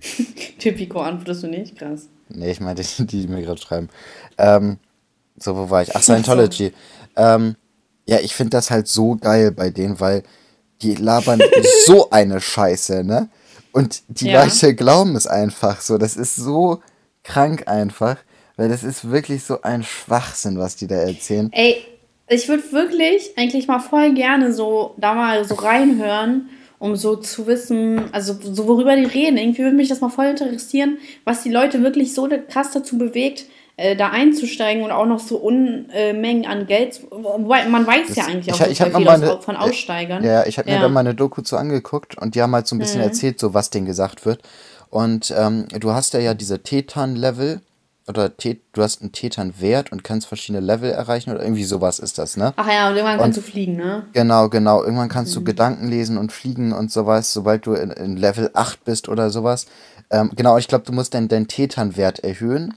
Typico 0.58 1.00
antwortest 1.00 1.44
du 1.44 1.46
nicht, 1.46 1.78
krass. 1.78 2.08
Nee, 2.28 2.50
ich 2.50 2.60
meine 2.60 2.80
die, 2.98 3.06
die 3.06 3.28
mir 3.28 3.42
gerade 3.42 3.60
schreiben. 3.60 3.88
Ähm, 4.36 4.78
so, 5.36 5.56
wo 5.56 5.70
war 5.70 5.82
ich? 5.82 5.94
Ach, 5.94 6.02
Scientology. 6.02 6.72
Ähm, 7.16 7.56
ja, 8.06 8.18
ich 8.18 8.34
finde 8.34 8.50
das 8.50 8.70
halt 8.70 8.88
so 8.88 9.14
geil 9.16 9.52
bei 9.52 9.70
denen, 9.70 10.00
weil 10.00 10.24
die 10.82 10.94
labern 10.94 11.40
so 11.86 12.10
eine 12.10 12.40
Scheiße, 12.40 13.04
ne? 13.04 13.28
Und 13.72 14.02
die 14.08 14.28
ja. 14.28 14.44
Leute 14.44 14.74
glauben 14.74 15.16
es 15.16 15.26
einfach 15.26 15.80
so. 15.80 15.96
Das 15.96 16.16
ist 16.16 16.36
so 16.36 16.80
krank 17.24 17.68
einfach, 17.68 18.18
weil 18.56 18.68
das 18.68 18.84
ist 18.84 19.10
wirklich 19.10 19.44
so 19.44 19.62
ein 19.62 19.82
Schwachsinn, 19.82 20.58
was 20.58 20.76
die 20.76 20.86
da 20.86 20.96
erzählen. 20.96 21.50
Ey, 21.52 21.82
ich 22.28 22.48
würde 22.48 22.70
wirklich 22.72 23.30
eigentlich 23.36 23.66
mal 23.66 23.80
voll 23.80 24.14
gerne 24.14 24.52
so 24.52 24.94
da 24.98 25.14
mal 25.14 25.44
so 25.44 25.54
reinhören, 25.54 26.50
um 26.78 26.96
so 26.96 27.16
zu 27.16 27.46
wissen, 27.46 28.12
also 28.12 28.36
so 28.42 28.66
worüber 28.66 28.96
die 28.96 29.04
reden. 29.04 29.38
Irgendwie 29.38 29.62
würde 29.62 29.76
mich 29.76 29.88
das 29.88 30.00
mal 30.00 30.10
voll 30.10 30.26
interessieren, 30.26 30.98
was 31.24 31.42
die 31.42 31.50
Leute 31.50 31.82
wirklich 31.82 32.14
so 32.14 32.28
krass 32.48 32.72
dazu 32.72 32.98
bewegt, 32.98 33.46
äh, 33.76 33.96
da 33.96 34.10
einzusteigen 34.10 34.82
und 34.82 34.90
auch 34.90 35.06
noch 35.06 35.20
so 35.20 35.36
Unmengen 35.36 36.46
an 36.46 36.66
Geld. 36.66 37.00
Wobei, 37.10 37.66
man 37.66 37.86
weiß 37.86 38.08
das, 38.08 38.16
ja 38.16 38.24
eigentlich 38.26 38.52
auch 38.52 38.60
ich, 38.60 38.80
ich 38.80 38.82
viel 38.82 39.08
eine, 39.08 39.40
von 39.40 39.56
Aussteigern. 39.56 40.22
Ja, 40.22 40.44
ich 40.46 40.58
habe 40.58 40.68
mir 40.68 40.76
ja. 40.76 40.82
da 40.82 40.88
mal 40.88 41.00
eine 41.00 41.14
Doku 41.14 41.42
zu 41.42 41.56
angeguckt 41.56 42.18
und 42.18 42.34
die 42.34 42.42
haben 42.42 42.54
halt 42.54 42.66
so 42.66 42.76
ein 42.76 42.78
bisschen 42.78 43.00
mhm. 43.00 43.06
erzählt, 43.08 43.40
so 43.40 43.54
was 43.54 43.70
denen 43.70 43.86
gesagt 43.86 44.26
wird. 44.26 44.42
Und 44.90 45.32
ähm, 45.36 45.68
du 45.68 45.92
hast 45.92 46.12
ja, 46.12 46.20
ja 46.20 46.34
diese 46.34 46.62
Tetan-Level 46.62 47.62
oder 48.08 48.28
du 48.28 48.82
hast 48.82 49.00
einen 49.00 49.12
Tetan-Wert 49.12 49.92
und 49.92 50.04
kannst 50.04 50.26
verschiedene 50.26 50.60
Level 50.60 50.90
erreichen 50.90 51.30
oder 51.30 51.42
irgendwie 51.42 51.64
sowas 51.64 51.98
ist 51.98 52.18
das, 52.18 52.36
ne? 52.36 52.52
Ach 52.56 52.68
ja, 52.68 52.88
und 52.90 52.96
irgendwann 52.96 53.18
und, 53.18 53.22
kannst 53.22 53.38
du 53.38 53.42
fliegen, 53.42 53.76
ne? 53.76 54.04
Genau, 54.12 54.48
genau. 54.48 54.82
Irgendwann 54.82 55.08
kannst 55.08 55.32
mhm. 55.34 55.40
du 55.40 55.44
Gedanken 55.44 55.88
lesen 55.88 56.18
und 56.18 56.32
fliegen 56.32 56.72
und 56.72 56.90
sowas, 56.90 57.32
sobald 57.32 57.64
du 57.64 57.74
in, 57.74 57.90
in 57.90 58.16
Level 58.16 58.50
8 58.52 58.84
bist 58.84 59.08
oder 59.08 59.30
sowas. 59.30 59.66
Ähm, 60.10 60.30
genau, 60.36 60.58
ich 60.58 60.68
glaube, 60.68 60.84
du 60.84 60.92
musst 60.92 61.14
deinen, 61.14 61.28
deinen 61.28 61.48
Tetan-Wert 61.48 62.18
erhöhen. 62.20 62.74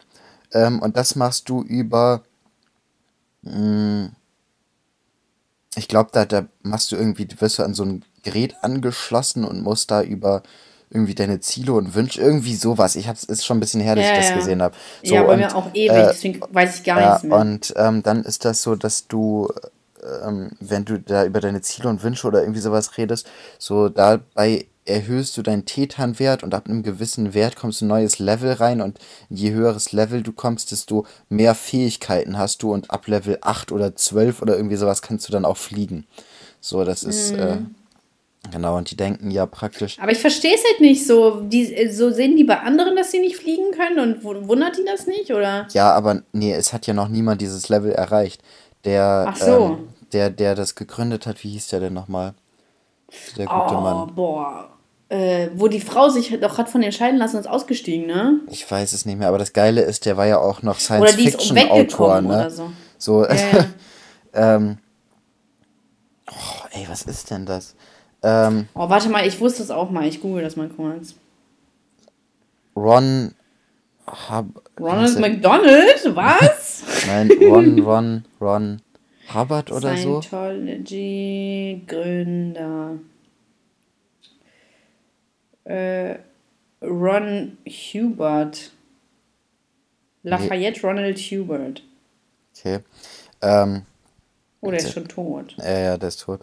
Ähm, 0.53 0.81
und 0.81 0.97
das 0.97 1.15
machst 1.15 1.49
du 1.49 1.61
über. 1.61 2.23
Mh, 3.41 3.53
hm, 3.53 4.11
ich 5.77 5.87
glaube, 5.87 6.09
da, 6.13 6.25
da 6.25 6.45
machst 6.63 6.91
du 6.91 6.95
irgendwie, 6.95 7.27
wirst 7.39 7.59
du 7.59 7.63
an 7.63 7.73
so 7.73 7.83
ein 7.83 8.05
Gerät 8.23 8.55
angeschlossen 8.61 9.43
und 9.43 9.61
musst 9.61 9.91
da 9.91 10.01
über 10.01 10.41
irgendwie 10.89 11.15
deine 11.15 11.39
Ziele 11.39 11.73
und 11.73 11.93
Wünsche, 11.95 12.21
irgendwie 12.21 12.55
sowas. 12.55 12.95
Ich 12.95 13.07
hab's, 13.07 13.23
ist 13.23 13.45
schon 13.45 13.57
ein 13.57 13.59
bisschen 13.59 13.81
her, 13.81 13.95
dass 13.95 14.05
ja, 14.05 14.11
ich 14.13 14.17
das 14.19 14.29
ja. 14.29 14.35
gesehen 14.37 14.61
habe. 14.61 14.75
So, 15.03 15.15
ja, 15.15 15.23
bei 15.23 15.33
und, 15.33 15.39
mir 15.39 15.55
auch 15.55 15.69
ewig, 15.73 15.91
äh, 15.91 16.07
deswegen 16.07 16.41
weiß 16.49 16.77
ich 16.77 16.83
gar 16.83 17.01
ja, 17.01 17.09
nichts 17.09 17.23
mehr. 17.23 17.37
Und 17.37 17.73
ähm, 17.75 18.03
dann 18.03 18.23
ist 18.23 18.45
das 18.45 18.61
so, 18.61 18.75
dass 18.75 19.07
du, 19.07 19.49
ähm, 20.23 20.51
wenn 20.59 20.85
du 20.85 20.99
da 20.99 21.25
über 21.25 21.41
deine 21.41 21.61
Ziele 21.61 21.89
und 21.89 22.03
Wünsche 22.03 22.27
oder 22.27 22.41
irgendwie 22.41 22.61
sowas 22.61 22.97
redest, 22.97 23.27
so 23.57 23.89
dabei 23.89 24.67
erhöhst 24.85 25.35
du 25.35 25.41
deinen 25.41 25.65
Tetan-Wert 25.65 26.43
und 26.43 26.53
ab 26.53 26.67
einem 26.67 26.83
gewissen 26.83 27.33
Wert 27.33 27.55
kommst 27.55 27.81
du 27.81 27.85
ein 27.85 27.89
neues 27.89 28.19
Level 28.19 28.53
rein 28.53 28.81
und 28.81 28.99
je 29.29 29.51
höheres 29.51 29.91
Level 29.91 30.21
du 30.21 30.31
kommst, 30.31 30.71
desto 30.71 31.05
mehr 31.29 31.55
Fähigkeiten 31.55 32.37
hast 32.37 32.61
du 32.63 32.71
und 32.71 32.91
ab 32.91 33.07
Level 33.07 33.39
8 33.41 33.71
oder 33.71 33.95
12 33.95 34.41
oder 34.41 34.55
irgendwie 34.55 34.75
sowas 34.75 35.01
kannst 35.01 35.27
du 35.27 35.31
dann 35.31 35.45
auch 35.45 35.57
fliegen. 35.57 36.05
So, 36.61 36.83
das 36.83 37.03
ist, 37.03 37.33
mhm. 37.33 37.39
äh, 37.39 37.57
Genau, 38.51 38.77
und 38.77 38.91
die 38.91 38.95
denken 38.95 39.31
ja 39.31 39.47
praktisch. 39.47 39.97
Aber 39.99 40.11
ich 40.11 40.19
verstehe 40.19 40.53
es 40.53 40.63
halt 40.63 40.79
nicht 40.79 41.07
so. 41.07 41.41
Die, 41.41 41.89
so 41.91 42.11
sehen 42.11 42.35
die 42.35 42.43
bei 42.43 42.59
anderen, 42.59 42.95
dass 42.95 43.11
sie 43.11 43.19
nicht 43.19 43.37
fliegen 43.37 43.71
können 43.71 43.99
und 43.99 44.23
wundert 44.47 44.77
die 44.77 44.85
das 44.85 45.07
nicht, 45.07 45.31
oder? 45.31 45.67
Ja, 45.73 45.91
aber 45.93 46.21
nee, 46.31 46.53
es 46.53 46.71
hat 46.71 46.85
ja 46.85 46.93
noch 46.93 47.07
niemand 47.07 47.41
dieses 47.41 47.69
Level 47.69 47.91
erreicht. 47.91 48.43
Der, 48.83 49.25
Ach 49.29 49.35
so. 49.35 49.65
Ähm, 49.65 49.87
der, 50.13 50.29
der 50.29 50.53
das 50.53 50.75
gegründet 50.75 51.25
hat, 51.25 51.43
wie 51.43 51.49
hieß 51.49 51.69
der 51.69 51.79
denn 51.79 51.93
nochmal? 51.93 52.35
Der 53.37 53.47
gute 53.47 53.75
oh, 53.75 53.81
Mann. 53.81 54.15
Boah. 54.15 54.74
Äh, 55.07 55.49
wo 55.55 55.67
die 55.67 55.81
Frau 55.81 56.09
sich 56.09 56.35
doch 56.39 56.57
hat 56.57 56.67
von 56.67 56.81
entscheiden 56.81 57.19
lassen 57.19 57.35
und 57.35 57.41
ist 57.41 57.47
ausgestiegen, 57.47 58.07
ne? 58.07 58.39
Ich 58.49 58.69
weiß 58.69 58.93
es 58.93 59.05
nicht 59.05 59.19
mehr, 59.19 59.27
aber 59.27 59.37
das 59.37 59.53
Geile 59.53 59.81
ist, 59.81 60.05
der 60.05 60.17
war 60.17 60.25
ja 60.25 60.39
auch 60.39 60.63
noch 60.63 60.79
Science-Fiction-Autor, 60.79 62.21
ne? 62.21 62.27
Oder 62.27 62.49
so. 62.49 62.71
so 62.97 63.23
ja, 63.23 63.35
ja. 63.35 63.65
ähm, 64.55 64.77
oh, 66.31 66.65
ey, 66.71 66.87
was 66.89 67.03
ist 67.03 67.29
denn 67.29 67.45
das? 67.45 67.75
Ähm, 68.23 68.67
oh, 68.73 68.89
warte 68.89 69.09
mal, 69.09 69.27
ich 69.27 69.39
wusste 69.39 69.61
es 69.61 69.69
auch 69.69 69.91
mal. 69.91 70.07
Ich 70.07 70.21
google 70.21 70.41
das 70.41 70.55
mal 70.55 70.69
kurz. 70.69 71.13
Ron. 72.75 73.35
Hub, 74.29 74.45
Ronald 74.79 75.19
McDonald? 75.19 76.15
Was? 76.15 76.83
Nein, 77.07 77.31
Ron, 77.41 77.79
Ron, 77.79 78.25
Ron 78.39 78.81
Hubbard 79.33 79.71
oder 79.71 79.97
so. 79.97 80.21
Scientology 80.21 81.81
Gründer. 81.87 82.99
Äh, 85.65 86.15
Ron 86.81 87.57
Hubert. 87.67 88.71
Lafayette 90.23 90.79
nee. 90.79 90.87
Ronald 90.87 91.17
Hubert. 91.19 91.83
Okay. 92.57 92.79
Ähm, 93.41 93.83
oh, 94.61 94.71
der 94.71 94.79
ist 94.79 94.93
schon 94.93 95.07
tot. 95.07 95.55
Ja, 95.59 95.77
ja, 95.77 95.97
der 95.97 96.07
ist 96.07 96.21
tot 96.21 96.41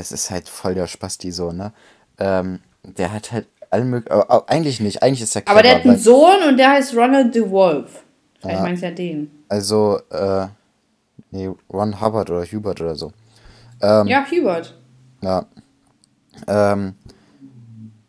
das 0.00 0.12
ist 0.12 0.30
halt 0.30 0.48
voll 0.48 0.74
der 0.74 0.86
Spasti 0.86 1.30
so, 1.30 1.52
ne? 1.52 1.72
Ähm, 2.18 2.60
der 2.82 3.12
hat 3.12 3.32
halt 3.32 3.46
alle 3.68 3.84
möglichen, 3.84 4.22
eigentlich 4.46 4.80
nicht, 4.80 5.02
eigentlich 5.02 5.22
ist 5.22 5.36
er 5.36 5.42
clever, 5.42 5.58
Aber 5.58 5.62
der 5.62 5.76
hat 5.76 5.84
einen 5.84 5.98
Sohn 5.98 6.42
und 6.48 6.56
der 6.56 6.70
heißt 6.70 6.96
Ronald 6.96 7.34
DeWolf. 7.34 8.02
Vielleicht 8.40 8.56
ja, 8.56 8.62
meinst 8.62 8.82
du 8.82 8.86
ja 8.86 8.92
den. 8.92 9.30
Also, 9.48 10.00
äh, 10.10 10.46
nee, 11.30 11.50
Ron 11.72 12.00
Hubbard 12.00 12.30
oder 12.30 12.44
Hubert 12.44 12.80
oder 12.80 12.94
so. 12.96 13.12
Ähm, 13.82 14.06
ja, 14.06 14.24
Hubert. 14.28 14.74
Ja. 15.20 15.44
Ähm, 16.46 16.94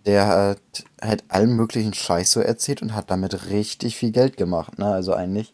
der 0.06 0.28
hat 0.28 0.60
halt 1.02 1.24
allen 1.28 1.56
möglichen 1.56 1.94
Scheiß 1.94 2.32
so 2.32 2.40
erzählt 2.40 2.82
und 2.82 2.96
hat 2.96 3.12
damit 3.12 3.50
richtig 3.50 3.96
viel 3.96 4.12
Geld 4.12 4.38
gemacht, 4.38 4.80
ne? 4.80 4.86
Also 4.86 5.14
eigentlich 5.14 5.54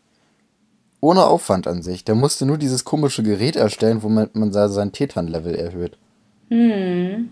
ohne 1.00 1.26
Aufwand 1.26 1.68
an 1.68 1.82
sich. 1.82 2.04
Der 2.04 2.16
musste 2.16 2.46
nur 2.46 2.58
dieses 2.58 2.84
komische 2.86 3.24
Gerät 3.24 3.56
erstellen, 3.56 4.04
womit 4.04 4.36
man 4.36 4.52
sein 4.52 4.92
Tetan-Level 4.92 5.56
erhöht. 5.56 5.98
Hm. 6.50 7.30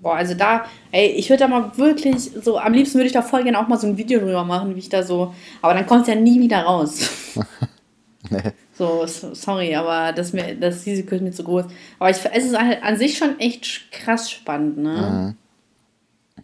Boah, 0.00 0.14
also 0.14 0.34
da, 0.34 0.66
ey, 0.92 1.08
ich 1.08 1.28
würde 1.28 1.40
da 1.40 1.48
mal 1.48 1.76
wirklich 1.76 2.30
so, 2.42 2.58
am 2.58 2.72
liebsten 2.72 2.98
würde 2.98 3.06
ich 3.06 3.12
da 3.12 3.22
voll 3.22 3.42
gerne 3.42 3.58
auch 3.58 3.66
mal 3.66 3.78
so 3.78 3.88
ein 3.88 3.96
Video 3.96 4.20
drüber 4.20 4.44
machen, 4.44 4.74
wie 4.74 4.78
ich 4.78 4.88
da 4.88 5.02
so, 5.02 5.34
aber 5.60 5.74
dann 5.74 5.86
kommt 5.86 6.02
es 6.02 6.08
ja 6.08 6.14
nie 6.14 6.40
wieder 6.40 6.62
raus. 6.62 7.00
nee. 8.30 8.52
So, 8.74 9.06
sorry, 9.06 9.74
aber 9.74 10.12
das, 10.12 10.32
mir, 10.32 10.54
das 10.54 10.86
Risiko 10.86 11.16
ist 11.16 11.22
mir 11.22 11.32
zu 11.32 11.42
groß. 11.42 11.64
Aber 11.98 12.10
ich, 12.10 12.18
es 12.32 12.44
ist 12.44 12.56
halt 12.56 12.80
an 12.82 12.96
sich 12.96 13.18
schon 13.18 13.40
echt 13.40 13.90
krass 13.90 14.30
spannend, 14.30 14.78
ne? 14.78 15.34
Mhm. 15.36 15.47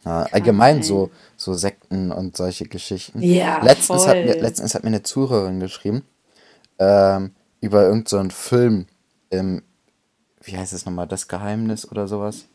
Ja, 0.05 0.27
allgemein 0.33 0.83
so, 0.83 1.11
so 1.37 1.55
Sekten 1.55 2.13
und 2.13 2.37
solche 2.37 2.67
Geschichten. 2.67 3.23
Ja, 3.23 3.63
letztens, 3.63 4.05
voll. 4.05 4.09
Hat 4.09 4.25
mir, 4.25 4.41
letztens 4.41 4.75
hat 4.75 4.83
mir 4.83 4.89
eine 4.89 5.03
Zuhörerin 5.03 5.61
geschrieben 5.61 6.05
ähm, 6.79 7.35
über 7.61 7.83
irgendeinen 7.85 8.31
so 8.31 8.37
Film 8.37 8.87
im 9.31 9.63
wie 10.45 10.57
heißt 10.57 10.73
es 10.73 10.85
nochmal, 10.85 11.07
das 11.07 11.29
Geheimnis 11.29 11.91
oder 11.91 12.07
sowas? 12.07 12.47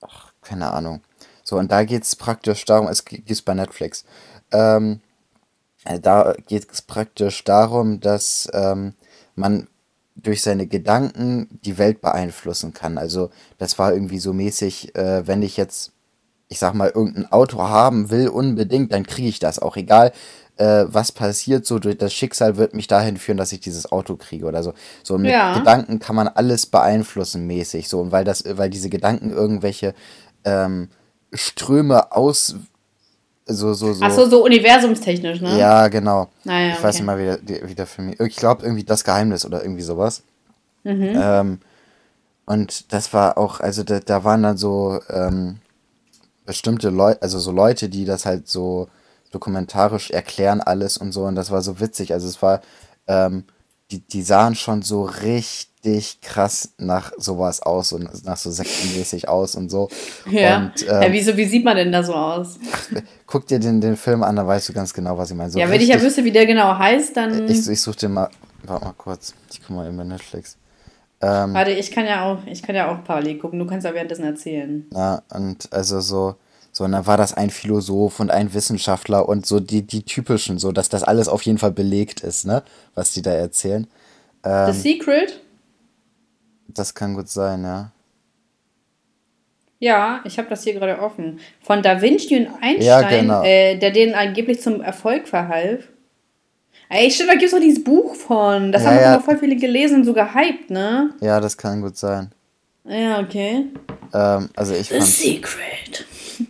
Ach, 0.00 0.32
keine 0.40 0.72
Ahnung. 0.72 1.00
So, 1.42 1.58
und 1.58 1.70
da 1.70 1.84
geht 1.84 2.04
es 2.04 2.16
praktisch 2.16 2.64
darum, 2.64 2.88
es 2.88 3.04
gibt 3.04 3.44
bei 3.44 3.54
Netflix. 3.54 4.04
Ähm, 4.52 5.00
äh, 5.84 6.00
da 6.00 6.34
geht 6.46 6.70
es 6.70 6.82
praktisch 6.82 7.44
darum, 7.44 8.00
dass 8.00 8.48
ähm, 8.52 8.94
man 9.34 9.68
durch 10.16 10.42
seine 10.42 10.66
Gedanken 10.66 11.60
die 11.64 11.76
Welt 11.76 12.00
beeinflussen 12.00 12.72
kann. 12.72 12.98
Also 12.98 13.30
das 13.58 13.78
war 13.78 13.92
irgendwie 13.92 14.20
so 14.20 14.32
mäßig, 14.32 14.94
äh, 14.94 15.26
wenn 15.26 15.42
ich 15.42 15.56
jetzt, 15.56 15.92
ich 16.48 16.58
sag 16.58 16.74
mal, 16.74 16.90
irgendein 16.90 17.30
Auto 17.32 17.58
haben 17.62 18.10
will, 18.10 18.28
unbedingt, 18.28 18.92
dann 18.92 19.06
kriege 19.06 19.28
ich 19.28 19.38
das 19.38 19.58
auch. 19.58 19.76
Egal, 19.76 20.12
äh, 20.56 20.84
was 20.86 21.10
passiert, 21.12 21.66
so 21.66 21.78
durch 21.78 21.98
das 21.98 22.12
Schicksal 22.12 22.56
wird 22.56 22.74
mich 22.74 22.86
dahin 22.86 23.16
führen, 23.16 23.38
dass 23.38 23.52
ich 23.52 23.60
dieses 23.60 23.90
Auto 23.90 24.16
kriege 24.16 24.46
oder 24.46 24.62
so. 24.62 24.72
So 25.02 25.18
mit 25.18 25.32
ja. 25.32 25.58
Gedanken 25.58 25.98
kann 25.98 26.14
man 26.14 26.28
alles 26.28 26.66
beeinflussen 26.66 27.46
mäßig, 27.46 27.88
so 27.88 28.00
und 28.00 28.12
weil 28.12 28.24
das, 28.24 28.44
weil 28.46 28.70
diese 28.70 28.88
Gedanken 28.88 29.30
irgendwelche 29.30 29.94
ähm, 30.44 30.88
Ströme 31.32 32.12
aus 32.12 32.56
so, 33.46 33.74
so, 33.74 33.92
so. 33.92 34.02
Achso, 34.02 34.26
so 34.26 34.42
universumstechnisch, 34.44 35.42
ne? 35.42 35.58
Ja, 35.58 35.88
genau. 35.88 36.28
Naja, 36.44 36.68
ich 36.68 36.74
okay. 36.76 36.84
weiß 36.84 36.94
nicht 36.94 37.04
mal, 37.04 37.18
wie 37.18 37.44
der, 37.46 37.68
wie 37.68 37.74
der 37.74 37.86
Film. 37.86 38.14
Ich 38.18 38.36
glaube, 38.36 38.62
irgendwie 38.62 38.84
das 38.84 39.04
Geheimnis 39.04 39.44
oder 39.44 39.62
irgendwie 39.62 39.82
sowas. 39.82 40.22
Mhm. 40.82 41.12
Ähm, 41.14 41.58
und 42.46 42.92
das 42.92 43.12
war 43.12 43.36
auch, 43.36 43.60
also 43.60 43.82
da, 43.82 44.00
da 44.00 44.24
waren 44.24 44.42
dann 44.42 44.56
so 44.56 44.98
ähm, 45.10 45.58
bestimmte 46.44 46.90
Leute, 46.90 47.22
also 47.22 47.38
so 47.38 47.50
Leute, 47.50 47.88
die 47.88 48.04
das 48.04 48.26
halt 48.26 48.48
so 48.48 48.88
dokumentarisch 49.30 50.10
erklären 50.10 50.60
alles 50.60 50.96
und 50.96 51.12
so 51.12 51.24
und 51.24 51.34
das 51.34 51.50
war 51.50 51.62
so 51.62 51.80
witzig. 51.80 52.12
Also 52.12 52.28
es 52.28 52.40
war, 52.42 52.60
ähm, 53.06 53.44
die, 53.90 54.00
die 54.00 54.22
sahen 54.22 54.54
schon 54.54 54.82
so 54.82 55.04
richtig 55.04 56.20
krass 56.22 56.74
nach 56.78 57.12
sowas 57.18 57.60
aus 57.60 57.92
und 57.92 58.24
nach 58.24 58.36
so 58.36 58.50
sektenmäßig 58.50 59.28
aus 59.28 59.54
und 59.56 59.70
so. 59.70 59.88
Ja. 60.30 60.58
Und, 60.58 60.80
ja 60.80 61.02
ähm, 61.02 61.12
wieso, 61.12 61.36
wie 61.36 61.44
sieht 61.44 61.64
man 61.64 61.76
denn 61.76 61.92
da 61.92 62.02
so 62.02 62.14
aus? 62.14 62.58
guck 63.26 63.46
dir 63.46 63.58
den, 63.58 63.80
den 63.80 63.96
Film 63.96 64.22
an, 64.22 64.36
dann 64.36 64.46
weißt 64.46 64.68
du 64.68 64.72
ganz 64.72 64.94
genau, 64.94 65.18
was 65.18 65.30
ich 65.30 65.36
meine. 65.36 65.50
So 65.50 65.58
ja, 65.58 65.68
wenn 65.68 65.80
ich 65.80 65.88
ja 65.88 65.94
richtig- 65.94 66.08
wüsste, 66.08 66.24
wie 66.24 66.32
der 66.32 66.46
genau 66.46 66.78
heißt, 66.78 67.16
dann. 67.16 67.48
Ich, 67.48 67.68
ich 67.68 67.80
such 67.80 67.96
dir 67.96 68.08
mal, 68.08 68.30
warte 68.62 68.84
mal 68.84 68.94
kurz, 68.96 69.34
ich 69.50 69.60
guck 69.60 69.76
mal 69.76 69.90
bei 69.92 70.04
Netflix. 70.04 70.56
Ähm, 71.24 71.54
Warte, 71.54 71.70
ich 71.72 71.90
kann 71.90 72.06
ja 72.06 72.24
auch, 72.24 72.38
ich 72.46 72.62
kann 72.62 72.74
ja 72.74 72.90
auch 72.92 73.02
parallel 73.04 73.38
gucken. 73.38 73.58
Du 73.58 73.66
kannst 73.66 73.84
ja 73.84 73.94
währenddessen 73.94 74.24
erzählen. 74.24 74.86
Ja, 74.92 75.22
und 75.32 75.72
also 75.72 76.00
so, 76.00 76.36
so, 76.72 76.84
und 76.84 76.92
dann 76.92 77.06
war 77.06 77.16
das 77.16 77.34
ein 77.34 77.50
Philosoph 77.50 78.20
und 78.20 78.30
ein 78.30 78.52
Wissenschaftler 78.52 79.28
und 79.28 79.46
so 79.46 79.60
die, 79.60 79.82
die 79.82 80.02
typischen, 80.02 80.58
so, 80.58 80.72
dass 80.72 80.88
das 80.88 81.02
alles 81.04 81.28
auf 81.28 81.42
jeden 81.42 81.58
Fall 81.58 81.70
belegt 81.72 82.20
ist, 82.20 82.46
ne, 82.46 82.62
was 82.94 83.12
die 83.12 83.22
da 83.22 83.30
erzählen. 83.32 83.86
Ähm, 84.44 84.72
The 84.72 84.78
Secret? 84.80 85.40
das 86.68 86.94
kann 86.94 87.14
gut 87.14 87.28
sein, 87.28 87.62
ja. 87.62 87.92
Ja, 89.78 90.20
ich 90.24 90.38
habe 90.38 90.48
das 90.48 90.64
hier 90.64 90.74
gerade 90.74 90.98
offen. 91.00 91.40
Von 91.60 91.82
Da 91.82 92.00
Vinci 92.00 92.36
und 92.38 92.48
Einstein, 92.60 92.80
Ja, 92.82 93.02
genau. 93.02 93.42
äh, 93.44 93.76
der 93.78 93.90
denen 93.90 94.14
angeblich 94.14 94.60
zum 94.60 94.80
Erfolg 94.80 95.28
verhalf. 95.28 95.88
Ey, 96.96 97.10
stimmt, 97.10 97.30
da 97.30 97.34
gibt's 97.34 97.50
doch 97.52 97.58
dieses 97.60 97.82
Buch 97.82 98.14
von. 98.14 98.70
Das 98.70 98.84
Ja, 98.84 98.90
haben 98.90 98.96
ja. 99.00 99.14
immer 99.14 99.22
voll 99.24 99.36
viele 99.36 99.56
gelesen 99.56 99.96
und 99.96 100.04
so 100.04 100.12
gehypt, 100.12 100.70
ne? 100.70 101.10
Ja, 101.20 101.40
das 101.40 101.56
kann 101.56 101.82
gut 101.82 101.96
sein. 101.96 102.30
Ja, 102.84 103.18
okay. 103.18 103.66
Ähm, 104.12 104.48
also 104.54 104.74
ich 104.74 104.88
The 104.90 104.94
fand, 104.98 105.04
Secret. 105.06 106.06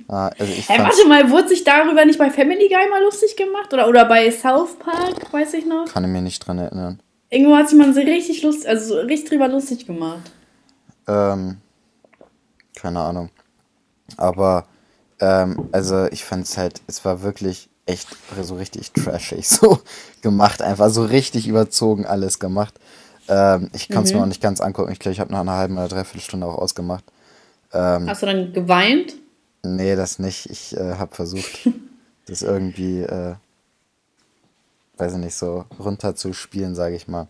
ah, 0.09 0.29
also 0.39 0.53
ich 0.53 0.69
Ey, 0.69 0.77
fand's, 0.77 0.99
warte 0.99 1.09
mal, 1.09 1.31
wurde 1.31 1.49
sich 1.49 1.65
darüber 1.65 2.05
nicht 2.05 2.19
bei 2.19 2.29
Family 2.31 2.69
Guy 2.69 2.91
mal 2.91 3.03
lustig 3.03 3.37
gemacht? 3.37 3.73
Oder, 3.73 3.89
oder 3.89 4.05
bei 4.05 4.31
South 4.31 4.79
Park, 4.79 5.33
weiß 5.33 5.55
ich 5.55 5.65
noch? 5.65 5.87
kann 5.87 6.05
ich 6.05 6.11
mich 6.11 6.21
nicht 6.21 6.41
dran 6.41 6.59
erinnern. 6.59 7.01
Irgendwo 7.31 7.57
hat 7.57 7.71
sich 7.71 7.79
man 7.79 7.95
so 7.95 8.01
richtig 8.01 8.43
lustig, 8.43 8.69
also 8.69 8.97
so 8.97 9.01
richtig 9.01 9.31
drüber 9.31 9.49
lustig 9.49 9.87
gemacht. 9.87 10.31
Ähm, 11.09 11.57
keine 12.77 13.01
Ahnung. 13.01 13.31
Aber, 14.19 14.67
ähm, 15.21 15.71
also 15.73 16.05
ich 16.11 16.23
fand 16.23 16.45
es 16.45 16.59
halt, 16.59 16.83
es 16.87 17.03
war 17.07 17.23
wirklich 17.23 17.71
echt 17.87 18.09
so 18.43 18.55
richtig 18.57 18.93
trashig 18.93 19.49
so 19.49 19.81
gemacht. 20.23 20.63
Einfach 20.63 20.91
so 20.91 21.05
richtig 21.05 21.47
überzogen 21.49 22.07
alles 22.07 22.39
gemacht. 22.39 22.75
Ähm, 23.29 23.71
ich 23.73 23.89
kann 23.89 24.05
es 24.05 24.13
Mhm. 24.13 24.19
mir 24.19 24.25
auch 24.25 24.29
nicht 24.29 24.43
ganz 24.43 24.61
angucken. 24.61 24.93
Ich 24.93 24.99
glaube, 24.99 25.13
ich 25.15 25.21
habe 25.21 25.33
nach 25.33 25.41
einer 25.41 25.53
halben 25.57 25.75
oder 25.79 25.89
dreiviertel 25.89 26.21
Stunde 26.21 26.47
auch 26.47 26.57
ausgemacht. 26.59 27.05
Ähm, 27.73 28.07
Hast 28.09 28.23
du 28.23 28.27
dann 28.27 28.53
geweint? 28.53 29.15
nee, 29.63 29.97
das 29.97 30.19
nicht. 30.19 30.51
Ich 30.51 30.77
äh, 30.77 30.95
habe 30.97 31.15
versucht, 31.15 31.69
das 32.27 32.43
irgendwie, 32.43 33.01
äh, 33.01 33.35
weiß 34.99 35.13
ich 35.15 35.19
nicht, 35.19 35.35
so 35.35 35.65
runterzuspielen, 35.79 36.75
sage 36.75 36.97
ich 36.97 37.09
mal. 37.09 37.29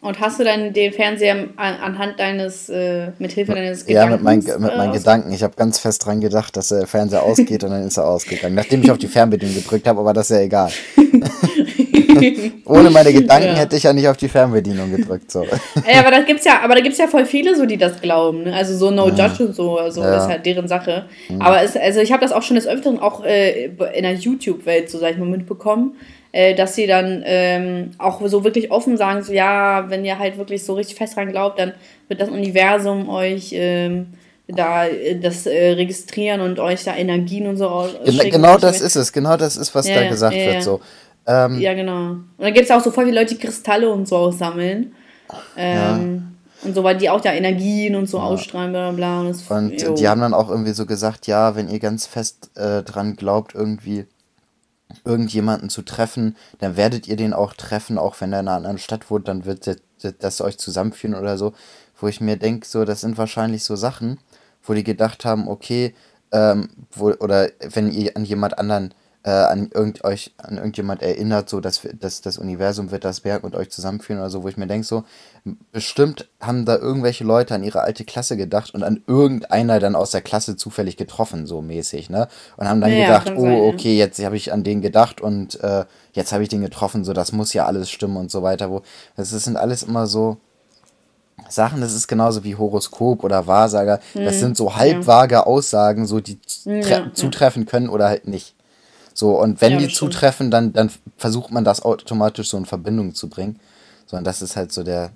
Und 0.00 0.20
hast 0.20 0.38
du 0.38 0.44
dann 0.44 0.72
den 0.72 0.92
Fernseher 0.92 1.34
an, 1.56 1.74
anhand 1.74 2.20
deines, 2.20 2.68
äh, 2.68 3.08
mit 3.18 3.32
Hilfe 3.32 3.52
deines 3.52 3.80
Ja, 3.88 4.04
Gedankens? 4.04 4.46
mit, 4.46 4.58
mein, 4.60 4.62
mit 4.62 4.72
äh, 4.72 4.76
meinen 4.76 4.90
aus- 4.90 4.98
Gedanken. 4.98 5.32
Ich 5.32 5.42
habe 5.42 5.54
ganz 5.56 5.80
fest 5.80 6.06
dran 6.06 6.20
gedacht, 6.20 6.56
dass 6.56 6.68
der 6.68 6.86
Fernseher 6.86 7.24
ausgeht 7.24 7.64
und 7.64 7.70
dann 7.70 7.84
ist 7.84 7.96
er 7.96 8.06
ausgegangen. 8.06 8.54
Nachdem 8.54 8.82
ich 8.82 8.90
auf 8.92 8.98
die 8.98 9.08
Fernbedienung 9.08 9.56
gedrückt 9.56 9.88
habe, 9.88 9.98
aber 9.98 10.12
das 10.12 10.30
ist 10.30 10.36
ja 10.36 10.42
egal. 10.42 10.70
Ohne 12.64 12.90
meine 12.90 13.12
Gedanken 13.12 13.48
Ja. 13.48 13.54
hätte 13.54 13.76
ich 13.76 13.82
ja 13.82 13.92
nicht 13.92 14.08
auf 14.08 14.16
die 14.16 14.28
Fernbedienung 14.28 14.90
gedrückt. 14.94 15.30
So. 15.30 15.42
Ey, 15.84 15.98
aber 15.98 16.10
da 16.10 16.20
gibt's 16.22 16.44
ja, 16.44 16.60
aber 16.62 16.74
da 16.74 16.80
gibt's 16.80 16.98
ja 16.98 17.06
voll 17.06 17.24
viele 17.26 17.56
so, 17.56 17.66
die 17.66 17.76
das 17.76 18.00
glauben. 18.00 18.44
Ne? 18.44 18.54
Also 18.54 18.76
so 18.76 18.90
No 18.90 19.08
Judge 19.08 19.46
und 19.46 19.54
so, 19.54 19.78
also 19.78 20.02
Ja. 20.02 20.16
ist 20.18 20.28
halt 20.28 20.46
deren 20.46 20.68
Sache. 20.68 21.06
Aber 21.38 21.62
es, 21.62 21.76
also 21.76 22.00
ich 22.00 22.12
habe 22.12 22.22
das 22.22 22.32
auch 22.32 22.42
schon 22.42 22.56
des 22.56 22.66
Öfteren 22.66 22.98
auch 22.98 23.24
äh, 23.24 23.66
in 23.66 24.02
der 24.02 24.14
YouTube-Welt, 24.14 24.90
so 24.90 24.98
sag 24.98 25.12
ich 25.12 25.18
mal, 25.18 25.28
mitbekommen, 25.28 25.96
äh, 26.32 26.54
dass 26.54 26.74
sie 26.74 26.86
dann 26.86 27.22
ähm, 27.24 27.90
auch 27.98 28.20
so 28.26 28.44
wirklich 28.44 28.70
offen 28.70 28.96
sagen, 28.96 29.22
so 29.22 29.32
ja, 29.32 29.86
wenn 29.88 30.04
ihr 30.04 30.18
halt 30.18 30.38
wirklich 30.38 30.64
so 30.64 30.74
richtig 30.74 30.96
fest 30.96 31.16
dran 31.16 31.30
glaubt, 31.30 31.58
dann 31.58 31.72
wird 32.08 32.20
das 32.20 32.28
Universum 32.28 33.08
euch 33.08 33.50
ähm, 33.52 34.08
da 34.46 34.86
äh, 34.86 35.18
das 35.18 35.46
äh, 35.46 35.72
registrieren 35.72 36.40
und 36.40 36.58
euch 36.58 36.84
da 36.84 36.96
Energien 36.96 37.46
und 37.46 37.56
so 37.56 37.68
aus. 37.68 37.90
Gen 38.04 38.14
schicken. 38.14 38.30
genau 38.30 38.58
das 38.58 38.80
ist 38.80 38.96
es. 38.96 39.12
Genau 39.12 39.36
das 39.36 39.56
ist, 39.56 39.74
was 39.74 39.88
Ja, 39.88 39.96
da 39.96 40.02
ja, 40.02 40.08
gesagt 40.10 40.34
ja, 40.34 40.44
wird. 40.44 40.54
ja. 40.54 40.62
So. 40.62 40.80
Ähm, 41.26 41.60
Ja, 41.60 41.74
genau. 41.74 42.10
Und 42.12 42.24
dann 42.38 42.54
gibt 42.54 42.64
es 42.64 42.70
auch 42.70 42.82
so 42.82 42.90
voll 42.90 43.04
viele 43.06 43.20
Leute, 43.20 43.34
die 43.34 43.40
Kristalle 43.40 43.90
und 43.90 44.08
so 44.08 44.16
aussammeln. 44.16 44.92
Ähm, 45.56 46.34
Und 46.64 46.74
so, 46.74 46.82
weil 46.82 46.96
die 46.96 47.08
auch 47.08 47.24
ja 47.24 47.32
Energien 47.32 47.94
und 47.94 48.06
so 48.08 48.18
ausstrahlen, 48.18 48.72
bla 48.72 48.90
bla 48.90 49.20
bla. 49.20 49.20
Und, 49.20 49.28
das, 49.28 49.88
Und 49.88 49.98
die 50.00 50.08
haben 50.08 50.20
dann 50.20 50.34
auch 50.34 50.48
irgendwie 50.50 50.72
so 50.72 50.86
gesagt, 50.86 51.26
ja, 51.26 51.54
wenn 51.54 51.68
ihr 51.68 51.78
ganz 51.78 52.06
fest 52.06 52.50
äh, 52.56 52.82
dran 52.82 53.14
glaubt, 53.14 53.54
irgendwie 53.54 54.06
irgendjemanden 55.04 55.70
zu 55.70 55.82
treffen, 55.82 56.36
dann 56.58 56.76
werdet 56.76 57.08
ihr 57.08 57.16
den 57.16 57.32
auch 57.32 57.54
treffen, 57.54 57.98
auch 57.98 58.20
wenn 58.20 58.32
er 58.32 58.40
in 58.40 58.48
einer 58.48 58.56
anderen 58.56 58.78
Stadt 58.78 59.10
wohnt, 59.10 59.28
dann 59.28 59.44
wird 59.44 59.78
das, 60.20 60.40
euch 60.40 60.58
zusammenführen 60.58 61.14
oder 61.14 61.38
so. 61.38 61.52
Wo 62.00 62.06
ich 62.06 62.20
mir 62.20 62.36
denke, 62.36 62.66
so, 62.66 62.84
das 62.84 63.00
sind 63.00 63.18
wahrscheinlich 63.18 63.64
so 63.64 63.74
Sachen, 63.76 64.18
wo 64.62 64.74
die 64.74 64.84
gedacht 64.84 65.24
haben, 65.24 65.48
okay, 65.48 65.94
ähm, 66.32 66.70
wo, 66.92 67.10
oder 67.10 67.50
wenn 67.60 67.90
ihr 67.90 68.16
an 68.16 68.24
jemand 68.24 68.58
anderen, 68.58 68.94
äh, 69.28 69.44
an 69.52 69.70
irgend 69.74 70.04
euch, 70.04 70.32
an 70.38 70.56
irgendjemand 70.56 71.02
erinnert, 71.02 71.50
so 71.50 71.60
dass, 71.60 71.84
wir- 71.84 71.92
dass 71.92 72.22
das 72.22 72.38
Universum 72.38 72.90
wird 72.90 73.04
das 73.04 73.24
Werk 73.24 73.44
und 73.44 73.54
euch 73.54 73.68
zusammenführen 73.68 74.20
oder 74.20 74.30
so, 74.30 74.42
wo 74.42 74.48
ich 74.48 74.56
mir 74.56 74.66
denke, 74.66 74.86
so, 74.86 75.04
bestimmt 75.72 76.28
haben 76.40 76.64
da 76.64 76.76
irgendwelche 76.76 77.24
Leute 77.24 77.54
an 77.54 77.62
ihre 77.62 77.82
alte 77.82 78.04
Klasse 78.04 78.36
gedacht 78.36 78.72
und 78.74 78.82
an 78.82 79.02
irgendeiner 79.06 79.80
dann 79.80 79.94
aus 79.94 80.12
der 80.12 80.22
Klasse 80.22 80.56
zufällig 80.56 80.96
getroffen, 80.96 81.46
so 81.46 81.60
mäßig, 81.60 82.08
ne? 82.10 82.28
Und 82.56 82.68
haben 82.68 82.80
dann 82.80 82.92
Ja, 82.92 83.04
gedacht, 83.06 83.32
oh, 83.36 83.42
sein, 83.42 83.56
ja. 83.56 83.62
okay, 83.64 83.98
jetzt 83.98 84.22
habe 84.24 84.36
ich 84.36 84.52
an 84.52 84.64
den 84.64 84.80
gedacht 84.80 85.20
und 85.20 85.60
äh, 85.62 85.84
jetzt 86.12 86.32
habe 86.32 86.42
ich 86.42 86.48
den 86.48 86.62
getroffen, 86.62 87.04
so 87.04 87.12
das 87.12 87.32
muss 87.32 87.52
ja 87.52 87.66
alles 87.66 87.90
stimmen 87.90 88.16
und 88.16 88.30
so 88.30 88.42
weiter. 88.42 88.70
Wo 88.70 88.82
das 89.16 89.30
sind 89.30 89.56
alles 89.56 89.82
immer 89.82 90.06
so 90.06 90.38
Sachen, 91.48 91.80
das 91.80 91.92
ist 91.94 92.08
genauso 92.08 92.44
wie 92.44 92.56
Horoskop 92.56 93.24
oder 93.24 93.46
Wahrsager. 93.46 94.00
Das 94.14 94.38
sind 94.40 94.56
so 94.56 94.74
halbvage 94.76 95.46
Aussagen, 95.46 96.06
so 96.06 96.20
die 96.20 96.38
Mhm. 96.64 96.82
Ja. 96.82 97.12
zutreffen 97.14 97.64
können 97.66 97.88
oder 97.88 98.08
halt 98.08 98.26
nicht. 98.26 98.54
So, 99.18 99.36
und 99.40 99.60
wenn 99.60 99.72
Ja, 99.72 99.78
die 99.78 99.86
das 99.86 99.94
stimmt. 99.96 100.12
zutreffen, 100.12 100.48
dann, 100.52 100.72
dann 100.72 100.92
versucht 101.16 101.50
man 101.50 101.64
das 101.64 101.82
automatisch 101.82 102.50
so 102.50 102.56
in 102.56 102.66
Verbindung 102.66 103.16
zu 103.16 103.28
bringen. 103.28 103.58
So, 104.06 104.16
und 104.16 104.22
das 104.24 104.42
ist 104.42 104.54
halt 104.54 104.70
so 104.70 104.84
der, 104.84 105.10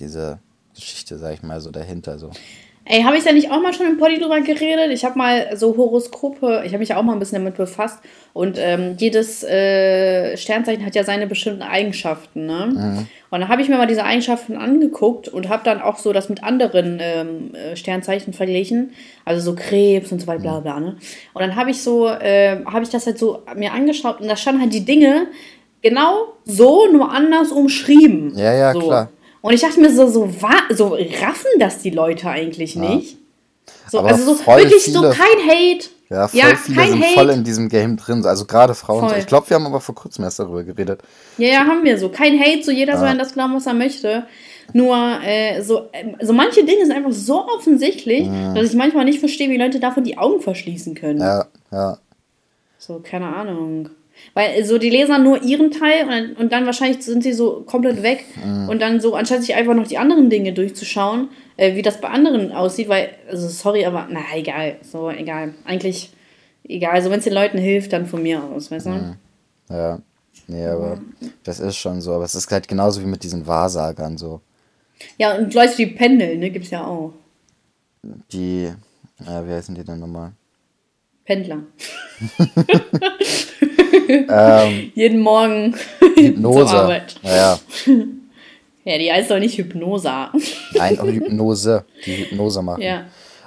diese 0.00 0.40
Geschichte, 0.74 1.16
sag 1.18 1.34
ich 1.34 1.42
mal, 1.44 1.60
so 1.60 1.70
dahinter. 1.70 2.18
So. 2.18 2.32
Ey, 2.86 3.02
habe 3.02 3.16
ich 3.16 3.24
da 3.24 3.32
nicht 3.32 3.50
auch 3.50 3.62
mal 3.62 3.72
schon 3.72 3.86
im 3.86 3.96
Poddy 3.96 4.18
drüber 4.18 4.40
geredet? 4.42 4.90
Ich 4.90 5.06
habe 5.06 5.16
mal 5.16 5.56
so 5.56 5.74
Horoskope, 5.74 6.62
ich 6.66 6.72
habe 6.72 6.80
mich 6.80 6.90
ja 6.90 6.98
auch 6.98 7.02
mal 7.02 7.14
ein 7.14 7.18
bisschen 7.18 7.38
damit 7.38 7.56
befasst. 7.56 8.00
Und 8.34 8.58
ähm, 8.58 8.96
jedes 8.98 9.42
äh, 9.42 10.36
Sternzeichen 10.36 10.84
hat 10.84 10.94
ja 10.94 11.02
seine 11.02 11.26
bestimmten 11.26 11.62
Eigenschaften. 11.62 12.44
Ne? 12.44 13.06
Und 13.30 13.40
dann 13.40 13.48
habe 13.48 13.62
ich 13.62 13.70
mir 13.70 13.78
mal 13.78 13.86
diese 13.86 14.04
Eigenschaften 14.04 14.56
angeguckt 14.58 15.28
und 15.28 15.48
habe 15.48 15.62
dann 15.64 15.80
auch 15.80 15.96
so 15.96 16.12
das 16.12 16.28
mit 16.28 16.44
anderen 16.44 16.98
ähm, 17.00 17.54
äh, 17.54 17.74
Sternzeichen 17.74 18.34
verglichen. 18.34 18.92
Also 19.24 19.40
so 19.40 19.56
Krebs 19.56 20.12
und 20.12 20.20
so 20.20 20.26
weiter, 20.26 20.42
bla 20.42 20.60
bla. 20.60 20.80
Ne? 20.80 20.96
Und 21.32 21.40
dann 21.40 21.56
habe 21.56 21.70
ich 21.70 21.82
so, 21.82 22.08
äh, 22.08 22.62
habe 22.66 22.82
ich 22.82 22.90
das 22.90 23.06
halt 23.06 23.18
so 23.18 23.44
mir 23.56 23.72
angeschaut 23.72 24.20
und 24.20 24.28
da 24.28 24.36
standen 24.36 24.60
halt 24.60 24.74
die 24.74 24.84
Dinge 24.84 25.28
genau 25.80 26.34
so, 26.44 26.86
nur 26.92 27.12
anders 27.12 27.50
umschrieben. 27.50 28.36
Ja, 28.36 28.52
ja, 28.52 28.72
so. 28.72 28.80
klar. 28.80 29.10
Und 29.44 29.52
ich 29.52 29.60
dachte 29.60 29.78
mir 29.78 29.92
so, 29.94 30.08
so, 30.08 30.30
so 30.70 30.94
raffen 30.94 31.50
das 31.58 31.78
die 31.80 31.90
Leute 31.90 32.30
eigentlich 32.30 32.76
nicht? 32.76 33.18
So, 33.90 33.98
Aber 33.98 34.08
also 34.08 34.34
so 34.34 34.46
wirklich 34.46 34.84
so 34.86 35.00
viele- 35.02 35.10
kein 35.10 35.48
Hate. 35.48 35.86
Ja, 36.08 36.28
voll 36.28 36.40
Ja, 36.40 36.56
viele 36.56 36.76
kein 36.78 36.90
sind 36.92 37.02
Hate. 37.04 37.14
voll 37.14 37.28
in 37.30 37.44
diesem 37.44 37.68
Game 37.68 37.96
drin. 37.98 38.24
Also 38.24 38.46
gerade 38.46 38.74
Frauen. 38.74 39.02
So. 39.02 39.08
Voll. 39.10 39.18
Ich 39.18 39.26
glaube, 39.26 39.50
wir 39.50 39.56
haben 39.56 39.66
aber 39.66 39.82
vor 39.82 39.94
kurzem 39.94 40.24
erst 40.24 40.38
darüber 40.38 40.62
geredet. 40.64 41.02
Ja, 41.36 41.48
ja, 41.48 41.58
haben 41.66 41.84
wir 41.84 41.98
so. 41.98 42.08
Kein 42.08 42.40
Hate, 42.40 42.62
so 42.62 42.70
jeder 42.70 42.96
soll 42.96 43.08
an 43.08 43.18
das 43.18 43.34
glauben, 43.34 43.54
was 43.54 43.66
er 43.66 43.74
möchte. 43.74 44.24
Nur 44.72 44.96
äh, 45.22 45.60
so, 45.62 45.88
ähm, 45.92 46.16
so 46.22 46.32
manche 46.32 46.64
Dinge 46.64 46.86
sind 46.86 46.96
einfach 46.96 47.12
so 47.12 47.46
offensichtlich, 47.46 48.26
dass 48.54 48.70
ich 48.70 48.74
manchmal 48.74 49.04
nicht 49.04 49.18
verstehe, 49.20 49.50
wie 49.50 49.58
Leute 49.58 49.78
davon 49.78 50.04
die 50.04 50.16
Augen 50.16 50.40
verschließen 50.40 50.94
können. 50.94 51.20
Ja, 51.20 51.46
ja. 51.70 51.98
So, 52.78 53.00
keine 53.02 53.26
Ahnung. 53.26 53.90
Weil 54.34 54.60
äh, 54.60 54.64
so 54.64 54.78
die 54.78 54.90
lesen 54.90 55.10
dann 55.10 55.22
nur 55.22 55.42
ihren 55.42 55.70
Teil 55.70 56.04
und 56.04 56.10
dann, 56.10 56.32
und 56.34 56.52
dann 56.52 56.66
wahrscheinlich 56.66 57.02
sind 57.04 57.22
sie 57.22 57.32
so 57.32 57.62
komplett 57.66 58.02
weg 58.02 58.24
und 58.68 58.80
dann 58.80 59.00
so, 59.00 59.14
anstatt 59.14 59.42
sich 59.42 59.54
einfach 59.54 59.74
noch 59.74 59.86
die 59.86 59.98
anderen 59.98 60.30
Dinge 60.30 60.52
durchzuschauen, 60.52 61.28
äh, 61.56 61.74
wie 61.76 61.82
das 61.82 62.00
bei 62.00 62.08
anderen 62.08 62.52
aussieht, 62.52 62.88
weil, 62.88 63.10
also 63.30 63.48
sorry, 63.48 63.84
aber 63.84 64.08
na 64.10 64.20
egal, 64.34 64.76
so 64.82 65.10
egal. 65.10 65.54
Eigentlich 65.64 66.12
egal. 66.64 66.92
Also 66.92 67.10
wenn 67.10 67.18
es 67.18 67.24
den 67.24 67.34
Leuten 67.34 67.58
hilft, 67.58 67.92
dann 67.92 68.06
von 68.06 68.22
mir 68.22 68.42
aus, 68.42 68.70
weißt 68.70 68.86
du? 68.86 69.16
Ja. 69.70 69.98
Nee, 70.46 70.66
aber 70.66 71.00
das 71.42 71.60
ist 71.60 71.76
schon 71.76 72.00
so. 72.00 72.12
Aber 72.12 72.24
es 72.24 72.34
ist 72.34 72.50
halt 72.50 72.68
genauso 72.68 73.00
wie 73.00 73.06
mit 73.06 73.22
diesen 73.22 73.46
Wahrsagern 73.46 74.18
so. 74.18 74.40
Ja, 75.16 75.36
und 75.36 75.54
Leute, 75.54 75.76
die 75.76 75.86
pendeln, 75.86 76.40
ne, 76.40 76.50
gibt's 76.50 76.70
ja 76.70 76.84
auch. 76.84 77.12
Die, 78.32 78.70
ja, 79.24 79.46
wie 79.46 79.52
heißen 79.52 79.74
die 79.74 79.84
denn 79.84 80.00
nochmal? 80.00 80.32
Pendler. 81.24 81.62
Ähm, 84.08 84.90
Jeden 84.94 85.20
Morgen 85.20 85.74
Hypnose. 86.16 86.66
zur 86.66 86.70
Arbeit. 86.80 87.14
Ja, 87.22 87.36
ja. 87.36 87.58
Ja, 88.86 88.98
die 88.98 89.10
heißt 89.10 89.30
doch 89.30 89.38
nicht 89.38 89.56
Hypnose. 89.56 90.10
Nein, 90.74 90.98
auch 91.00 91.06
Hypnose. 91.06 91.86
Die 92.04 92.16
Hypnose 92.18 92.60
machen. 92.60 92.82
ja. 92.82 93.04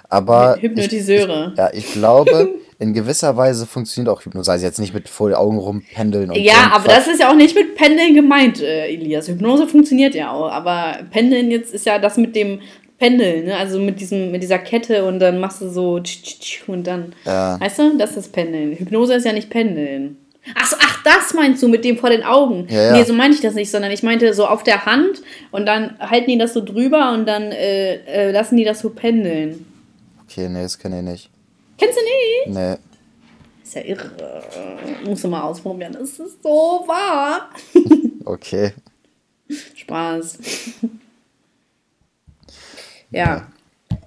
Aber. 0.09 0.57
Hypnotiseure. 0.59 1.51
Ich, 1.53 1.57
ja, 1.59 1.69
ich 1.73 1.93
glaube, 1.93 2.55
in 2.79 2.93
gewisser 2.93 3.37
Weise 3.37 3.67
funktioniert 3.67 4.11
auch 4.11 4.23
Hypnose. 4.25 4.51
Also 4.51 4.65
jetzt 4.65 4.79
nicht 4.79 4.95
mit 4.95 5.09
vor 5.09 5.37
Augen 5.37 5.59
rumpendeln 5.59 6.31
und 6.31 6.37
Ja, 6.37 6.71
aber 6.73 6.87
das 6.87 7.07
ist 7.07 7.19
ja 7.19 7.29
auch 7.29 7.35
nicht 7.35 7.53
mit 7.55 7.75
Pendeln 7.75 8.15
gemeint, 8.15 8.61
äh, 8.61 8.87
Elias. 8.87 9.27
Hypnose 9.27 9.67
funktioniert 9.67 10.15
ja 10.15 10.31
auch, 10.31 10.49
aber 10.49 10.97
Pendeln 11.11 11.51
jetzt 11.51 11.71
ist 11.71 11.85
ja 11.85 11.99
das 11.99 12.17
mit 12.17 12.35
dem 12.35 12.61
Pendeln, 12.97 13.45
ne? 13.45 13.57
Also 13.57 13.79
mit 13.79 13.99
diesem, 13.99 14.31
mit 14.31 14.41
dieser 14.41 14.57
Kette 14.57 15.05
und 15.05 15.19
dann 15.19 15.39
machst 15.39 15.61
du 15.61 15.69
so 15.69 16.01
und 16.67 16.87
dann. 16.87 17.13
Ja. 17.25 17.59
Weißt 17.59 17.77
du, 17.77 17.97
das 17.97 18.17
ist 18.17 18.31
Pendeln. 18.33 18.73
Hypnose 18.75 19.13
ist 19.13 19.25
ja 19.25 19.33
nicht 19.33 19.51
Pendeln. 19.51 20.17
Ach, 20.55 20.65
so, 20.65 20.77
ach, 20.79 21.03
das 21.03 21.33
meinst 21.33 21.61
du 21.61 21.67
mit 21.67 21.83
dem 21.83 21.97
vor 21.97 22.09
den 22.09 22.23
Augen? 22.23 22.67
Ja, 22.69 22.83
ja. 22.83 22.91
Nee, 22.93 23.03
so 23.03 23.13
meine 23.13 23.33
ich 23.33 23.41
das 23.41 23.53
nicht, 23.53 23.69
sondern 23.71 23.91
ich 23.91 24.03
meinte 24.03 24.33
so 24.33 24.45
auf 24.45 24.63
der 24.63 24.85
Hand 24.85 25.21
und 25.51 25.65
dann 25.65 25.97
halten 25.99 26.29
die 26.29 26.37
das 26.37 26.53
so 26.53 26.63
drüber 26.63 27.11
und 27.13 27.25
dann 27.25 27.51
äh, 27.51 27.95
äh, 28.05 28.31
lassen 28.31 28.57
die 28.57 28.63
das 28.63 28.79
so 28.79 28.89
pendeln. 28.89 29.65
Okay, 30.23 30.49
nee, 30.49 30.61
das 30.61 30.77
kenne 30.77 30.99
ich 30.99 31.05
nicht. 31.05 31.29
Kennst 31.77 31.97
du 31.97 32.01
nicht? 32.01 32.57
Nee. 32.57 32.77
Ist 33.63 33.75
ja 33.75 33.81
irre. 33.81 34.11
Musst 35.05 35.23
du 35.23 35.27
mal 35.27 35.41
ausprobieren. 35.41 35.93
Das 35.93 36.19
ist 36.19 36.41
so 36.43 36.83
wahr. 36.87 37.49
Okay. 38.27 38.73
Spaß. 39.75 40.37
ja. 43.11 43.47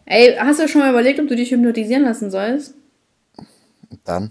Ey, 0.05 0.37
hast 0.39 0.61
du 0.61 0.69
schon 0.69 0.83
mal 0.83 0.91
überlegt, 0.91 1.19
ob 1.21 1.29
du 1.29 1.37
dich 1.37 1.51
hypnotisieren 1.51 2.03
lassen 2.03 2.31
sollst? 2.31 2.75
Dann. 4.05 4.31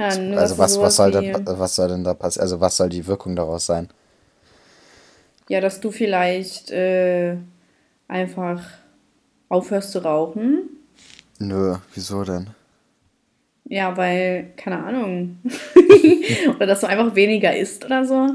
Ja, 0.00 0.08
Also 0.38 0.56
was, 0.56 0.80
was, 0.80 0.96
soll 0.96 1.10
da, 1.10 1.22
was 1.58 1.76
soll 1.76 1.88
denn 1.88 2.04
da 2.04 2.14
passieren? 2.14 2.42
Also 2.44 2.60
was 2.60 2.76
soll 2.76 2.88
die 2.88 3.06
Wirkung 3.06 3.36
daraus 3.36 3.66
sein? 3.66 3.88
Ja, 5.48 5.60
dass 5.60 5.80
du 5.80 5.90
vielleicht 5.90 6.70
äh, 6.70 7.36
einfach 8.08 8.62
aufhörst 9.50 9.92
zu 9.92 9.98
rauchen. 9.98 10.70
Nö, 11.38 11.76
wieso 11.94 12.24
denn? 12.24 12.48
Ja, 13.64 13.94
weil, 13.96 14.52
keine 14.56 14.82
Ahnung. 14.84 15.38
oder 16.56 16.66
dass 16.66 16.80
du 16.80 16.86
einfach 16.88 17.14
weniger 17.14 17.54
isst 17.54 17.84
oder 17.84 18.04
so. 18.06 18.28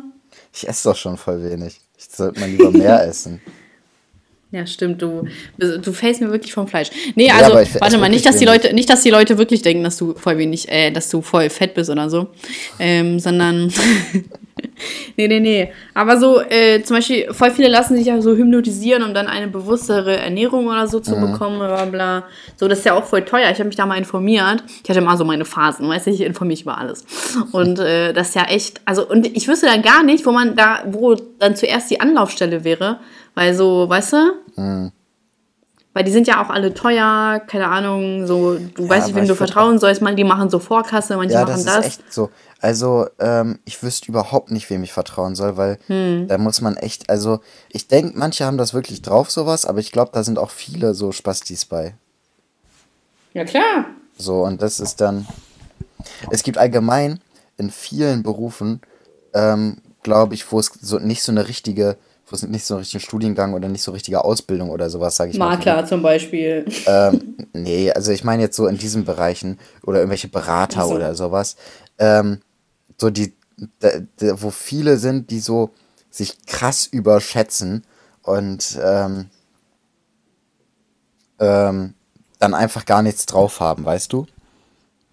Ich 0.53 0.67
esse 0.67 0.89
doch 0.89 0.95
schon 0.95 1.17
voll 1.17 1.43
wenig. 1.43 1.81
Ich 1.97 2.09
sollte 2.09 2.39
mal 2.39 2.49
lieber 2.49 2.69
mehr 2.69 3.03
essen. 3.07 3.41
Ja, 4.55 4.65
stimmt, 4.65 5.01
du, 5.01 5.27
du 5.57 5.91
fällst 5.91 6.21
mir 6.21 6.31
wirklich 6.31 6.53
vom 6.53 6.65
Fleisch. 6.67 6.89
Nee, 7.15 7.27
Ja, 7.27 7.35
also, 7.35 7.51
aber 7.51 7.63
ich 7.63 7.81
warte 7.81 7.97
mal, 7.97 8.07
nicht, 8.09 8.25
dass 8.25 8.37
die. 8.37 8.45
Leute, 8.45 8.73
nicht, 8.73 8.89
dass 8.89 9.01
die 9.01 9.09
Leute 9.09 9.37
wirklich 9.37 9.61
denken, 9.61 9.83
dass 9.83 9.97
du 9.97 10.13
voll 10.15 10.37
wenig, 10.37 10.69
äh, 10.69 10.91
dass 10.91 11.09
du 11.09 11.21
voll 11.21 11.49
fett 11.49 11.73
bist 11.73 11.89
oder 11.89 12.09
so. 12.09 12.27
Ähm, 12.79 13.19
sondern. 13.19 13.73
nee, 15.17 15.27
nee, 15.27 15.39
nee. 15.39 15.71
Aber 15.93 16.17
so, 16.19 16.39
äh, 16.41 16.81
zum 16.83 16.95
Beispiel, 16.97 17.33
voll 17.33 17.51
viele 17.51 17.67
lassen 17.67 17.97
sich 17.97 18.07
ja 18.07 18.21
so 18.21 18.35
hypnotisieren, 18.35 19.03
um 19.03 19.13
dann 19.13 19.27
eine 19.27 19.47
bewusstere 19.47 20.17
Ernährung 20.17 20.67
oder 20.67 20.87
so 20.87 20.99
Mhm. 20.99 21.03
zu 21.03 21.15
bekommen, 21.19 21.57
bla 21.59 21.85
bla. 21.85 22.23
So, 22.55 22.67
das 22.67 22.79
ist 22.79 22.85
ja 22.85 22.93
auch 22.93 23.03
voll 23.03 23.23
teuer. 23.25 23.49
Ich 23.51 23.57
habe 23.59 23.65
mich 23.65 23.75
da 23.75 23.85
mal 23.85 23.97
informiert. 23.97 24.63
Ich 24.83 24.89
hatte 24.89 25.01
mal 25.01 25.17
so 25.17 25.25
meine 25.25 25.45
Phasen, 25.45 25.87
weißt 25.89 26.07
du, 26.07 26.11
ich 26.11 26.21
informiere 26.21 26.53
mich 26.53 26.61
über 26.61 26.77
alles. 26.77 27.03
Und 27.51 27.79
äh, 27.79 28.13
das 28.13 28.29
ist 28.29 28.35
ja 28.35 28.45
echt, 28.45 28.79
also, 28.85 29.05
und 29.07 29.25
ich 29.35 29.47
wüsste 29.47 29.65
dann 29.65 29.81
gar 29.81 30.03
nicht, 30.03 30.25
wo 30.25 30.31
man 30.31 30.55
da, 30.55 30.83
wo 30.87 31.15
dann 31.39 31.55
zuerst 31.55 31.89
die 31.91 31.99
Anlaufstelle 31.99 32.63
wäre. 32.63 32.99
Weil 33.35 33.53
so, 33.53 33.87
weißt 33.87 34.13
du? 34.13 34.33
Mhm. 34.55 34.91
Weil 35.93 36.03
die 36.03 36.11
sind 36.11 36.27
ja 36.27 36.43
auch 36.43 36.49
alle 36.49 36.73
teuer, 36.73 37.39
keine 37.47 37.69
Ahnung, 37.69 38.27
so, 38.27 38.57
du 38.57 38.89
weißt 38.89 39.07
nicht, 39.07 39.15
wem 39.15 39.27
du 39.27 39.35
vertrauen 39.35 39.79
sollst, 39.79 40.01
man, 40.01 40.17
die 40.17 40.25
machen 40.25 40.49
so 40.49 40.59
Vorkasse, 40.59 41.15
manche 41.15 41.35
Ja, 41.35 41.41
machen 41.41 41.51
das 41.53 41.63
das. 41.63 41.77
ist 41.77 41.85
echt 41.85 42.13
so. 42.13 42.29
Also, 42.59 43.07
ähm, 43.19 43.59
ich 43.63 43.81
wüsste 43.81 44.09
überhaupt 44.09 44.51
nicht, 44.51 44.69
wem 44.69 44.83
ich 44.83 44.91
vertrauen 44.91 45.35
soll, 45.35 45.55
weil 45.55 45.77
Hm. 45.87 46.27
da 46.27 46.37
muss 46.37 46.59
man 46.59 46.75
echt, 46.75 47.09
also, 47.09 47.39
ich 47.69 47.87
denke, 47.87 48.17
manche 48.17 48.43
haben 48.45 48.57
das 48.57 48.73
wirklich 48.73 49.03
drauf, 49.03 49.31
sowas, 49.31 49.65
aber 49.65 49.79
ich 49.79 49.91
glaube, 49.93 50.11
da 50.13 50.23
sind 50.23 50.37
auch 50.37 50.49
viele 50.49 50.93
so 50.95 51.13
Spastis 51.13 51.63
bei. 51.65 51.95
Ja, 53.33 53.45
klar. 53.45 53.85
So, 54.17 54.43
und 54.43 54.61
das 54.61 54.79
ist 54.79 54.99
dann. 55.01 55.27
Es 56.29 56.43
gibt 56.43 56.57
allgemein 56.57 57.19
in 57.57 57.69
vielen 57.71 58.23
Berufen, 58.23 58.81
ähm, 59.33 59.77
glaube 60.03 60.33
ich, 60.33 60.51
wo 60.51 60.59
es 60.59 60.71
so 60.81 60.99
nicht 60.99 61.23
so 61.23 61.31
eine 61.31 61.47
richtige, 61.47 61.97
wo 62.27 62.35
es 62.35 62.43
nicht 62.43 62.65
so 62.65 62.75
einen 62.75 62.79
richtigen 62.79 63.01
Studiengang 63.01 63.53
oder 63.53 63.67
nicht 63.67 63.83
so 63.83 63.91
richtige 63.91 64.23
Ausbildung 64.23 64.69
oder 64.69 64.89
sowas, 64.89 65.15
sage 65.15 65.31
ich 65.31 65.37
mal. 65.37 65.55
Makler 65.55 65.85
zum 65.85 66.01
Beispiel. 66.01 66.65
Ähm, 66.87 67.47
nee, 67.53 67.91
also 67.91 68.11
ich 68.11 68.23
meine 68.23 68.41
jetzt 68.41 68.55
so 68.55 68.67
in 68.67 68.77
diesen 68.77 69.05
Bereichen 69.05 69.59
oder 69.83 69.99
irgendwelche 69.99 70.27
Berater 70.27 70.87
so. 70.87 70.95
oder 70.95 71.13
sowas. 71.13 71.55
Ähm, 71.99 72.41
so 72.97 73.09
die, 73.09 73.33
wo 74.19 74.49
viele 74.49 74.97
sind, 74.97 75.29
die 75.29 75.39
so 75.39 75.69
sich 76.09 76.45
krass 76.45 76.87
überschätzen 76.87 77.83
und 78.23 78.79
ähm, 78.81 79.29
ähm, 81.39 81.93
dann 82.39 82.53
einfach 82.53 82.85
gar 82.85 83.01
nichts 83.01 83.25
drauf 83.25 83.59
haben, 83.59 83.85
weißt 83.85 84.11
du? 84.11 84.25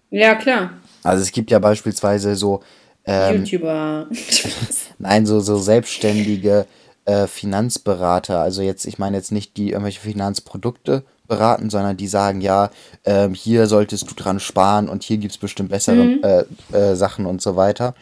Ja, 0.09 0.35
klar. 0.35 0.71
Also 1.03 1.21
es 1.21 1.31
gibt 1.31 1.51
ja 1.51 1.59
beispielsweise 1.59 2.35
so, 2.35 2.63
ähm, 3.05 3.43
YouTuber. 3.43 4.07
nein, 4.97 5.25
so, 5.25 5.39
so 5.41 5.57
selbstständige 5.57 6.65
äh, 7.05 7.27
Finanzberater. 7.27 8.39
Also 8.39 8.61
jetzt, 8.61 8.85
ich 8.85 8.99
meine 8.99 9.17
jetzt 9.17 9.31
nicht 9.31 9.57
die 9.57 9.71
irgendwelche 9.71 10.01
Finanzprodukte 10.01 11.03
beraten, 11.27 11.69
sondern 11.69 11.97
die 11.97 12.07
sagen, 12.07 12.41
ja, 12.41 12.69
ähm, 13.05 13.33
hier 13.33 13.67
solltest 13.67 14.09
du 14.09 14.15
dran 14.15 14.39
sparen 14.39 14.89
und 14.89 15.03
hier 15.03 15.17
gibt 15.17 15.31
es 15.31 15.37
bestimmt 15.37 15.69
bessere 15.69 16.45
äh, 16.71 16.77
äh, 16.77 16.95
Sachen 16.95 17.25
und 17.25 17.41
so 17.41 17.55
weiter. 17.55 17.95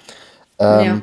Ähm, 0.59 0.85
ja. 0.85 1.01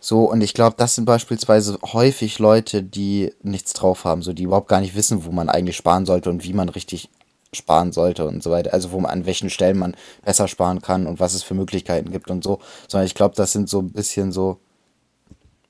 So, 0.00 0.30
und 0.30 0.42
ich 0.42 0.52
glaube, 0.52 0.76
das 0.78 0.94
sind 0.94 1.06
beispielsweise 1.06 1.78
häufig 1.82 2.38
Leute, 2.38 2.82
die 2.82 3.32
nichts 3.42 3.72
drauf 3.72 4.04
haben, 4.04 4.20
so 4.20 4.34
die 4.34 4.42
überhaupt 4.42 4.68
gar 4.68 4.80
nicht 4.80 4.94
wissen, 4.94 5.24
wo 5.24 5.30
man 5.30 5.48
eigentlich 5.48 5.76
sparen 5.76 6.04
sollte 6.04 6.28
und 6.28 6.44
wie 6.44 6.52
man 6.52 6.68
richtig 6.68 7.08
sparen 7.54 7.92
sollte 7.92 8.26
und 8.26 8.42
so 8.42 8.50
weiter. 8.50 8.74
Also 8.74 8.92
wo 8.92 9.00
man 9.00 9.10
an 9.10 9.26
welchen 9.26 9.48
Stellen 9.48 9.78
man 9.78 9.96
besser 10.22 10.48
sparen 10.48 10.82
kann 10.82 11.06
und 11.06 11.20
was 11.20 11.34
es 11.34 11.42
für 11.42 11.54
Möglichkeiten 11.54 12.12
gibt 12.12 12.30
und 12.30 12.44
so. 12.44 12.58
Sondern 12.86 13.06
ich 13.06 13.14
glaube, 13.14 13.34
das 13.34 13.52
sind 13.52 13.68
so 13.68 13.80
ein 13.80 13.92
bisschen 13.92 14.32
so 14.32 14.58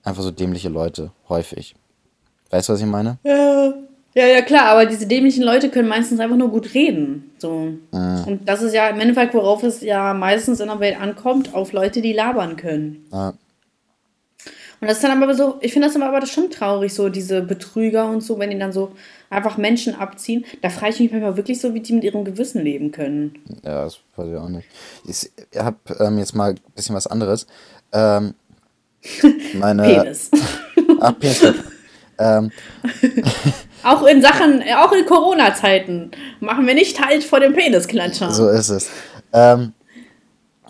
einfach 0.04 0.22
so 0.22 0.30
dämliche 0.30 0.68
Leute, 0.68 1.10
häufig. 1.28 1.74
Weißt 2.50 2.68
du, 2.68 2.74
was 2.74 2.80
ich 2.80 2.86
meine? 2.86 3.18
Ja, 3.24 4.26
ja, 4.28 4.42
klar, 4.42 4.66
aber 4.66 4.86
diese 4.86 5.08
dämlichen 5.08 5.42
Leute 5.42 5.70
können 5.70 5.88
meistens 5.88 6.20
einfach 6.20 6.36
nur 6.36 6.50
gut 6.50 6.72
reden. 6.74 7.32
So. 7.38 7.74
Und 7.90 8.40
das 8.44 8.62
ist 8.62 8.72
ja 8.72 8.88
im 8.88 9.00
Endeffekt, 9.00 9.34
worauf 9.34 9.64
es 9.64 9.80
ja 9.80 10.14
meistens 10.14 10.60
in 10.60 10.68
der 10.68 10.78
Welt 10.78 11.00
ankommt, 11.00 11.52
auf 11.52 11.72
Leute, 11.72 12.00
die 12.00 12.12
labern 12.12 12.56
können. 12.56 13.06
Ja. 13.10 13.34
Und 14.80 14.88
das 14.88 14.98
ist 14.98 15.04
dann 15.04 15.22
aber 15.22 15.34
so, 15.34 15.56
ich 15.62 15.72
finde 15.72 15.88
das 15.88 15.96
aber 15.96 16.26
schon 16.26 16.50
traurig, 16.50 16.92
so 16.92 17.08
diese 17.08 17.40
Betrüger 17.42 18.08
und 18.08 18.22
so, 18.22 18.38
wenn 18.38 18.50
die 18.50 18.58
dann 18.58 18.72
so 18.72 18.92
einfach 19.30 19.56
Menschen 19.56 19.94
abziehen. 19.94 20.44
Da 20.62 20.68
frage 20.68 20.92
ich 20.92 21.00
mich 21.00 21.10
manchmal 21.10 21.36
wirklich 21.36 21.60
so, 21.60 21.74
wie 21.74 21.80
die 21.80 21.94
mit 21.94 22.04
ihrem 22.04 22.24
Gewissen 22.24 22.62
leben 22.62 22.92
können. 22.92 23.34
Ja, 23.64 23.84
das 23.84 23.98
weiß 24.14 24.28
ich 24.28 24.36
auch 24.36 24.48
nicht. 24.48 24.68
Ich 25.08 25.30
habe 25.58 25.76
ähm, 25.98 26.18
jetzt 26.18 26.34
mal 26.34 26.50
ein 26.50 26.60
bisschen 26.76 26.94
was 26.94 27.06
anderes. 27.06 27.46
Ähm, 27.92 28.34
meine. 29.54 29.82
Penis. 29.82 30.30
Ach, 31.00 31.18
Penis. 31.18 31.54
ähm, 32.18 32.50
Auch 33.82 34.02
in 34.06 34.22
Sachen, 34.22 34.62
auch 34.78 34.92
in 34.92 35.04
Corona-Zeiten 35.04 36.10
machen 36.40 36.66
wir 36.66 36.74
nicht 36.74 37.04
halt 37.04 37.22
vor 37.22 37.40
dem 37.40 37.52
Penisklatscher. 37.52 38.30
So 38.32 38.48
ist 38.48 38.70
es. 38.70 38.88
Ähm, 39.32 39.74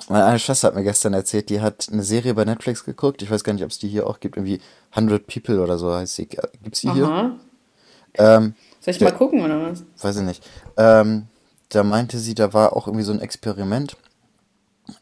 meine 0.08 0.24
eine 0.24 0.38
Schwester 0.40 0.68
hat 0.68 0.74
mir 0.74 0.82
gestern 0.82 1.14
erzählt, 1.14 1.48
die 1.48 1.60
hat 1.60 1.86
eine 1.92 2.02
Serie 2.02 2.34
bei 2.34 2.44
Netflix 2.44 2.84
geguckt. 2.84 3.22
Ich 3.22 3.30
weiß 3.30 3.44
gar 3.44 3.52
nicht, 3.52 3.62
ob 3.62 3.70
es 3.70 3.78
die 3.78 3.86
hier 3.88 4.08
auch 4.08 4.18
gibt. 4.18 4.36
Irgendwie 4.36 4.60
100 4.90 5.26
People 5.28 5.60
oder 5.62 5.78
so 5.78 5.94
heißt 5.94 6.16
sie. 6.16 6.26
Gibt 6.26 6.74
es 6.74 6.80
die 6.80 6.90
hier? 6.90 7.04
Aha. 7.06 7.30
Ähm, 8.14 8.54
Soll 8.80 8.94
ich 8.94 9.00
mal 9.00 9.12
gucken 9.12 9.42
oder 9.44 9.62
was? 9.70 9.84
weiß 10.02 10.16
ich 10.16 10.22
nicht. 10.22 10.44
Ähm, 10.76 11.26
da 11.68 11.84
meinte 11.84 12.18
sie, 12.18 12.34
da 12.34 12.52
war 12.52 12.76
auch 12.76 12.88
irgendwie 12.88 13.04
so 13.04 13.12
ein 13.12 13.20
Experiment, 13.20 13.96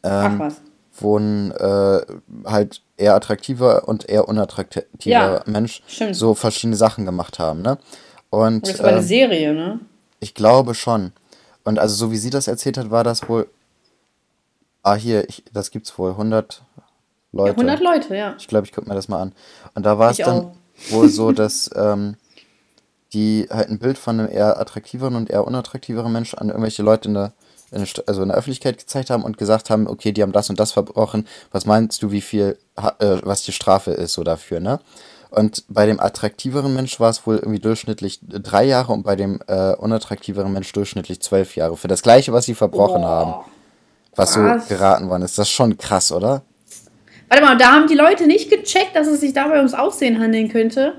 Ach 0.03 0.25
ähm, 0.31 0.39
was. 0.39 0.61
wo 0.99 1.17
ein 1.17 1.51
äh, 1.51 2.01
halt 2.45 2.81
eher 3.03 3.15
attraktiver 3.15 3.87
und 3.87 4.09
eher 4.09 4.27
unattraktiver 4.27 4.87
Ja, 5.03 5.43
Mensch 5.45 5.83
stimmt. 5.87 6.15
so 6.15 6.33
verschiedene 6.33 6.75
Sachen 6.77 7.05
gemacht 7.05 7.37
haben, 7.37 7.61
ne? 7.61 7.77
Und 8.29 8.67
Das 8.67 8.79
aber 8.79 8.89
eine 8.89 8.97
ähm, 8.99 9.03
Serie, 9.03 9.53
ne? 9.53 9.79
Ich 10.19 10.33
glaube 10.33 10.73
schon. 10.73 11.11
Und 11.63 11.79
also 11.79 11.95
so 11.95 12.11
wie 12.11 12.17
sie 12.17 12.29
das 12.29 12.47
erzählt 12.47 12.77
hat, 12.77 12.91
war 12.91 13.03
das 13.03 13.27
wohl. 13.27 13.47
Ah, 14.81 14.95
hier, 14.95 15.27
ich, 15.29 15.43
das 15.53 15.71
gibt's 15.71 15.97
wohl. 15.97 16.11
100 16.11 16.63
Leute. 17.31 17.51
100 17.51 17.79
Leute, 17.79 18.15
ja. 18.15 18.35
Ich 18.37 18.47
glaube, 18.47 18.65
ich 18.65 18.73
gucke 18.73 18.87
mir 18.87 18.95
das 18.95 19.07
mal 19.07 19.21
an. 19.21 19.33
Und 19.75 19.85
da 19.85 19.99
war 19.99 20.11
es 20.11 20.17
dann 20.17 20.45
auch. 20.45 20.51
wohl 20.89 21.09
so, 21.09 21.31
dass 21.31 21.69
ähm, 21.75 22.15
die 23.13 23.47
halt 23.49 23.69
ein 23.69 23.79
Bild 23.79 23.97
von 23.97 24.19
einem 24.19 24.29
eher 24.31 24.59
attraktiveren 24.59 25.15
und 25.15 25.29
eher 25.29 25.45
unattraktiveren 25.45 26.11
Mensch 26.11 26.33
an 26.33 26.49
irgendwelche 26.49 26.83
Leute 26.83 27.09
in 27.09 27.13
der, 27.13 27.33
also 27.73 28.21
in 28.21 28.29
der 28.29 28.37
Öffentlichkeit 28.37 28.77
gezeigt 28.77 29.09
haben 29.09 29.23
und 29.23 29.37
gesagt 29.37 29.69
haben, 29.69 29.87
okay, 29.87 30.11
die 30.11 30.21
haben 30.21 30.31
das 30.31 30.49
und 30.49 30.59
das 30.59 30.71
verbrochen. 30.71 31.27
Was 31.51 31.65
meinst 31.65 32.01
du, 32.03 32.11
wie 32.11 32.21
viel, 32.21 32.57
äh, 32.77 33.17
was 33.23 33.43
die 33.43 33.51
Strafe 33.51 33.91
ist 33.91 34.13
so 34.13 34.23
dafür, 34.23 34.59
ne? 34.59 34.79
Und 35.29 35.63
bei 35.67 35.87
dem 35.87 35.99
attraktiveren 35.99 36.75
Mensch 36.75 36.99
war 36.99 37.09
es 37.09 37.25
wohl 37.25 37.37
irgendwie 37.37 37.59
durchschnittlich 37.59 38.19
drei 38.21 38.65
Jahre 38.65 38.93
und 38.93 39.01
bei 39.01 39.15
dem 39.15 39.39
äh, 39.47 39.73
unattraktiveren 39.73 40.53
Mensch 40.53 40.71
durchschnittlich 40.73 41.21
zwölf 41.21 41.55
Jahre. 41.55 41.75
Für 41.75 41.87
das 41.87 42.03
gleiche, 42.03 42.31
was 42.33 42.45
sie 42.45 42.53
verbrochen 42.53 43.01
Boah. 43.01 43.09
haben. 43.09 43.33
Was 44.15 44.35
krass. 44.35 44.67
so 44.67 44.75
geraten 44.75 45.09
worden 45.09 45.23
ist. 45.23 45.39
Das 45.39 45.47
ist 45.47 45.53
schon 45.53 45.75
krass, 45.75 46.11
oder? 46.11 46.43
Warte 47.29 47.43
mal, 47.43 47.57
da 47.57 47.71
haben 47.71 47.87
die 47.87 47.95
Leute 47.95 48.27
nicht 48.27 48.51
gecheckt, 48.51 48.95
dass 48.95 49.07
es 49.07 49.21
sich 49.21 49.33
dabei 49.33 49.57
ums 49.57 49.73
Aussehen 49.73 50.19
handeln 50.19 50.49
könnte? 50.49 50.93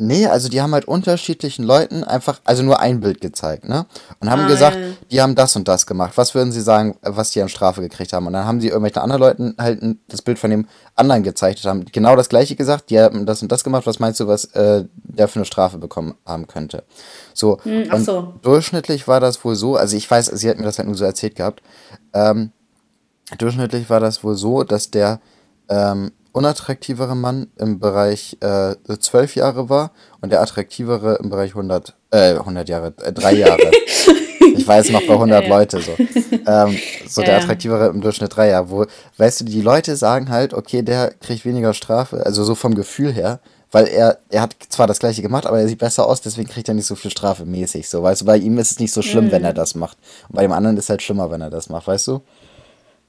Nee, 0.00 0.26
also 0.26 0.48
die 0.48 0.60
haben 0.60 0.72
halt 0.72 0.86
unterschiedlichen 0.86 1.64
Leuten 1.64 2.02
einfach, 2.04 2.40
also 2.44 2.62
nur 2.62 2.80
ein 2.80 3.00
Bild 3.00 3.20
gezeigt, 3.20 3.68
ne? 3.68 3.86
Und 4.18 4.30
haben 4.30 4.42
Ah, 4.42 4.48
gesagt, 4.48 4.78
die 5.10 5.20
haben 5.20 5.34
das 5.34 5.54
und 5.56 5.68
das 5.68 5.86
gemacht. 5.86 6.12
Was 6.16 6.34
würden 6.34 6.52
sie 6.52 6.60
sagen, 6.60 6.96
was 7.02 7.30
die 7.30 7.42
an 7.42 7.48
Strafe 7.48 7.80
gekriegt 7.80 8.12
haben? 8.12 8.26
Und 8.26 8.32
dann 8.32 8.46
haben 8.46 8.60
sie 8.60 8.68
irgendwelchen 8.68 9.02
anderen 9.02 9.20
Leuten 9.20 9.54
halt 9.58 9.80
das 10.08 10.22
Bild 10.22 10.38
von 10.38 10.50
dem 10.50 10.66
anderen 10.96 11.22
gezeichnet, 11.22 11.64
haben 11.66 11.84
genau 11.84 12.16
das 12.16 12.28
gleiche 12.28 12.56
gesagt, 12.56 12.90
die 12.90 12.98
haben 12.98 13.26
das 13.26 13.42
und 13.42 13.52
das 13.52 13.62
gemacht. 13.64 13.86
Was 13.86 13.98
meinst 13.98 14.18
du, 14.20 14.26
was 14.26 14.46
äh, 14.54 14.84
der 15.04 15.28
für 15.28 15.36
eine 15.36 15.44
Strafe 15.44 15.78
bekommen 15.78 16.14
haben 16.26 16.46
könnte? 16.46 16.84
So, 17.34 17.58
Hm, 17.62 17.84
ach 17.90 17.94
und 17.94 18.04
so. 18.04 18.34
durchschnittlich 18.42 19.06
war 19.08 19.20
das 19.20 19.44
wohl 19.44 19.54
so, 19.54 19.76
also 19.76 19.96
ich 19.96 20.10
weiß, 20.10 20.26
sie 20.26 20.48
hat 20.48 20.58
mir 20.58 20.64
das 20.64 20.78
halt 20.78 20.88
nur 20.88 20.96
so 20.96 21.04
erzählt 21.04 21.36
gehabt, 21.36 21.62
ähm, 22.14 22.52
durchschnittlich 23.38 23.88
war 23.90 24.00
das 24.00 24.24
wohl 24.24 24.34
so, 24.36 24.64
dass 24.64 24.90
der 24.90 25.20
ähm, 25.68 26.12
unattraktivere 26.32 27.14
Mann 27.14 27.48
im 27.58 27.78
Bereich 27.78 28.36
äh, 28.40 28.74
12 28.86 29.36
Jahre 29.36 29.68
war 29.68 29.92
und 30.20 30.30
der 30.32 30.40
attraktivere 30.42 31.18
im 31.22 31.30
Bereich 31.30 31.50
100, 31.50 31.94
äh, 32.10 32.34
100 32.34 32.68
Jahre, 32.68 32.92
äh, 33.02 33.12
3 33.12 33.32
Jahre. 33.34 33.70
ich 34.56 34.66
jetzt 34.66 34.90
noch 34.92 35.06
bei 35.06 35.14
100 35.14 35.42
Ja, 35.42 35.48
ja. 35.48 35.56
Leute 35.56 35.80
so. 35.80 35.92
Ähm, 36.46 36.76
so 37.06 37.20
Ja, 37.22 37.26
der 37.26 37.36
attraktivere 37.38 37.88
im 37.88 38.00
Durchschnitt 38.00 38.34
3 38.34 38.48
Jahre. 38.48 38.70
Wo, 38.70 38.86
weißt 39.16 39.40
du, 39.40 39.44
die 39.44 39.60
Leute 39.62 39.96
sagen 39.96 40.30
halt, 40.30 40.54
okay, 40.54 40.82
der 40.82 41.12
kriegt 41.20 41.44
weniger 41.44 41.74
Strafe, 41.74 42.24
also 42.24 42.44
so 42.44 42.54
vom 42.54 42.74
Gefühl 42.74 43.12
her, 43.12 43.40
weil 43.72 43.86
er, 43.86 44.18
er 44.30 44.42
hat 44.42 44.56
zwar 44.68 44.86
das 44.86 44.98
gleiche 44.98 45.22
gemacht, 45.22 45.46
aber 45.46 45.60
er 45.60 45.68
sieht 45.68 45.78
besser 45.78 46.06
aus, 46.06 46.20
deswegen 46.20 46.48
kriegt 46.48 46.68
er 46.68 46.74
nicht 46.74 46.86
so 46.86 46.96
viel 46.96 47.10
Strafe 47.10 47.44
mäßig. 47.44 47.88
So, 47.88 48.02
weißt 48.02 48.22
du, 48.22 48.24
bei 48.24 48.36
ihm 48.36 48.58
ist 48.58 48.72
es 48.72 48.80
nicht 48.80 48.92
so 48.92 49.02
schlimm, 49.02 49.26
Mhm. 49.26 49.30
wenn 49.32 49.44
er 49.44 49.52
das 49.52 49.74
macht. 49.74 49.96
Und 50.28 50.36
bei 50.36 50.42
dem 50.42 50.52
anderen 50.52 50.76
ist 50.76 50.84
es 50.84 50.90
halt 50.90 51.02
schlimmer, 51.02 51.30
wenn 51.30 51.40
er 51.40 51.50
das 51.50 51.68
macht, 51.68 51.86
weißt 51.86 52.08
du? 52.08 52.20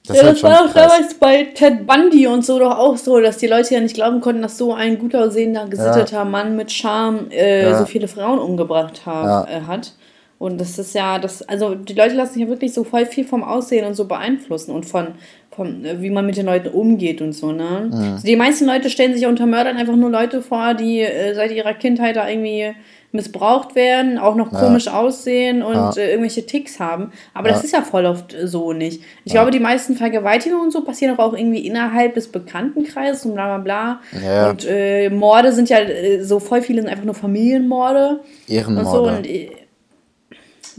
Das 0.07 0.17
ja, 0.17 0.23
das 0.23 0.41
war 0.41 0.65
auch 0.65 0.73
damals 0.73 1.13
bei 1.13 1.43
Ted 1.53 1.85
Bundy 1.85 2.25
und 2.25 2.43
so 2.43 2.57
doch 2.57 2.77
auch 2.77 2.97
so, 2.97 3.19
dass 3.19 3.37
die 3.37 3.45
Leute 3.47 3.75
ja 3.75 3.81
nicht 3.81 3.93
glauben 3.93 4.19
konnten, 4.19 4.41
dass 4.41 4.57
so 4.57 4.73
ein 4.73 4.97
gut 4.97 5.13
aussehender, 5.15 5.67
gesitteter 5.67 6.25
Mann 6.25 6.55
mit 6.55 6.71
Charme 6.71 7.27
äh, 7.29 7.69
Ja. 7.69 7.77
so 7.77 7.85
viele 7.85 8.07
Frauen 8.07 8.39
umgebracht 8.39 9.05
ha 9.05 9.45
Ja. 9.47 9.57
äh, 9.57 9.61
hat. 9.67 9.93
Und 10.39 10.59
das 10.59 10.79
ist 10.79 10.95
ja, 10.95 11.19
das, 11.19 11.43
also 11.47 11.75
die 11.75 11.93
Leute 11.93 12.15
lassen 12.15 12.33
sich 12.33 12.41
ja 12.41 12.47
wirklich 12.49 12.73
so 12.73 12.83
voll 12.83 13.05
viel 13.05 13.25
vom 13.25 13.43
Aussehen 13.43 13.85
und 13.85 13.93
so 13.93 14.05
beeinflussen 14.05 14.71
und 14.71 14.87
von, 14.87 15.09
von 15.51 15.85
äh, 15.85 16.01
wie 16.01 16.09
man 16.09 16.25
mit 16.25 16.35
den 16.35 16.47
Leuten 16.47 16.69
umgeht 16.69 17.21
und 17.21 17.33
so, 17.33 17.51
ne? 17.51 17.89
Mhm. 17.91 18.13
Also 18.13 18.25
die 18.25 18.35
meisten 18.35 18.65
Leute 18.65 18.89
stellen 18.89 19.13
sich 19.13 19.21
ja 19.21 19.29
unter 19.29 19.45
Mördern 19.45 19.77
einfach 19.77 19.95
nur 19.95 20.09
Leute 20.09 20.41
vor, 20.41 20.73
die 20.73 21.01
äh, 21.01 21.35
seit 21.35 21.51
ihrer 21.51 21.75
Kindheit 21.75 22.15
da 22.15 22.27
irgendwie 22.27 22.73
missbraucht 23.14 23.76
werden, 23.76 24.18
auch 24.18 24.36
noch 24.36 24.51
komisch 24.51 24.88
aussehen 24.88 25.64
und 25.64 25.74
Ja. 25.76 25.91
äh, 25.97 26.12
irgendwelche 26.12 26.45
Ticks 26.45 26.80
haben. 26.80 27.12
Aber 27.34 27.49
das 27.49 27.59
Ja. 27.59 27.64
ist 27.66 27.72
ja 27.74 27.82
voll 27.82 28.05
oft 28.05 28.34
äh, 28.34 28.47
so 28.47 28.72
nicht. 28.74 29.01
Ich 29.26 29.32
glaube, 29.34 29.51
die 29.51 29.59
meisten 29.59 29.95
Vergewaltigungen 29.95 30.66
und 30.66 30.72
so 30.72 30.84
passieren 30.84 31.16
doch 31.18 31.24
auch 31.24 31.34
irgendwie 31.34 31.66
innerhalb 31.68 32.14
des 32.16 32.28
Bekanntenkreises 32.32 33.26
und 33.26 33.34
bla 33.34 33.57
bla 33.57 33.99
bla. 34.12 34.49
Und 34.49 34.66
äh, 34.66 35.09
Morde 35.09 35.51
sind 35.51 35.70
ja 35.70 35.80
äh, 35.80 36.24
so 36.24 36.39
voll 36.39 36.62
viele 36.62 36.82
sind 36.82 36.89
einfach 36.89 37.03
nur 37.05 37.16
Familienmorde 37.16 38.20
und 38.22 38.47
so. 38.47 38.53
Ehrenmorde. 38.53 39.18
Und, 39.18 39.28
äh, 39.28 39.49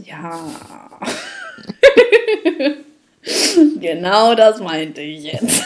ja. 0.03 0.39
genau 3.79 4.35
das 4.35 4.59
meinte 4.59 5.01
ich 5.01 5.23
jetzt. 5.33 5.63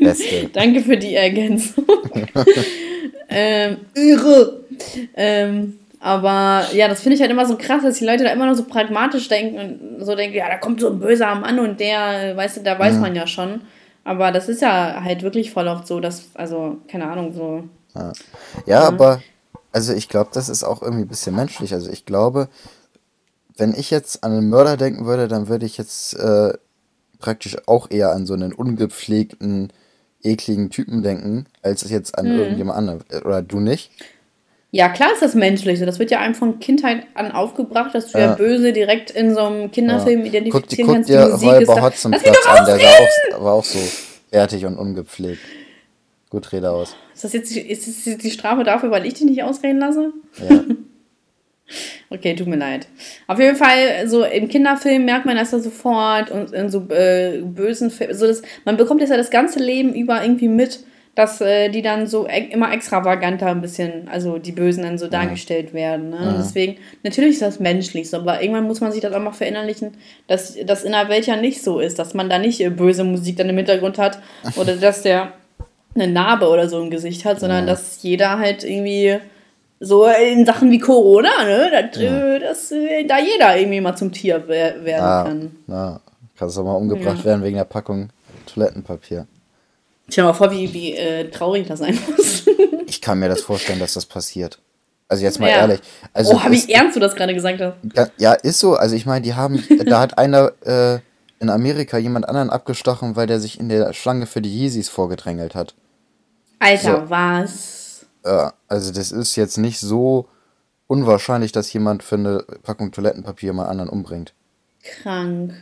Beste. 0.00 0.48
Danke 0.52 0.80
für 0.80 0.96
die 0.96 1.14
Ergänzung. 1.14 1.84
ähm, 3.28 3.78
irre. 3.94 4.64
Ähm, 5.16 5.78
aber 6.04 6.66
ja, 6.74 6.86
das 6.86 7.00
finde 7.00 7.14
ich 7.14 7.22
halt 7.22 7.30
immer 7.30 7.46
so 7.46 7.56
krass, 7.56 7.82
dass 7.82 7.96
die 7.96 8.04
Leute 8.04 8.24
da 8.24 8.30
immer 8.30 8.44
noch 8.44 8.54
so 8.56 8.64
pragmatisch 8.64 9.26
denken 9.28 9.58
und 9.98 10.04
so 10.04 10.14
denken, 10.14 10.36
ja, 10.36 10.48
da 10.48 10.58
kommt 10.58 10.78
so 10.82 10.90
ein 10.90 10.98
böser 11.00 11.34
Mann 11.34 11.58
und 11.58 11.80
der, 11.80 12.36
weißt 12.36 12.58
du, 12.58 12.60
da 12.62 12.74
Mhm. 12.74 12.78
weiß 12.78 12.98
man 13.00 13.14
ja 13.14 13.26
schon. 13.26 13.62
Aber 14.04 14.30
das 14.30 14.50
ist 14.50 14.60
ja 14.60 15.02
halt 15.02 15.22
wirklich 15.22 15.50
voll 15.50 15.66
oft 15.66 15.86
so, 15.86 16.00
dass, 16.00 16.24
also, 16.34 16.76
keine 16.88 17.10
Ahnung, 17.10 17.32
so. 17.32 17.64
Ja, 18.66 18.80
aber 18.80 19.22
also 19.72 19.94
ich 19.94 20.10
glaube, 20.10 20.28
das 20.34 20.50
ist 20.50 20.62
auch 20.62 20.82
irgendwie 20.82 21.04
ein 21.04 21.08
bisschen 21.08 21.34
menschlich. 21.34 21.72
Also 21.72 21.90
ich 21.90 22.04
glaube, 22.04 22.48
wenn 23.56 23.72
ich 23.72 23.90
jetzt 23.90 24.24
an 24.24 24.32
einen 24.32 24.50
Mörder 24.50 24.76
denken 24.76 25.06
würde, 25.06 25.26
dann 25.26 25.48
würde 25.48 25.64
ich 25.64 25.78
jetzt 25.78 26.12
äh, 26.18 26.52
praktisch 27.18 27.56
auch 27.66 27.90
eher 27.90 28.10
an 28.10 28.26
so 28.26 28.34
einen 28.34 28.52
ungepflegten, 28.52 29.72
ekligen 30.22 30.68
Typen 30.68 31.02
denken, 31.02 31.46
als 31.62 31.88
jetzt 31.88 32.18
an 32.18 32.26
irgendjemand 32.26 32.76
anderen. 32.76 33.04
Oder 33.24 33.40
du 33.40 33.58
nicht? 33.60 33.90
Ja, 34.76 34.88
klar 34.88 35.12
ist 35.12 35.22
das 35.22 35.36
menschlich. 35.36 35.78
Das 35.78 36.00
wird 36.00 36.10
ja 36.10 36.18
einem 36.18 36.34
von 36.34 36.58
Kindheit 36.58 37.06
an 37.14 37.30
aufgebracht, 37.30 37.94
dass 37.94 38.10
du 38.10 38.18
ja, 38.18 38.24
Ja. 38.30 38.34
böse 38.34 38.72
direkt 38.72 39.12
in 39.12 39.32
so 39.32 39.42
einem 39.42 39.70
Kinderfilm 39.70 40.22
Guck, 40.22 40.28
identifizieren 40.34 40.86
guck 40.86 40.94
kannst. 40.96 41.08
dir 41.10 41.26
die 41.26 41.30
Musik 41.30 41.60
ist 41.60 41.68
Räuber. 41.68 41.82
Hotzenplatz 41.82 42.46
an, 42.48 42.66
der 42.66 42.78
sah 42.80 42.88
auch, 43.36 43.44
war 43.44 43.52
auch 43.52 43.64
so 43.64 43.78
bärtig 44.32 44.66
und 44.66 44.76
ungepflegt. 44.76 45.38
Gut, 46.28 46.50
rede 46.50 46.72
aus. 46.72 46.96
Ist 47.14 47.22
das 47.22 47.32
jetzt 47.34 47.54
die, 47.54 47.60
ist 47.60 47.86
das 47.86 48.04
jetzt 48.04 48.24
die 48.24 48.32
Strafe 48.32 48.64
dafür, 48.64 48.90
weil 48.90 49.06
ich 49.06 49.14
dich 49.14 49.26
nicht 49.26 49.44
ausreden 49.44 49.78
lasse? 49.78 50.12
Ja. 50.48 50.64
Okay, 52.10 52.34
tut 52.36 52.46
mir 52.46 52.56
leid. 52.58 52.86
Auf 53.26 53.40
jeden 53.40 53.56
Fall, 53.56 54.06
so 54.06 54.22
im 54.22 54.48
Kinderfilm 54.48 55.06
merkt 55.06 55.24
man 55.24 55.34
das 55.36 55.50
ja 55.52 55.58
sofort 55.60 56.30
und 56.30 56.52
in 56.52 56.68
so 56.68 56.86
äh, 56.90 57.40
bösen 57.42 57.90
Filmen, 57.90 58.14
so 58.14 58.26
das, 58.26 58.42
man 58.66 58.76
bekommt 58.76 59.00
das 59.00 59.08
ja 59.08 59.16
das 59.16 59.30
ganze 59.30 59.60
Leben 59.60 59.94
über 59.94 60.22
irgendwie 60.22 60.48
mit, 60.48 60.80
dass 61.14 61.40
äh, 61.40 61.68
die 61.68 61.82
dann 61.82 62.06
so 62.06 62.26
e 62.26 62.48
immer 62.50 62.72
extravaganter 62.72 63.46
ein 63.46 63.60
bisschen, 63.60 64.08
also 64.08 64.38
die 64.38 64.52
Bösen 64.52 64.82
dann 64.82 64.98
so 64.98 65.06
dargestellt 65.06 65.72
werden. 65.72 66.10
Ne? 66.10 66.16
Und 66.28 66.38
deswegen, 66.38 66.76
natürlich 67.02 67.34
ist 67.34 67.42
das 67.42 67.60
menschlich 67.60 68.10
so, 68.10 68.16
aber 68.16 68.42
irgendwann 68.42 68.64
muss 68.64 68.80
man 68.80 68.90
sich 68.90 69.00
das 69.00 69.12
auch 69.12 69.20
mal 69.20 69.32
verinnerlichen, 69.32 69.92
dass 70.26 70.56
das 70.66 70.82
in 70.82 70.92
der 70.92 71.08
Welt 71.08 71.26
ja 71.26 71.36
nicht 71.36 71.62
so 71.62 71.78
ist, 71.78 71.98
dass 71.98 72.14
man 72.14 72.28
da 72.28 72.38
nicht 72.38 72.60
äh, 72.60 72.70
böse 72.70 73.04
Musik 73.04 73.36
dann 73.36 73.48
im 73.48 73.56
Hintergrund 73.56 73.98
hat 73.98 74.18
oder 74.56 74.76
dass 74.76 75.02
der 75.02 75.32
eine 75.94 76.08
Narbe 76.08 76.48
oder 76.48 76.68
so 76.68 76.82
im 76.82 76.90
Gesicht 76.90 77.24
hat, 77.24 77.38
sondern 77.38 77.66
dass 77.68 78.02
jeder 78.02 78.38
halt 78.40 78.64
irgendwie 78.64 79.18
so 79.78 80.06
in 80.06 80.44
Sachen 80.44 80.70
wie 80.72 80.78
Corona, 80.78 81.44
ne, 81.44 81.70
dass, 81.70 82.00
äh, 82.02 82.40
dass 82.40 82.68
da 83.06 83.18
jeder 83.18 83.56
irgendwie 83.56 83.80
mal 83.80 83.94
zum 83.94 84.10
Tier 84.10 84.42
wer 84.48 84.84
werden 84.84 85.24
kann. 85.24 85.56
na, 85.68 86.00
kannst 86.36 86.56
doch 86.56 86.64
mal 86.64 86.74
umgebracht 86.74 87.18
Ja. 87.18 87.24
werden 87.24 87.44
wegen 87.44 87.56
der 87.56 87.64
Packung 87.64 88.08
Toilettenpapier. 88.52 89.28
Stell 90.08 90.22
dir 90.24 90.28
mal 90.28 90.34
vor, 90.34 90.50
wie, 90.50 90.72
wie 90.72 90.94
äh, 90.96 91.30
traurig 91.30 91.66
das 91.66 91.78
sein 91.80 91.98
muss. 92.16 92.44
Ich 92.86 93.00
kann 93.00 93.18
mir 93.18 93.28
das 93.28 93.40
vorstellen, 93.42 93.80
dass 93.80 93.94
das 93.94 94.06
passiert. 94.06 94.60
Also 95.08 95.24
jetzt 95.24 95.40
mal 95.40 95.48
Ja. 95.50 95.56
ehrlich. 95.56 95.80
Also 96.12 96.34
oh, 96.34 96.50
wie 96.50 96.72
ernst 96.72 96.94
du 96.96 97.00
das 97.00 97.14
gerade 97.16 97.34
gesagt 97.34 97.60
hast. 97.60 97.74
Ja, 97.94 98.08
ja, 98.18 98.32
ist 98.34 98.60
so. 98.60 98.74
Also 98.76 98.94
ich 98.94 99.04
meine, 99.04 99.22
die 99.22 99.34
haben, 99.34 99.62
da 99.86 100.00
hat 100.00 100.16
einer 100.16 100.52
äh, 100.64 101.00
in 101.40 101.50
Amerika 101.50 101.98
jemand 101.98 102.28
anderen 102.28 102.50
abgestochen, 102.50 103.16
weil 103.16 103.26
der 103.26 103.40
sich 103.40 103.58
in 103.58 103.68
der 103.68 103.92
Schlange 103.94 104.26
für 104.26 104.40
die 104.40 104.48
Yeezys 104.50 104.88
vorgedrängelt 104.88 105.54
hat. 105.54 105.74
Alter, 106.60 107.02
So. 107.04 107.10
was? 107.10 108.06
Ja, 108.24 108.54
also 108.68 108.92
das 108.92 109.10
ist 109.12 109.34
jetzt 109.36 109.58
nicht 109.58 109.80
so 109.80 110.28
unwahrscheinlich, 110.86 111.52
dass 111.52 111.72
jemand 111.72 112.02
für 112.02 112.14
eine 112.16 112.44
Packung 112.62 112.92
Toilettenpapier 112.92 113.52
mal 113.52 113.66
anderen 113.66 113.90
umbringt. 113.90 114.32
Krank. 114.82 115.54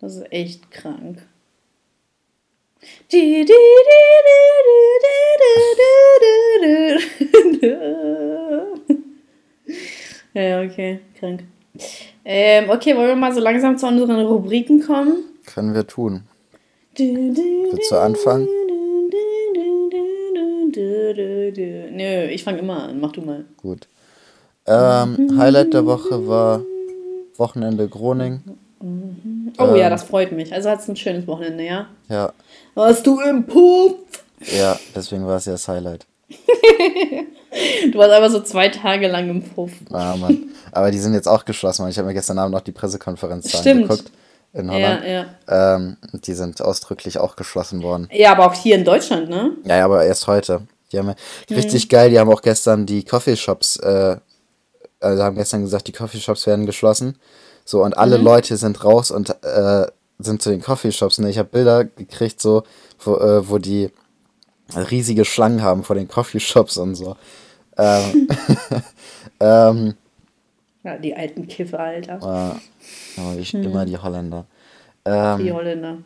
Das 0.00 0.14
ist 0.16 0.32
echt 0.32 0.70
krank. 0.70 1.26
Ja, 10.34 10.62
okay, 10.62 11.00
krank. 11.18 11.44
Ähm, 12.24 12.70
okay, 12.70 12.96
wollen 12.96 13.08
wir 13.08 13.16
mal 13.16 13.34
so 13.34 13.40
langsam 13.40 13.76
zu 13.76 13.86
unseren 13.86 14.24
Rubriken 14.24 14.80
kommen? 14.80 15.24
Können 15.44 15.74
wir 15.74 15.86
tun. 15.86 16.22
Willst 16.96 17.38
Willst 17.38 17.90
du 17.90 17.96
anfangen? 17.96 18.48
Nö, 20.74 22.28
ich 22.30 22.42
fange 22.42 22.60
immer 22.60 22.84
an. 22.84 23.00
Mach 23.00 23.12
du 23.12 23.20
mal. 23.20 23.44
Gut. 23.58 23.88
Ähm, 24.66 25.36
Highlight 25.36 25.74
der 25.74 25.84
Woche 25.84 26.26
war 26.26 26.62
Wochenende 27.36 27.88
Groning. 27.88 28.40
Oh 29.58 29.74
ja, 29.76 29.84
Ähm. 29.84 29.90
das 29.90 30.02
freut 30.04 30.32
mich. 30.32 30.52
Also 30.52 30.68
hattest 30.70 30.88
du 30.88 30.92
ein 30.92 30.96
schönes 30.96 31.26
Wochenende, 31.26 31.64
ja? 31.64 31.86
Ja, 32.08 32.32
Warst 32.74 33.06
du 33.06 33.20
im 33.20 33.44
Puff? 33.46 33.94
ja, 34.40 34.78
deswegen 34.94 35.26
war 35.26 35.36
es 35.36 35.44
ja 35.44 35.52
das 35.52 35.68
Highlight. 35.68 36.06
Du 37.92 37.98
warst 37.98 38.10
einfach 38.12 38.30
so 38.30 38.40
zwei 38.40 38.68
Tage 38.70 39.08
lang 39.08 39.28
im 39.28 39.42
Puff. 39.42 39.72
Ah, 39.90 40.16
Mann. 40.16 40.44
Aber 40.70 40.90
die 40.90 40.98
sind 40.98 41.12
jetzt 41.12 41.28
auch 41.28 41.44
geschlossen. 41.44 41.86
Ich 41.88 41.98
habe 41.98 42.08
mir 42.08 42.14
gestern 42.14 42.38
Abend 42.38 42.54
noch 42.54 42.62
die 42.62 42.72
Pressekonferenz 42.72 43.50
Stimmt. 43.50 43.82
angeguckt 43.90 44.10
in 44.54 44.66
Ja, 44.68 44.72
Holland. 44.72 45.04
ja. 45.04 45.74
Ähm, 45.76 45.96
die 46.24 46.32
sind 46.32 46.62
ausdrücklich 46.62 47.18
auch 47.18 47.36
geschlossen 47.36 47.82
worden. 47.82 48.08
Ja, 48.10 48.32
aber 48.32 48.46
auch 48.46 48.54
hier 48.54 48.74
in 48.76 48.84
Deutschland, 48.86 49.28
ne? 49.28 49.52
Ja, 49.64 49.76
ja, 49.76 49.84
aber 49.84 50.02
erst 50.06 50.26
heute. 50.28 50.62
Die 50.92 50.98
haben 50.98 51.08
Mhm. 51.08 51.14
richtig 51.56 51.90
geil, 51.90 52.08
die 52.08 52.18
haben 52.18 52.30
auch 52.32 52.40
gestern 52.40 52.86
die 52.86 53.04
Coffeeshops, 53.04 53.76
äh, 53.76 54.16
also 55.00 55.22
haben 55.22 55.36
gestern 55.36 55.60
gesagt, 55.62 55.88
die 55.88 55.92
Coffeeshops 55.92 56.46
werden 56.46 56.64
geschlossen. 56.64 57.18
So, 57.64 57.82
und 57.84 57.96
alle 57.96 58.18
Mhm. 58.18 58.24
Leute 58.24 58.56
sind 58.56 58.84
raus 58.84 59.10
und 59.10 59.30
äh, 59.44 59.86
sind 60.18 60.42
zu 60.42 60.50
den 60.50 60.60
Coffeeshops. 60.62 61.18
Ne? 61.18 61.30
Ich 61.30 61.38
habe 61.38 61.48
Bilder 61.48 61.84
gekriegt, 61.84 62.40
so, 62.40 62.62
wo, 63.00 63.16
äh, 63.16 63.48
wo 63.48 63.58
die 63.58 63.90
riesige 64.74 65.24
Schlangen 65.24 65.62
haben 65.62 65.82
vor 65.84 65.96
den 65.96 66.08
Coffeeshops 66.08 66.76
und 66.76 66.94
so. 66.94 67.16
Ähm, 67.76 68.28
ähm, 69.40 69.94
Ja, 70.84 70.96
die 70.98 71.14
alten 71.14 71.46
Kiffe, 71.48 71.78
Alter. 71.78 72.14
äh, 72.16 73.20
aber 73.20 73.36
wie 73.36 73.56
immer 73.62 73.84
die 73.84 73.98
Holländer. 73.98 74.46
Ähm, 75.04 75.38
Die 75.44 75.52
Holländer. 75.52 75.98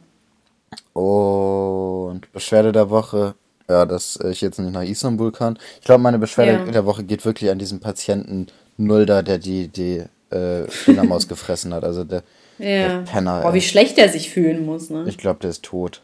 Und 0.92 2.32
Beschwerde 2.32 2.72
der 2.72 2.90
Woche, 2.90 3.34
Ja, 3.68 3.84
dass 3.84 4.16
ich 4.16 4.40
jetzt 4.42 4.58
nicht 4.60 4.72
nach 4.72 4.82
Istanbul 4.84 5.32
kann. 5.32 5.58
Ich 5.80 5.84
glaube, 5.86 6.02
meine 6.02 6.18
Beschwerde 6.20 6.64
Ja. 6.64 6.70
der 6.70 6.86
Woche 6.86 7.02
geht 7.04 7.24
wirklich 7.24 7.50
an 7.50 7.58
diesen 7.58 7.80
Patienten 7.80 8.46
Nulda, 8.76 9.22
der 9.22 9.38
die, 9.38 9.68
die 9.68 10.04
äh, 10.30 10.66
Fledermaus 10.68 11.28
gefressen 11.28 11.72
hat. 11.74 11.84
Also 11.84 12.04
der, 12.04 12.22
Ja. 12.58 12.88
der 12.88 12.98
Penner. 13.02 13.40
Boah, 13.42 13.54
wie 13.54 13.60
schlecht 13.62 13.98
er 13.98 14.08
sich 14.08 14.30
fühlen 14.30 14.64
muss, 14.66 14.90
ne? 14.90 15.04
Ich 15.08 15.18
glaube, 15.18 15.40
der 15.40 15.50
ist 15.50 15.62
tot. 15.62 16.02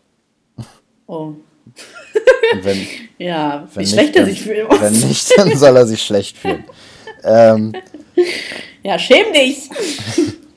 Oh. 1.06 1.32
Wenn, 2.62 2.86
Ja, 3.18 3.68
wie 3.74 3.86
schlecht 3.86 4.14
nicht, 4.14 4.16
er 4.16 4.24
sich 4.26 4.42
fühlen 4.42 4.66
muss. 4.70 4.80
Wenn 4.80 4.92
nicht, 5.08 5.32
dann 5.38 5.56
soll 5.56 5.76
er 5.76 5.86
sich 5.86 6.02
schlecht 6.02 6.36
fühlen. 6.38 6.64
Ähm, 7.24 7.72
Ja, 8.82 8.98
schäm 8.98 9.32
dich! 9.32 9.68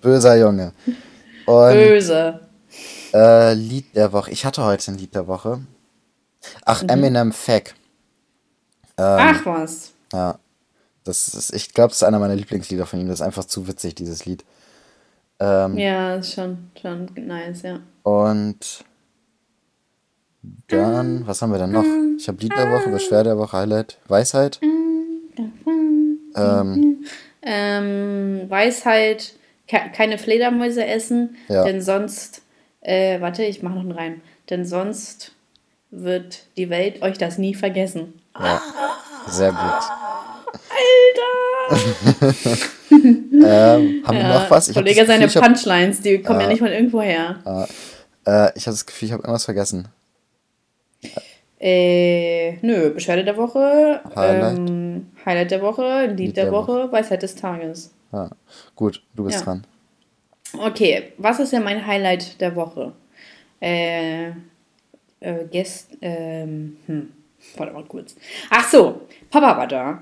böser 0.02 0.36
Junge. 0.38 0.72
Und 1.46 1.74
Böse. 1.74 2.40
äh, 3.14 3.54
Lied 3.54 3.96
der 3.96 4.12
Woche. 4.14 4.32
Ich 4.32 4.46
hatte 4.46 4.64
heute 4.64 4.92
ein 4.92 4.98
Lied 4.98 5.14
der 5.16 5.28
Woche. 5.28 5.62
Ach, 6.64 6.82
Mhm. 6.84 6.90
Eminem 6.90 7.32
Fack. 7.32 7.76
Ähm, 8.98 9.04
Ach 9.20 9.46
was. 9.46 9.92
Ja. 10.14 10.40
Das 11.06 11.30
ist, 11.34 11.54
ich 11.54 11.74
glaube, 11.74 11.90
das 11.90 11.98
ist 11.98 12.04
einer 12.04 12.20
meiner 12.20 12.36
Lieblingslieder 12.36 12.86
von 12.86 13.00
ihm. 13.00 13.08
Das 13.08 13.20
ist 13.22 13.26
einfach 13.26 13.46
zu 13.46 13.68
witzig, 13.68 13.96
dieses 13.96 14.26
Lied. 14.26 14.44
Ähm, 15.40 15.78
Ja, 15.78 16.16
ist 16.16 16.34
schon, 16.34 16.70
schon 16.82 17.08
nice, 17.16 17.62
ja. 17.62 17.80
Und 18.04 18.84
dann, 20.68 21.26
was 21.28 21.42
haben 21.42 21.52
wir 21.52 21.60
denn 21.60 21.72
noch? 21.72 21.86
Ich 22.18 22.28
habe 22.28 22.40
Lied 22.42 22.54
der 22.58 22.72
Woche, 22.72 22.90
Beschwerde 22.90 23.30
der 23.30 23.38
Woche, 23.38 23.58
Highlight, 23.58 23.98
Weisheit. 24.08 24.60
Ähm, 26.36 27.06
Ähm, 27.48 28.46
Weisheit, 28.50 29.34
ke 29.68 29.78
keine 29.94 30.18
Fledermäuse 30.18 30.84
essen, 30.86 31.36
Ja. 31.48 31.64
denn 31.64 31.82
sonst, 31.82 32.42
äh, 32.82 33.22
warte, 33.22 33.44
ich 33.44 33.62
mache 33.62 33.76
noch 33.76 33.82
einen 33.82 33.92
Reim, 33.92 34.22
denn 34.50 34.66
sonst 34.66 35.34
wird 35.92 36.48
die 36.58 36.70
Welt 36.72 37.04
euch 37.04 37.20
das 37.20 37.38
nie 37.38 37.54
vergessen. 37.54 38.20
ja, 38.40 38.62
sehr 39.28 39.52
gut. 39.52 40.05
Alter! 40.76 42.58
Ähm, 43.46 44.04
haben 44.06 44.18
wir 44.18 44.28
noch 44.28 44.50
was? 44.50 44.70
Ich 44.70 44.76
Kollege, 44.76 45.02
Gefühl, 45.02 45.30
seine 45.30 45.48
Punchlines, 45.48 46.02
die 46.02 46.22
kommen 46.22 46.40
ja 46.40 46.48
nicht 46.48 46.60
von 46.60 46.70
irgendwo 46.70 47.02
her. 47.02 47.68
Äh, 48.26 48.52
ich 48.56 48.66
habe 48.66 48.74
das 48.74 48.86
Gefühl, 48.86 49.08
ich 49.08 49.12
habe 49.12 49.24
irgendwas 49.24 49.46
vergessen. 49.46 49.88
Äh, 51.60 52.58
nö, 52.62 52.92
Beschwerde 52.92 53.24
der 53.24 53.38
Woche, 53.38 54.02
Highlight. 54.16 54.58
Ähm, 54.58 55.12
Highlight 55.26 55.52
der 55.52 55.62
Woche, 55.62 56.08
Lied, 56.08 56.36
der, 56.38 56.46
der 56.46 56.54
Woche, 56.54 56.92
Weisheit 56.92 57.24
des 57.24 57.36
Tages. 57.36 57.94
Ja. 58.12 58.30
Gut, 58.76 59.02
du 59.16 59.26
bist 59.26 59.40
Ja. 59.40 59.46
dran. 59.46 59.68
Okay, 60.58 61.14
was 61.18 61.40
ist 61.40 61.54
denn 61.54 61.64
mein 61.64 61.86
Highlight 61.86 62.40
der 62.40 62.56
Woche? 62.56 62.94
Äh, 63.60 64.30
äh, 65.20 65.46
gest, 65.52 65.98
ähm, 66.02 66.78
hm, 66.86 67.12
warte 67.58 67.74
mal 67.74 67.84
kurz. 67.86 68.16
Ach 68.50 68.68
so, 68.70 69.02
Papa 69.30 69.58
war 69.58 69.68
da. 69.68 70.02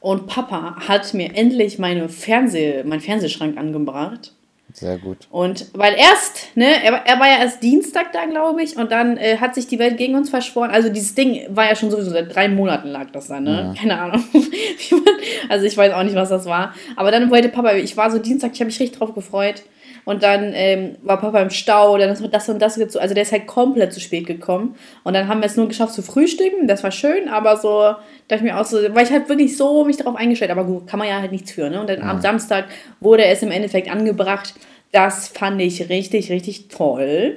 Und 0.00 0.26
Papa 0.26 0.76
hat 0.88 1.12
mir 1.14 1.34
endlich 1.36 1.78
meine 1.78 2.08
Fernseh, 2.08 2.82
meinen 2.84 3.00
Fernsehschrank 3.00 3.56
angebracht. 3.58 4.32
Sehr 4.72 4.98
gut. 4.98 5.26
Und 5.32 5.66
weil 5.74 5.94
erst, 5.94 6.56
ne, 6.56 6.82
er, 6.84 6.92
war- 6.92 7.04
er 7.06 7.18
war 7.18 7.26
ja 7.26 7.38
erst 7.40 7.60
Dienstag 7.62 8.12
da, 8.12 8.24
glaube 8.26 8.62
ich, 8.62 8.76
und 8.76 8.92
dann 8.92 9.16
äh, 9.16 9.36
hat 9.38 9.54
sich 9.56 9.66
die 9.66 9.80
Welt 9.80 9.96
gegen 9.98 10.14
uns 10.14 10.30
verschworen. 10.30 10.70
Also 10.70 10.88
dieses 10.90 11.14
Ding 11.16 11.40
war 11.50 11.64
ja 11.68 11.74
schon 11.74 11.90
sowieso 11.90 12.10
seit 12.10 12.32
drei 12.34 12.48
Monaten 12.48 12.88
lag 12.88 13.10
das 13.10 13.26
da, 13.26 13.40
ne? 13.40 13.74
Keine 13.78 14.00
Ahnung. 14.00 14.22
also 15.48 15.66
ich 15.66 15.76
weiß 15.76 15.92
auch 15.92 16.02
nicht, 16.04 16.14
was 16.14 16.28
das 16.28 16.46
war. 16.46 16.72
Aber 16.96 17.10
dann 17.10 17.30
wollte 17.30 17.48
Papa, 17.48 17.74
ich 17.74 17.96
war 17.96 18.10
so 18.12 18.18
Dienstag, 18.18 18.52
ich 18.54 18.60
habe 18.60 18.66
mich 18.66 18.78
richtig 18.80 18.98
drauf 18.98 19.12
gefreut. 19.14 19.62
Und 20.04 20.22
dann 20.22 20.52
ähm, 20.54 20.96
war 21.02 21.20
Papa 21.20 21.40
im 21.40 21.50
Stau, 21.50 21.98
dann 21.98 22.10
ist 22.10 22.22
das 22.32 22.48
und 22.48 22.60
das 22.60 22.76
gezogen. 22.76 23.02
Also 23.02 23.14
der 23.14 23.22
ist 23.22 23.32
halt 23.32 23.46
komplett 23.46 23.92
zu 23.92 24.00
spät 24.00 24.26
gekommen. 24.26 24.74
Und 25.04 25.14
dann 25.14 25.28
haben 25.28 25.40
wir 25.40 25.46
es 25.46 25.56
nur 25.56 25.68
geschafft 25.68 25.94
zu 25.94 26.02
frühstücken. 26.02 26.66
Das 26.66 26.82
war 26.82 26.90
schön, 26.90 27.28
aber 27.28 27.56
so, 27.56 27.94
dachte 28.28 28.36
ich 28.36 28.42
mir 28.42 28.58
auch 28.58 28.64
so, 28.64 28.78
weil 28.94 29.04
ich 29.04 29.12
halt 29.12 29.28
wirklich 29.28 29.56
so 29.56 29.84
mich 29.84 29.96
darauf 29.98 30.16
eingestellt. 30.16 30.50
Aber 30.50 30.64
gut, 30.64 30.86
kann 30.86 30.98
man 30.98 31.08
ja 31.08 31.20
halt 31.20 31.32
nichts 31.32 31.52
für. 31.52 31.70
Ne? 31.70 31.80
Und 31.80 31.88
dann 31.88 32.02
am 32.02 32.20
Samstag 32.20 32.66
wurde 33.00 33.24
es 33.24 33.42
im 33.42 33.50
Endeffekt 33.50 33.90
angebracht. 33.90 34.54
Das 34.92 35.28
fand 35.28 35.60
ich 35.60 35.88
richtig, 35.88 36.30
richtig 36.32 36.68
toll. 36.68 37.36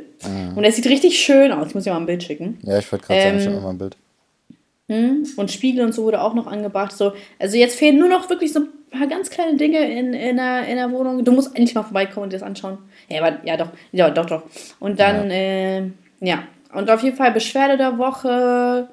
Und 0.55 0.63
es 0.63 0.75
sieht 0.75 0.87
richtig 0.87 1.19
schön 1.19 1.51
aus. 1.51 1.67
Ich 1.67 1.75
muss 1.75 1.83
dir 1.83 1.91
mal 1.91 1.99
ein 1.99 2.05
Bild 2.05 2.23
schicken. 2.23 2.57
Ja, 2.63 2.79
ich 2.79 2.91
wollte 2.91 3.05
gerade 3.05 3.21
sagen, 3.21 3.37
ich 3.37 3.45
Ähm, 3.45 3.49
habe 3.51 3.59
immer 3.59 3.69
ein 3.69 3.77
Bild. 3.77 3.97
Und 5.37 5.51
Spiegel 5.51 5.85
und 5.85 5.93
so 5.93 6.03
wurde 6.03 6.21
auch 6.21 6.33
noch 6.33 6.47
angebracht. 6.47 6.95
So, 6.95 7.13
also 7.39 7.57
jetzt 7.57 7.77
fehlen 7.77 7.97
nur 7.97 8.09
noch 8.09 8.29
wirklich 8.29 8.51
so 8.53 8.61
ein 8.61 8.67
paar 8.93 9.07
ganz 9.07 9.29
kleine 9.29 9.57
Dinge 9.57 9.79
in, 9.79 10.13
in, 10.13 10.37
der, 10.37 10.67
in 10.67 10.75
der 10.75 10.91
Wohnung. 10.91 11.23
Du 11.25 11.31
musst 11.31 11.55
endlich 11.55 11.75
mal 11.75 11.83
vorbeikommen 11.83 12.25
und 12.25 12.33
dir 12.33 12.37
das 12.37 12.47
anschauen. 12.47 12.77
Ja, 13.09 13.23
aber, 13.23 13.37
ja 13.43 13.57
doch, 13.57 13.69
ja, 13.91 14.09
doch, 14.09 14.25
doch. 14.25 14.43
Und 14.79 14.99
dann, 14.99 15.29
ja. 15.29 15.35
Äh, 15.35 15.91
ja. 16.19 16.43
Und 16.73 16.89
auf 16.89 17.03
jeden 17.03 17.15
Fall 17.15 17.31
Beschwerde 17.31 17.77
der 17.77 17.97
Woche, 17.97 18.87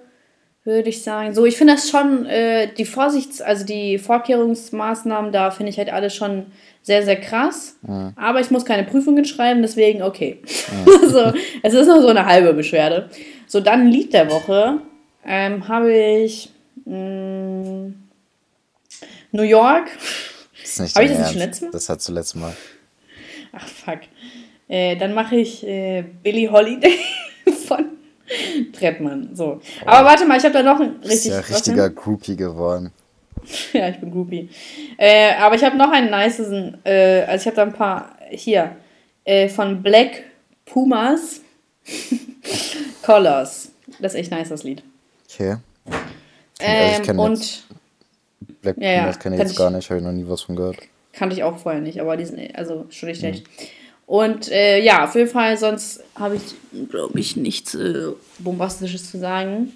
würde 0.65 0.89
ich 0.89 1.03
sagen. 1.03 1.35
So, 1.35 1.47
ich 1.47 1.57
finde 1.57 1.75
das 1.75 1.89
schon, 1.89 2.27
äh, 2.27 2.69
die 2.75 2.85
Vorsichts-, 2.85 3.41
also 3.41 3.65
die 3.65 3.99
Vorkehrungsmaßnahmen 3.99 5.33
da 5.33 5.51
finde 5.51 5.71
ich 5.71 5.79
halt 5.79 5.93
alle 5.93 6.11
schon 6.11 6.47
sehr, 6.83 7.03
sehr 7.03 7.17
krass. 7.17 7.79
Aber 8.17 8.41
ich 8.41 8.51
muss 8.51 8.65
keine 8.65 8.85
Prüfungen 8.85 9.25
schreiben, 9.25 9.63
deswegen 9.63 10.03
okay. 10.03 10.41
so, 11.07 11.33
es 11.63 11.75
ist 11.75 11.87
nur 11.87 12.03
so 12.03 12.09
eine 12.09 12.27
halbe 12.27 12.53
Beschwerde. 12.55 13.11
So, 13.47 13.61
dann 13.61 13.89
Lied 13.89 14.13
der 14.13 14.31
Woche. 14.31 14.79
Ähm, 15.27 15.69
habe 15.69 15.93
ich 15.93 16.51
mh, 16.87 17.93
New 19.33 19.43
York. 19.43 19.87
Das 20.61 20.71
ist 20.71 20.81
nicht 20.81 20.97
Hab 20.97 21.03
ich 21.03 21.11
das 21.11 21.19
nicht 21.19 21.29
schon 21.31 21.39
letztes 21.39 21.61
Mal? 21.63 21.71
Das 21.71 21.89
hat 21.89 22.03
zuletzt 22.03 22.37
mal. 22.37 22.57
Ach 23.53 23.67
fuck. 23.67 24.01
Äh, 24.69 24.97
dann 24.97 25.15
mache 25.15 25.37
ich 25.37 25.67
äh, 25.67 26.05
Billie 26.23 26.51
Holiday 26.51 26.99
von 27.67 27.87
Trettmann. 28.73 29.31
So. 29.35 29.61
Aber 29.85 30.07
warte 30.09 30.25
mal, 30.27 30.39
ich 30.39 30.45
habe 30.45 30.55
da 30.55 30.63
noch 30.63 30.81
ein 30.81 31.01
Ist 31.03 31.11
richtig. 31.11 31.33
ja 31.33 31.39
was 31.39 31.47
denn? 31.47 31.55
richtiger 31.57 31.91
Groupie 31.91 32.37
geworden. 32.37 32.93
Ja, 33.73 33.89
ich 33.89 33.99
bin 33.99 34.11
Groupie. 34.11 34.51
Äh, 34.99 35.35
aber 35.37 35.55
ich 35.55 35.65
habe 35.65 35.77
noch 35.77 35.91
einen 35.91 36.11
nicesen, 36.11 36.77
äh, 36.85 37.23
also 37.23 37.43
ich 37.43 37.47
habe 37.47 37.57
da 37.57 37.63
ein 37.63 37.73
paar 37.73 38.17
hier 38.31 38.77
äh, 39.25 39.49
von 39.49 39.83
Black 39.83 40.25
Pumas 40.67 41.41
Colors. 43.03 43.73
Das 43.99 44.13
ist 44.13 44.21
echt 44.21 44.31
nice, 44.31 44.51
das 44.51 44.63
Lied. 44.63 44.83
Okay. 45.33 45.57
Ähm, 46.61 46.93
ich 47.01 47.03
kenn 47.03 47.19
und 47.19 47.65
Black 48.63 48.77
Ja, 48.79 48.91
ja, 48.91 49.01
Pumas 49.03 49.19
kenne 49.19 49.37
ich 49.37 49.43
jetzt 49.43 49.53
ich- 49.53 49.59
gar 49.59 49.71
nicht, 49.71 49.89
habe 49.91 50.01
ich 50.01 50.07
noch 50.07 50.13
nie 50.13 50.25
was 50.29 50.43
von 50.43 50.57
gehört. 50.57 50.77
kannte 51.13 51.35
ich 51.35 51.43
auch 51.43 51.59
vorher 51.59 51.81
nicht, 51.81 52.01
aber 52.01 52.17
die 52.17 52.25
sind 52.25 52.55
also 52.57 52.87
schon 52.91 53.09
nicht 53.09 53.19
schlecht. 53.21 53.45
Und 54.07 54.51
äh, 54.51 54.83
ja, 54.83 55.05
auf 55.05 55.15
jeden 55.15 55.31
Fall, 55.31 55.57
sonst 55.57 56.03
habe 56.17 56.37
ich, 56.37 56.89
glaube 56.91 57.19
ich, 57.21 57.37
nichts 57.37 57.75
äh, 57.75 58.09
Bombastisches 58.41 59.11
zu 59.11 59.19
sagen. 59.19 59.73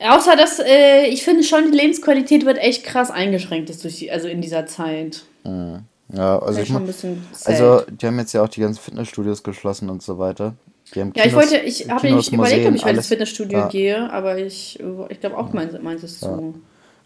Außer, 0.00 0.34
dass 0.36 0.58
äh, 0.60 1.06
ich 1.06 1.22
finde 1.24 1.44
schon, 1.44 1.70
die 1.70 1.76
Lebensqualität 1.76 2.44
wird 2.46 2.58
echt 2.58 2.84
krass 2.84 3.10
eingeschränkt 3.10 3.70
ist 3.70 3.84
durch 3.84 3.96
die, 3.98 4.10
also 4.10 4.28
in 4.28 4.40
dieser 4.40 4.66
Zeit. 4.66 5.24
Ja, 5.44 6.38
also 6.38 6.58
Das 6.58 6.68
ich 6.68 6.68
schon. 6.68 7.22
Also, 7.44 7.82
die 7.90 8.06
haben 8.06 8.18
jetzt 8.18 8.32
ja 8.32 8.42
auch 8.42 8.48
die 8.48 8.60
ganzen 8.60 8.80
Fitnessstudios 8.80 9.42
geschlossen 9.42 9.88
und 9.90 10.02
so 10.02 10.18
weiter. 10.18 10.54
Ja, 10.94 11.04
ich 11.06 11.12
Kinos- 11.22 11.34
wollte, 11.34 11.56
ich 11.58 11.88
habe 11.90 12.10
nicht 12.12 12.32
überlegt, 12.32 12.66
ob 12.68 12.74
ich 12.74 12.86
ins. 12.86 13.06
Fitnessstudio 13.08 13.58
Ja. 13.58 13.68
gehe, 13.68 14.10
aber 14.12 14.38
ich, 14.38 14.78
ich 15.08 15.20
glaube 15.20 15.36
auch, 15.38 15.52
meins, 15.52 15.74
meins 15.82 16.02
ist 16.02 16.20
zu. 16.20 16.54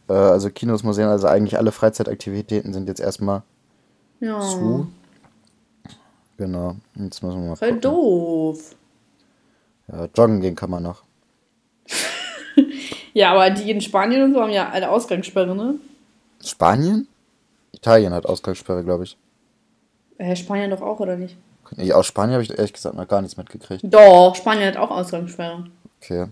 Äh, 0.09 0.13
also 0.13 0.51
Kinos, 0.51 0.83
Museen, 0.83 1.09
also 1.09 1.27
eigentlich 1.27 1.57
alle 1.59 1.73
Freizeitaktivitäten 1.73 2.73
sind 2.73 2.89
jetzt 2.89 3.01
erstmal 3.01 3.43
Ja, 4.21 4.41
zu. 4.41 4.89
Genau. 6.37 6.77
Jetzt 6.95 7.23
müssen 7.23 7.43
wir 7.43 7.49
mal 7.51 7.57
voll 7.57 7.69
gucken. 7.69 7.81
doof. 7.83 8.77
Ja, 9.91 10.09
joggen 10.17 10.41
gehen 10.41 10.55
kann 10.57 10.71
man 10.71 10.83
noch. 10.83 11.03
Ja, 13.15 13.33
aber 13.33 13.51
die 13.51 13.69
in 13.71 13.81
Spanien 13.81 14.23
und 14.23 14.35
so 14.35 14.41
haben 14.41 14.51
ja 14.53 14.69
eine 14.71 14.91
Ausgangssperre, 14.91 15.55
ne? 15.57 15.75
Spanien? 16.45 17.09
Italien 17.73 18.13
hat 18.13 18.27
Ausgangssperre, 18.27 18.85
glaube 18.85 19.05
ich. 19.05 19.17
Äh, 20.19 20.37
Spanien 20.37 20.71
doch 20.71 20.83
auch, 20.83 21.01
oder 21.01 21.17
nicht? 21.17 21.37
Ich, 21.77 21.93
aus 21.93 22.07
Spanien 22.07 22.35
habe 22.35 22.45
ich 22.45 22.51
ehrlich 22.51 22.73
gesagt 22.73 22.95
noch 22.95 23.09
gar 23.09 23.21
nichts 23.21 23.37
mitgekriegt. 23.37 23.83
Doch, 23.85 24.35
Spanien 24.37 24.69
hat 24.69 24.77
auch 24.77 24.91
Ausgangssperre. 24.91 25.65
Okay. 26.01 26.27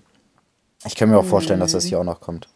Ich 0.84 0.94
kann 0.94 1.10
mir 1.10 1.18
auch 1.18 1.24
vorstellen, 1.24 1.58
dass 1.58 1.72
das 1.72 1.84
hier 1.84 1.98
auch 1.98 2.04
noch 2.04 2.20
kommt. 2.20 2.48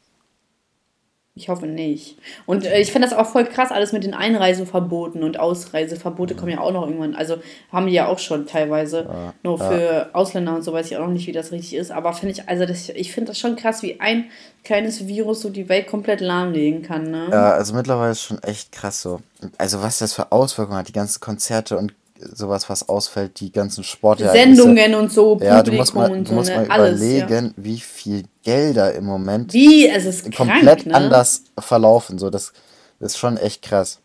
Ich 1.41 1.49
hoffe 1.49 1.67
nicht. 1.67 2.19
Und 2.45 2.67
äh, 2.67 2.81
ich 2.81 2.93
finde 2.93 3.09
das 3.09 3.17
auch 3.17 3.27
voll 3.27 3.47
krass, 3.47 3.71
alles 3.71 3.93
mit 3.93 4.05
den 4.05 4.13
Einreiseverboten 4.13 5.23
und 5.23 5.41
Ausreiseverbote 5.41 6.35
kommen 6.35 6.53
ja 6.53 6.61
auch 6.61 6.73
noch 6.73 6.87
irgendwann. 6.87 7.15
Also 7.15 7.37
haben 7.73 7.87
die 7.87 7.95
ja 7.95 8.09
auch 8.09 8.19
schon 8.19 8.47
teilweise. 8.47 9.33
Nur 9.43 9.59
für 9.59 10.11
Ausländer 10.13 10.55
und 10.55 10.63
so 10.63 10.73
weiß 10.73 10.91
ich 10.91 10.97
auch 10.97 11.07
noch 11.07 11.13
nicht, 11.13 11.27
wie 11.27 11.33
das 11.33 11.51
richtig 11.51 11.75
ist. 11.75 11.91
Aber 11.91 12.13
finde 12.13 12.35
ich, 12.35 12.49
also 12.49 12.67
das, 12.67 12.91
ich 12.91 13.13
finde 13.13 13.29
das 13.29 13.39
schon 13.39 13.57
krass, 13.57 13.83
wie 13.83 14.01
ein 14.01 14.31
kleines 14.65 15.07
Virus 15.07 15.41
so 15.41 15.49
die 15.49 15.69
Welt 15.69 15.87
komplett 15.87 16.21
lahmlegen 16.21 16.83
kann, 16.83 17.11
ne? 17.11 17.29
Ja, 17.31 17.53
also 17.53 17.75
mittlerweile 17.75 18.13
ist 18.13 18.23
schon 18.23 18.43
echt 18.43 18.73
krass 18.73 19.01
so. 19.01 19.21
Also 19.57 19.83
was 19.83 19.99
das 19.99 20.13
für 20.13 20.33
Auswirkungen 20.33 20.79
hat, 20.79 20.89
die 20.89 20.93
ganzen 20.93 21.21
Konzerte 21.21 21.79
und 21.79 21.95
sowas, 22.33 22.69
was 22.69 22.89
ausfällt, 22.89 23.41
die 23.41 23.53
ganzen 23.53 23.85
Sportereignisse. 23.85 24.63
Sendungen 24.63 24.95
und 24.95 25.13
so, 25.13 25.39
Ja, 25.43 25.63
du 25.63 25.71
Publikum 25.71 25.77
musst 25.77 25.95
mal, 25.95 26.11
und 26.11 26.25
du 26.25 26.29
so, 26.31 26.35
musst 26.35 26.51
ne? 26.51 26.57
mal 26.57 26.67
Alles. 26.69 27.01
Ja. 27.01 27.25
überlegen, 27.25 27.55
wie 27.57 27.79
viel 27.79 28.25
Gelder 28.43 28.95
im 28.95 29.05
Moment 29.05 29.53
Wie? 29.53 29.89
Es 29.89 30.05
ist 30.05 30.31
krank, 30.31 30.51
komplett 30.51 30.87
ne? 30.87 30.95
anders 30.95 31.45
verlaufen. 31.59 32.19
So, 32.19 32.31
das, 32.31 32.53
das 32.99 33.13
ist 33.13 33.19
schon 33.19 33.37
echt 33.37 33.63
krass. 33.63 34.01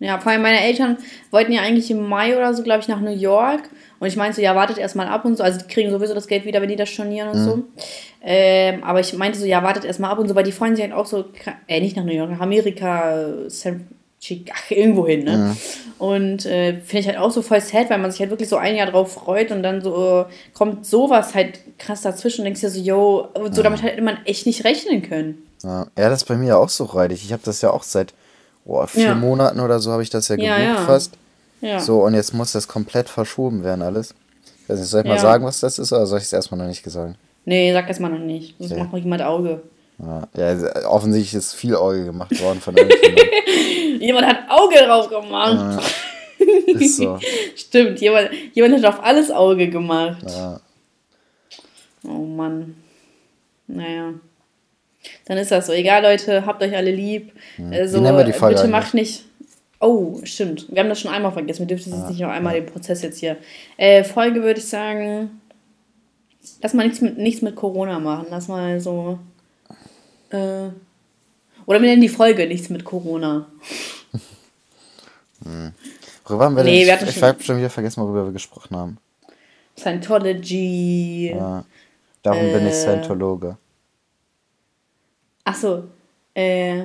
Ja, 0.00 0.18
vor 0.18 0.32
allem 0.32 0.40
meine 0.40 0.62
Eltern 0.62 0.96
wollten 1.30 1.52
ja 1.52 1.60
eigentlich 1.60 1.90
im 1.90 2.08
Mai 2.08 2.34
oder 2.34 2.54
so, 2.54 2.62
glaube 2.62 2.80
ich, 2.80 2.88
nach 2.88 3.00
New 3.00 3.14
York. 3.14 3.68
Und 3.98 4.08
ich 4.08 4.16
meinte 4.16 4.36
so, 4.36 4.42
ja, 4.42 4.54
wartet 4.54 4.78
erstmal 4.78 5.08
ab 5.08 5.26
und 5.26 5.36
so. 5.36 5.44
Also 5.44 5.58
die 5.58 5.66
kriegen 5.66 5.90
sowieso 5.90 6.14
das 6.14 6.26
Geld 6.26 6.46
wieder, 6.46 6.62
wenn 6.62 6.70
die 6.70 6.76
das 6.76 6.88
stornieren 6.88 7.28
und 7.28 7.38
mhm. 7.38 7.44
so. 7.44 7.64
Ähm, 8.22 8.82
aber 8.82 9.00
ich 9.00 9.12
meinte 9.12 9.38
so, 9.38 9.44
ja, 9.44 9.62
wartet 9.62 9.84
erstmal 9.84 10.10
ab 10.10 10.18
und 10.18 10.26
so, 10.26 10.34
weil 10.34 10.44
die 10.44 10.52
freuen 10.52 10.74
sich 10.74 10.84
halt 10.84 10.94
auch 10.94 11.04
so, 11.04 11.26
äh, 11.66 11.80
nicht 11.80 11.96
nach 11.96 12.04
New 12.04 12.14
York, 12.14 12.30
nach 12.30 12.40
Amerika, 12.40 13.26
San 13.48 13.88
ach, 14.52 14.70
irgendwo 14.70 15.06
hin, 15.06 15.24
ne? 15.24 15.36
Mhm. 15.36 15.56
Und 15.98 16.46
äh, 16.46 16.78
finde 16.80 16.98
ich 16.98 17.06
halt 17.08 17.18
auch 17.18 17.30
so 17.30 17.42
voll 17.42 17.60
sad, 17.60 17.90
weil 17.90 17.98
man 17.98 18.10
sich 18.10 18.20
halt 18.20 18.30
wirklich 18.30 18.48
so 18.48 18.56
ein 18.56 18.74
Jahr 18.74 18.90
drauf 18.90 19.12
freut 19.12 19.50
und 19.50 19.62
dann 19.62 19.82
so 19.82 20.26
kommt 20.54 20.86
sowas 20.86 21.34
halt 21.34 21.60
krass 21.78 22.02
dazwischen 22.02 22.40
und 22.40 22.44
denkst 22.46 22.60
dir 22.60 22.70
so, 22.70 22.80
yo, 22.80 23.28
so 23.50 23.62
damit 23.62 23.82
hätte 23.82 24.00
man 24.02 24.18
echt 24.24 24.46
nicht 24.46 24.64
rechnen 24.64 25.02
können. 25.02 25.46
Ja, 25.62 25.86
ja 25.98 26.08
das 26.08 26.22
ist 26.22 26.28
bei 26.28 26.36
mir 26.36 26.58
auch 26.58 26.68
so 26.68 26.84
räudig. 26.84 27.22
Ich 27.24 27.32
habe 27.32 27.42
das 27.44 27.60
ja 27.60 27.70
auch 27.70 27.82
seit 27.82 28.14
oh, 28.64 28.84
vier 28.86 29.04
ja. 29.04 29.14
Monaten 29.14 29.60
oder 29.60 29.78
so 29.80 29.92
habe 29.92 30.02
ich 30.02 30.10
das 30.10 30.28
ja 30.28 30.36
gebucht 30.36 30.58
ja, 30.58 30.76
fast. 30.86 31.12
Ja. 31.60 31.80
So, 31.80 32.04
und 32.04 32.14
jetzt 32.14 32.32
muss 32.32 32.52
das 32.52 32.68
komplett 32.68 33.08
verschoben 33.08 33.62
werden, 33.62 33.82
alles. 33.82 34.14
Ich 34.62 34.68
weiß 34.68 34.80
nicht, 34.80 34.88
soll 34.88 35.02
ich 35.02 35.06
mal 35.06 35.18
sagen, 35.18 35.44
was 35.44 35.60
das 35.60 35.78
ist, 35.78 35.92
oder 35.92 36.06
soll 36.06 36.18
ich 36.18 36.24
es 36.24 36.32
erstmal 36.32 36.58
noch 36.58 36.66
nicht 36.66 36.88
sagen? 36.88 37.16
Nee, 37.44 37.72
sag 37.72 37.88
erstmal 37.88 38.10
noch 38.10 38.18
nicht. 38.18 38.54
Das 38.58 38.70
okay. 38.70 38.80
macht 38.80 38.92
noch 38.92 38.98
jemand 38.98 39.22
Auge. 39.22 39.62
Ja, 40.02 40.28
ja, 40.36 40.88
offensichtlich 40.88 41.34
ist 41.34 41.54
viel 41.54 41.74
Auge 41.74 42.06
gemacht 42.06 42.40
worden 42.40 42.60
von 42.60 42.76
irgendjemandem. 42.76 44.00
jemand 44.00 44.26
hat 44.26 44.38
Auge 44.48 44.76
drauf 44.76 45.08
gemacht. 45.08 45.82
Ja, 46.38 46.46
ist 46.74 46.96
so. 46.96 47.18
Stimmt, 47.54 48.00
jemand, 48.00 48.30
jemand 48.54 48.76
hat 48.76 48.84
auf 48.84 49.04
alles 49.04 49.30
Auge 49.30 49.68
gemacht. 49.68 50.24
Ja. 50.26 50.60
Oh 52.04 52.24
Mann. 52.24 52.76
Naja. 53.66 54.14
Dann 55.26 55.38
ist 55.38 55.50
das 55.50 55.66
so. 55.66 55.72
Egal, 55.72 56.02
Leute, 56.02 56.44
habt 56.46 56.62
euch 56.62 56.74
alle 56.74 56.90
lieb. 56.90 57.32
Mhm. 57.56 57.72
Also, 57.72 57.98
Wie 57.98 58.02
nennen 58.02 58.18
wir 58.18 58.24
die 58.24 58.32
Folge 58.32 58.56
bitte 58.56 58.68
macht 58.68 58.94
nicht. 58.94 59.24
Oh, 59.80 60.20
stimmt. 60.24 60.66
Wir 60.70 60.80
haben 60.82 60.90
das 60.90 61.00
schon 61.00 61.10
einmal 61.10 61.32
vergessen. 61.32 61.60
Wir 61.60 61.76
dürfen 61.76 61.92
jetzt 61.92 62.04
ah, 62.04 62.10
nicht 62.10 62.20
noch 62.20 62.28
einmal 62.28 62.54
ja. 62.54 62.60
den 62.60 62.70
Prozess 62.70 63.02
jetzt 63.02 63.18
hier. 63.18 63.38
Äh, 63.78 64.04
Folge 64.04 64.42
würde 64.42 64.60
ich 64.60 64.68
sagen. 64.68 65.40
Lass 66.62 66.74
mal 66.74 66.84
nichts 66.84 67.00
mit, 67.00 67.16
nichts 67.16 67.42
mit 67.42 67.56
Corona 67.56 67.98
machen. 67.98 68.26
Lass 68.30 68.48
mal 68.48 68.80
so. 68.80 69.18
Äh, 70.30 70.70
oder 71.66 71.80
wir 71.80 71.88
nennen 71.88 72.02
die 72.02 72.08
Folge 72.08 72.46
nichts 72.46 72.70
mit 72.70 72.84
Corona. 72.84 73.46
hm. 75.44 75.72
Worüber 76.24 76.44
haben 76.44 76.56
wir 76.56 76.64
nee, 76.64 76.84
denn? 76.84 77.00
Wir 77.00 77.08
ich 77.08 77.22
habe 77.22 77.42
schon 77.42 77.58
wieder 77.58 77.70
vergessen, 77.70 78.02
worüber 78.02 78.24
wir 78.26 78.32
gesprochen 78.32 78.76
haben. 78.76 78.98
Scientology. 79.78 81.30
Ja. 81.30 81.64
Darum 82.22 82.44
äh, 82.44 82.52
bin 82.52 82.66
ich 82.66 82.72
äh, 82.72 82.80
Scientologe. 82.82 83.56
Achso. 85.44 85.84
Äh, 86.34 86.84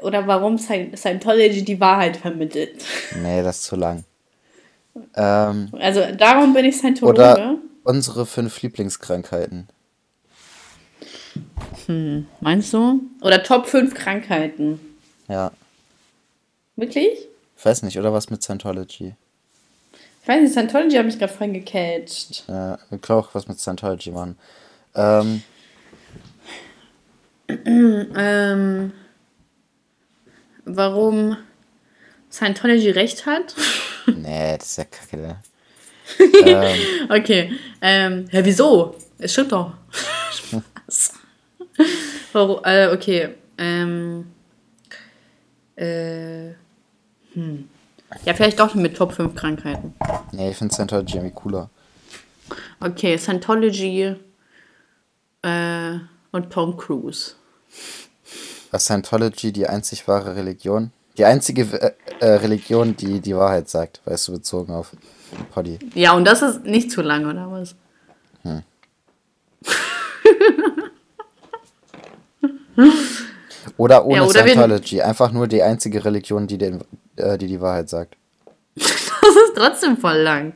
oder 0.00 0.26
warum 0.26 0.58
Scientology 0.58 1.64
die 1.64 1.80
Wahrheit 1.80 2.16
vermittelt. 2.16 2.84
Nee, 3.22 3.42
das 3.42 3.58
ist 3.58 3.64
zu 3.64 3.76
lang. 3.76 4.04
Ähm, 5.14 5.68
also 5.78 6.02
darum 6.16 6.54
bin 6.54 6.64
ich 6.64 6.76
Scientologe. 6.76 7.20
Oder 7.20 7.56
unsere 7.84 8.26
fünf 8.26 8.62
Lieblingskrankheiten. 8.62 9.68
Hm, 11.86 12.26
meinst 12.40 12.72
du? 12.72 13.00
Oder 13.22 13.42
Top 13.42 13.66
5 13.66 13.94
Krankheiten. 13.94 14.80
Ja. 15.28 15.52
Wirklich? 16.76 17.28
Ich 17.56 17.64
weiß 17.64 17.82
nicht, 17.82 17.98
oder 17.98 18.12
was 18.12 18.30
mit 18.30 18.42
Scientology? 18.42 19.14
Ich 20.22 20.28
weiß 20.28 20.42
nicht, 20.42 20.52
Scientology 20.52 20.96
hat 20.96 21.06
mich 21.06 21.18
gerade 21.18 21.32
voll 21.32 21.48
gecatcht. 21.48 22.44
Ja, 22.46 22.78
wir 22.90 22.98
können 22.98 23.18
auch 23.18 23.34
was 23.34 23.48
mit 23.48 23.58
Scientology 23.58 24.10
machen. 24.10 24.38
Ähm. 24.94 25.42
ähm. 27.66 28.92
Warum 30.64 31.36
Scientology 32.30 32.90
recht 32.90 33.26
hat? 33.26 33.54
nee, 34.06 34.56
das 34.56 34.68
ist 34.68 34.76
ja 34.78 34.84
kacke, 34.84 35.16
ne? 35.16 35.42
ähm. 36.44 37.10
Okay. 37.10 37.52
Ähm, 37.80 38.28
ja, 38.30 38.44
wieso? 38.44 38.94
Es 39.18 39.32
stimmt 39.32 39.52
doch. 39.52 39.72
Spaß. 40.32 41.14
Warum, 42.32 42.60
äh, 42.64 42.88
okay. 42.92 43.34
Ähm, 43.56 44.26
äh, 45.76 46.50
hm. 47.34 47.68
Ja, 48.24 48.34
vielleicht 48.34 48.58
doch 48.58 48.74
mit 48.74 48.96
Top 48.96 49.12
5 49.12 49.34
Krankheiten. 49.34 49.94
Nee, 50.32 50.50
ich 50.50 50.56
finde 50.56 50.74
Scientology 50.74 51.16
irgendwie 51.16 51.34
cooler. 51.34 51.70
Okay, 52.80 53.18
Scientology 53.18 54.16
äh, 55.42 55.98
und 56.32 56.50
Tom 56.50 56.76
Cruise. 56.76 57.32
Was 58.70 58.84
Scientology 58.84 59.52
die 59.52 59.66
einzig 59.66 60.08
wahre 60.08 60.36
Religion? 60.36 60.90
Die 61.16 61.24
einzige 61.24 61.62
äh, 61.80 61.92
äh, 62.20 62.34
Religion, 62.36 62.96
die 62.96 63.20
die 63.20 63.36
Wahrheit 63.36 63.68
sagt, 63.68 64.00
weißt 64.04 64.28
du, 64.28 64.32
bezogen 64.32 64.72
auf 64.72 64.96
Poddy. 65.52 65.78
Ja, 65.94 66.12
und 66.12 66.24
das 66.24 66.42
ist 66.42 66.64
nicht 66.64 66.90
zu 66.90 67.02
lang, 67.02 67.26
oder 67.26 67.50
was? 67.50 67.74
Oder 73.76 74.06
ohne 74.06 74.16
ja, 74.16 74.22
oder 74.24 74.42
Scientology. 74.42 75.02
Einfach 75.02 75.32
nur 75.32 75.46
die 75.46 75.62
einzige 75.62 76.04
Religion, 76.04 76.46
die, 76.46 76.58
den, 76.58 76.82
äh, 77.16 77.36
die 77.38 77.46
die 77.46 77.60
Wahrheit 77.60 77.88
sagt. 77.88 78.16
das 78.74 78.86
ist 78.86 79.54
trotzdem 79.56 79.96
voll 79.98 80.18
lang. 80.18 80.52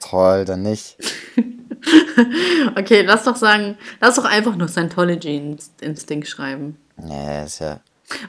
Toll, 0.00 0.44
dann 0.44 0.62
nicht. 0.62 0.96
okay, 2.76 3.02
lass 3.02 3.24
doch 3.24 3.36
sagen, 3.36 3.76
lass 4.00 4.16
doch 4.16 4.24
einfach 4.24 4.56
nur 4.56 4.68
Scientology 4.68 5.56
ins 5.80 6.06
Ding 6.06 6.24
schreiben. 6.24 6.76
Nee, 6.96 7.44
ist 7.44 7.60
ja. 7.60 7.80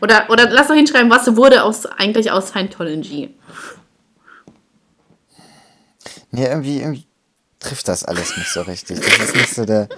Oder, 0.02 0.30
oder 0.30 0.50
lass 0.50 0.68
doch 0.68 0.76
hinschreiben, 0.76 1.10
was 1.10 1.36
wurde 1.36 1.64
aus, 1.64 1.86
eigentlich 1.86 2.32
aus 2.32 2.50
Scientology. 2.50 3.36
Nee, 6.32 6.46
irgendwie, 6.46 6.80
irgendwie 6.80 7.06
trifft 7.60 7.88
das 7.88 8.04
alles 8.04 8.38
nicht 8.38 8.50
so 8.50 8.62
richtig. 8.62 9.00
Das 9.00 9.18
ist 9.18 9.36
nicht 9.36 9.54
so 9.54 9.66
der. 9.66 9.90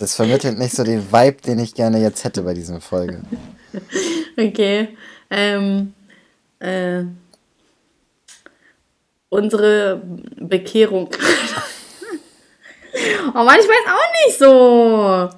Das 0.00 0.14
vermittelt 0.14 0.58
nicht 0.58 0.74
so 0.74 0.82
den 0.82 1.12
Vibe, 1.12 1.42
den 1.42 1.58
ich 1.58 1.74
gerne 1.74 2.00
jetzt 2.00 2.24
hätte 2.24 2.42
bei 2.42 2.54
dieser 2.54 2.80
Folge. 2.80 3.22
Okay. 4.36 4.96
Ähm, 5.28 5.92
äh, 6.58 7.04
unsere 9.28 10.00
Bekehrung. 10.38 11.10
oh 13.28 13.44
Mann, 13.44 13.58
ich 13.60 13.68
weiß 13.68 13.86
auch 13.86 14.26
nicht 14.26 14.38
so. 14.38 15.28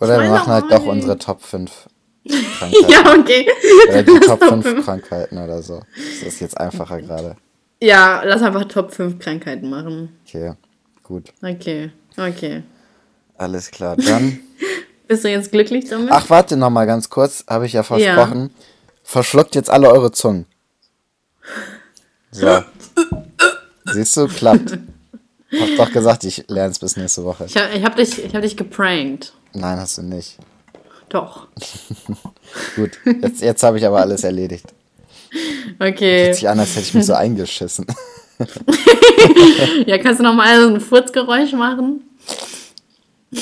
Oder 0.00 0.22
wir 0.22 0.30
machen 0.30 0.52
halt 0.52 0.64
doch 0.70 0.86
unsere 0.86 1.18
Top 1.18 1.42
5 1.42 1.88
Krankheiten. 2.58 2.90
ja, 2.90 3.14
okay. 3.18 3.46
Oder 3.88 4.02
die 4.02 4.20
Top 4.20 4.42
5 4.42 4.84
Krankheiten 4.84 5.36
oder 5.36 5.62
so. 5.62 5.82
Das 5.96 6.32
ist 6.32 6.40
jetzt 6.40 6.58
einfacher 6.58 7.02
gerade. 7.02 7.36
Ja, 7.82 8.22
lass 8.24 8.42
einfach 8.42 8.64
Top 8.64 8.92
5 8.92 9.18
Krankheiten 9.18 9.68
machen. 9.68 10.18
Okay, 10.26 10.54
gut. 11.02 11.34
Okay, 11.42 11.90
okay. 12.16 12.62
Alles 13.40 13.70
klar, 13.70 13.96
dann. 13.96 14.38
Bist 15.08 15.24
du 15.24 15.30
jetzt 15.30 15.50
glücklich 15.50 15.88
damit? 15.88 16.10
Ach, 16.12 16.28
warte 16.28 16.58
noch 16.58 16.68
mal 16.68 16.84
ganz 16.84 17.08
kurz, 17.08 17.42
habe 17.48 17.64
ich 17.64 17.72
ja 17.72 17.82
versprochen. 17.82 18.42
Ja. 18.42 18.64
Verschluckt 19.02 19.54
jetzt 19.54 19.70
alle 19.70 19.90
eure 19.90 20.12
Zungen. 20.12 20.44
So. 22.30 22.62
Siehst 23.86 24.14
du, 24.18 24.28
klappt. 24.28 24.72
Hab 25.58 25.76
doch 25.78 25.90
gesagt, 25.90 26.24
ich 26.24 26.44
lerne 26.48 26.70
es 26.70 26.78
bis 26.78 26.98
nächste 26.98 27.24
Woche. 27.24 27.46
Ich 27.46 27.56
habe 27.56 27.82
hab 27.82 27.96
dich, 27.96 28.32
hab 28.34 28.42
dich 28.42 28.58
geprankt. 28.58 29.32
Nein, 29.54 29.78
hast 29.78 29.96
du 29.96 30.02
nicht. 30.02 30.36
Doch. 31.08 31.48
Gut, 32.76 32.90
jetzt, 33.22 33.40
jetzt 33.40 33.62
habe 33.62 33.78
ich 33.78 33.86
aber 33.86 34.00
alles 34.00 34.22
erledigt. 34.22 34.66
Okay. 35.78 36.24
Fühlt 36.24 36.34
sich 36.36 36.48
an, 36.48 36.60
als 36.60 36.76
hätte 36.76 36.86
ich 36.86 36.94
mich 36.94 37.06
so 37.06 37.14
eingeschissen. 37.14 37.86
ja, 39.86 39.96
kannst 39.96 40.20
du 40.20 40.24
noch 40.24 40.34
mal 40.34 40.60
so 40.60 40.74
ein 40.74 40.80
Furzgeräusch 40.80 41.52
machen? 41.52 42.02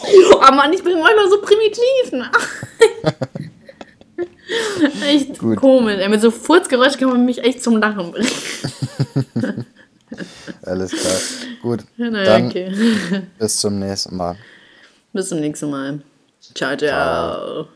oh 0.00 0.52
Mann, 0.52 0.72
ich 0.72 0.82
bin 0.82 0.98
manchmal 1.00 1.28
so 1.28 1.40
primitiv. 1.40 2.12
Ne? 2.12 2.30
echt 5.06 5.38
Gut. 5.38 5.58
komisch. 5.58 6.08
Mit 6.08 6.20
so 6.20 6.30
Furzgeräusch 6.30 6.96
kann 6.96 7.10
man 7.10 7.24
mich 7.24 7.42
echt 7.44 7.62
zum 7.62 7.76
Lachen 7.78 8.12
bringen. 8.12 8.30
Alles 10.62 10.90
klar. 10.92 11.20
Gut. 11.62 11.84
Na, 11.96 12.24
Dann 12.24 12.46
okay. 12.46 12.72
bis 13.38 13.60
zum 13.60 13.78
nächsten 13.78 14.16
Mal. 14.16 14.36
Bis 15.12 15.28
zum 15.28 15.40
nächsten 15.40 15.70
Mal. 15.70 16.00
ciao. 16.54 16.76
ciao. 16.76 16.76
ciao. 16.76 17.68